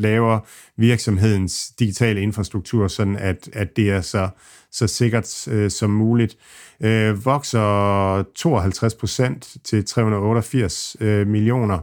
[0.00, 0.40] laver
[0.76, 4.28] virksomhedens digitale infrastruktur, sådan at, at det er så,
[4.72, 6.36] så sikkert øh, som muligt.
[6.80, 11.78] Øh, vokser 52 procent til 388 øh, millioner.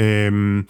[0.00, 0.62] Øh,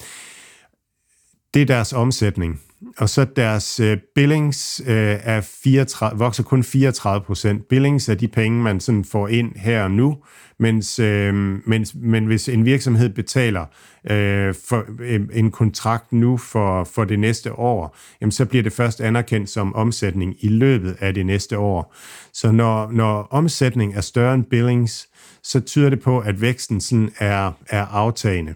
[1.55, 2.61] det er deres omsætning.
[2.99, 7.69] Og så deres øh, billings øh, er 34, vokser kun 34 procent.
[7.69, 10.17] Billings er de penge, man sådan får ind her og nu,
[10.59, 11.35] mens, øh,
[11.69, 13.65] mens, men hvis en virksomhed betaler
[14.11, 18.73] øh, for øh, en kontrakt nu for, for det næste år, jamen så bliver det
[18.73, 21.95] først anerkendt som omsætning i løbet af det næste år.
[22.33, 25.09] Så når, når omsætning er større end billings,
[25.43, 28.55] så tyder det på, at væksten sådan er, er aftagende.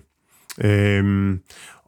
[0.61, 1.35] Øh,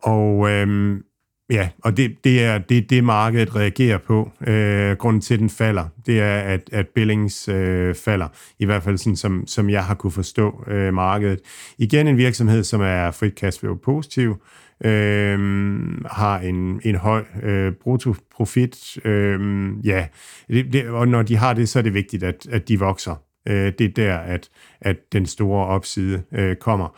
[0.02, 1.02] og øhm,
[1.50, 4.30] ja, og det, det er det, det markedet reagerer på.
[4.46, 8.28] Øh, grunden til, at den falder, det er, at, at billings øh, falder.
[8.58, 11.40] I hvert fald sådan, som, som jeg har kunne forstå øh, markedet.
[11.78, 14.36] Igen en virksomhed, som er frit cashflow positiv,
[14.84, 15.38] øh,
[16.06, 18.98] har en, en høj øh, bruttoprofit.
[19.04, 19.40] Øh,
[19.84, 20.06] ja,
[20.48, 23.14] det, det, og når de har det, så er det vigtigt, at, at de vokser.
[23.48, 24.48] Øh, det er der, at,
[24.80, 26.88] at den store opside øh, kommer.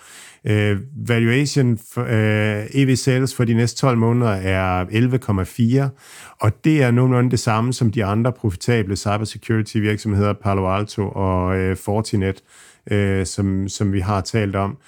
[0.45, 6.83] Øh, valuation for, øh, EV sales for de næste 12 måneder er 11,4, og det
[6.83, 12.43] er nogenlunde det samme som de andre profitable cybersecurity virksomheder, Palo Alto og øh, Fortinet,
[12.91, 14.79] øh, som, som vi har talt om.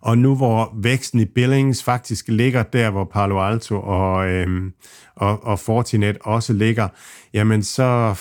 [0.00, 4.72] Og nu hvor væksten i billings faktisk ligger der, hvor Palo Alto og, øhm,
[5.16, 6.88] og, og Fortinet også ligger,
[7.34, 8.14] jamen så,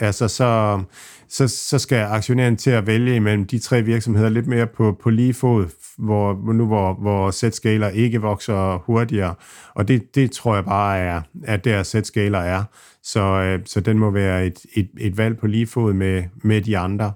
[0.00, 0.80] altså så,
[1.28, 5.10] så, så skal aktionæren til at vælge imellem de tre virksomheder lidt mere på, på
[5.10, 5.66] lige fod,
[5.98, 9.34] hvor, nu hvor, hvor Z-scaler ikke vokser hurtigere.
[9.74, 12.64] Og det, det tror jeg bare er, at der Z-scaler er.
[13.02, 16.60] Så, øh, så den må være et, et, et valg på lige fod med, med
[16.60, 17.12] de andre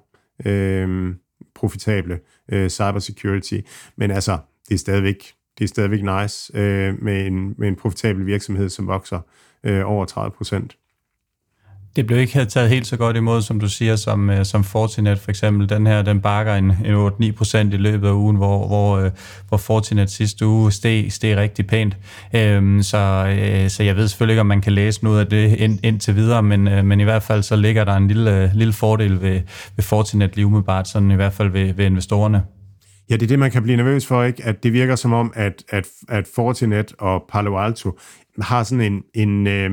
[0.46, 1.14] øh,
[1.54, 2.18] profitable
[2.52, 3.60] øh, cybersecurity.
[3.96, 4.38] Men altså,
[4.68, 8.86] det er stadigvæk, det er stadigvæk nice øh, med, en, med en profitabel virksomhed, som
[8.86, 9.20] vokser
[9.64, 10.76] øh, over 30 procent.
[11.96, 15.18] Det blev ikke taget helt så godt imod, som du siger, som, øh, som Fortinet
[15.18, 15.68] for eksempel.
[15.68, 19.10] Den her, den bakker en, en 8-9 procent i løbet af ugen, hvor, hvor, øh,
[19.48, 21.96] hvor Fortinet sidste uge steg, steg rigtig pænt.
[22.34, 22.98] Øhm, så,
[23.38, 26.16] øh, så jeg ved selvfølgelig ikke, om man kan læse noget af det ind, indtil
[26.16, 29.22] videre, men, øh, men i hvert fald så ligger der en lille, øh, lille fordel
[29.22, 29.40] ved,
[29.76, 32.42] ved Fortinet lige umiddelbart, sådan i hvert fald ved, ved investorerne.
[33.10, 34.44] Ja, det er det, man kan blive nervøs for, ikke?
[34.44, 37.98] At det virker som om, at, at, at Fortinet og Palo Alto
[38.40, 39.70] har sådan en, en øh,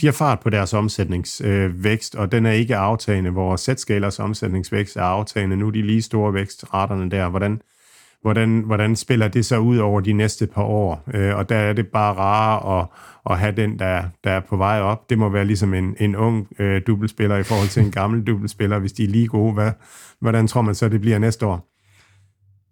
[0.00, 4.96] de har fart på deres omsætningsvækst, øh, og den er ikke aftagende, hvor sætskalers omsætningsvækst
[4.96, 5.56] er aftagende.
[5.56, 7.28] Nu er de lige store vækstraterne der.
[7.28, 7.60] Hvordan,
[8.22, 11.02] hvordan, hvordan spiller det så ud over de næste par år?
[11.14, 12.86] Øh, og der er det bare rare at,
[13.30, 15.10] at have den, der, der er på vej op.
[15.10, 18.78] Det må være ligesom en, en ung øh, dubbelspiller i forhold til en gammel dubbelspiller,
[18.78, 19.54] hvis de er lige gode.
[19.54, 19.70] Hvad,
[20.20, 21.75] hvordan tror man så, det bliver næste år?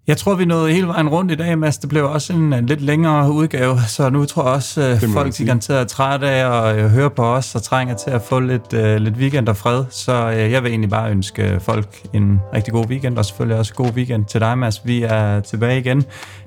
[0.07, 1.79] Jeg tror, vi nåede hele vejen rundt i dag, Mads.
[1.79, 5.11] Det blev også en, en lidt længere udgave, så nu tror jeg også, at øh,
[5.11, 8.23] folk de garanteret er trætte af at uh, høre på os og trænger til at
[8.23, 9.85] få lidt, uh, lidt weekend og fred.
[9.91, 13.75] Så uh, jeg vil egentlig bare ønske folk en rigtig god weekend, og selvfølgelig også
[13.75, 14.87] god weekend til dig, Mads.
[14.87, 16.05] Vi er tilbage igen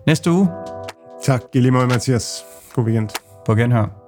[0.08, 0.48] næste uge.
[1.26, 2.46] Tak, i lige måde, Mathias.
[2.74, 3.10] God weekend.
[3.46, 4.07] På genhør.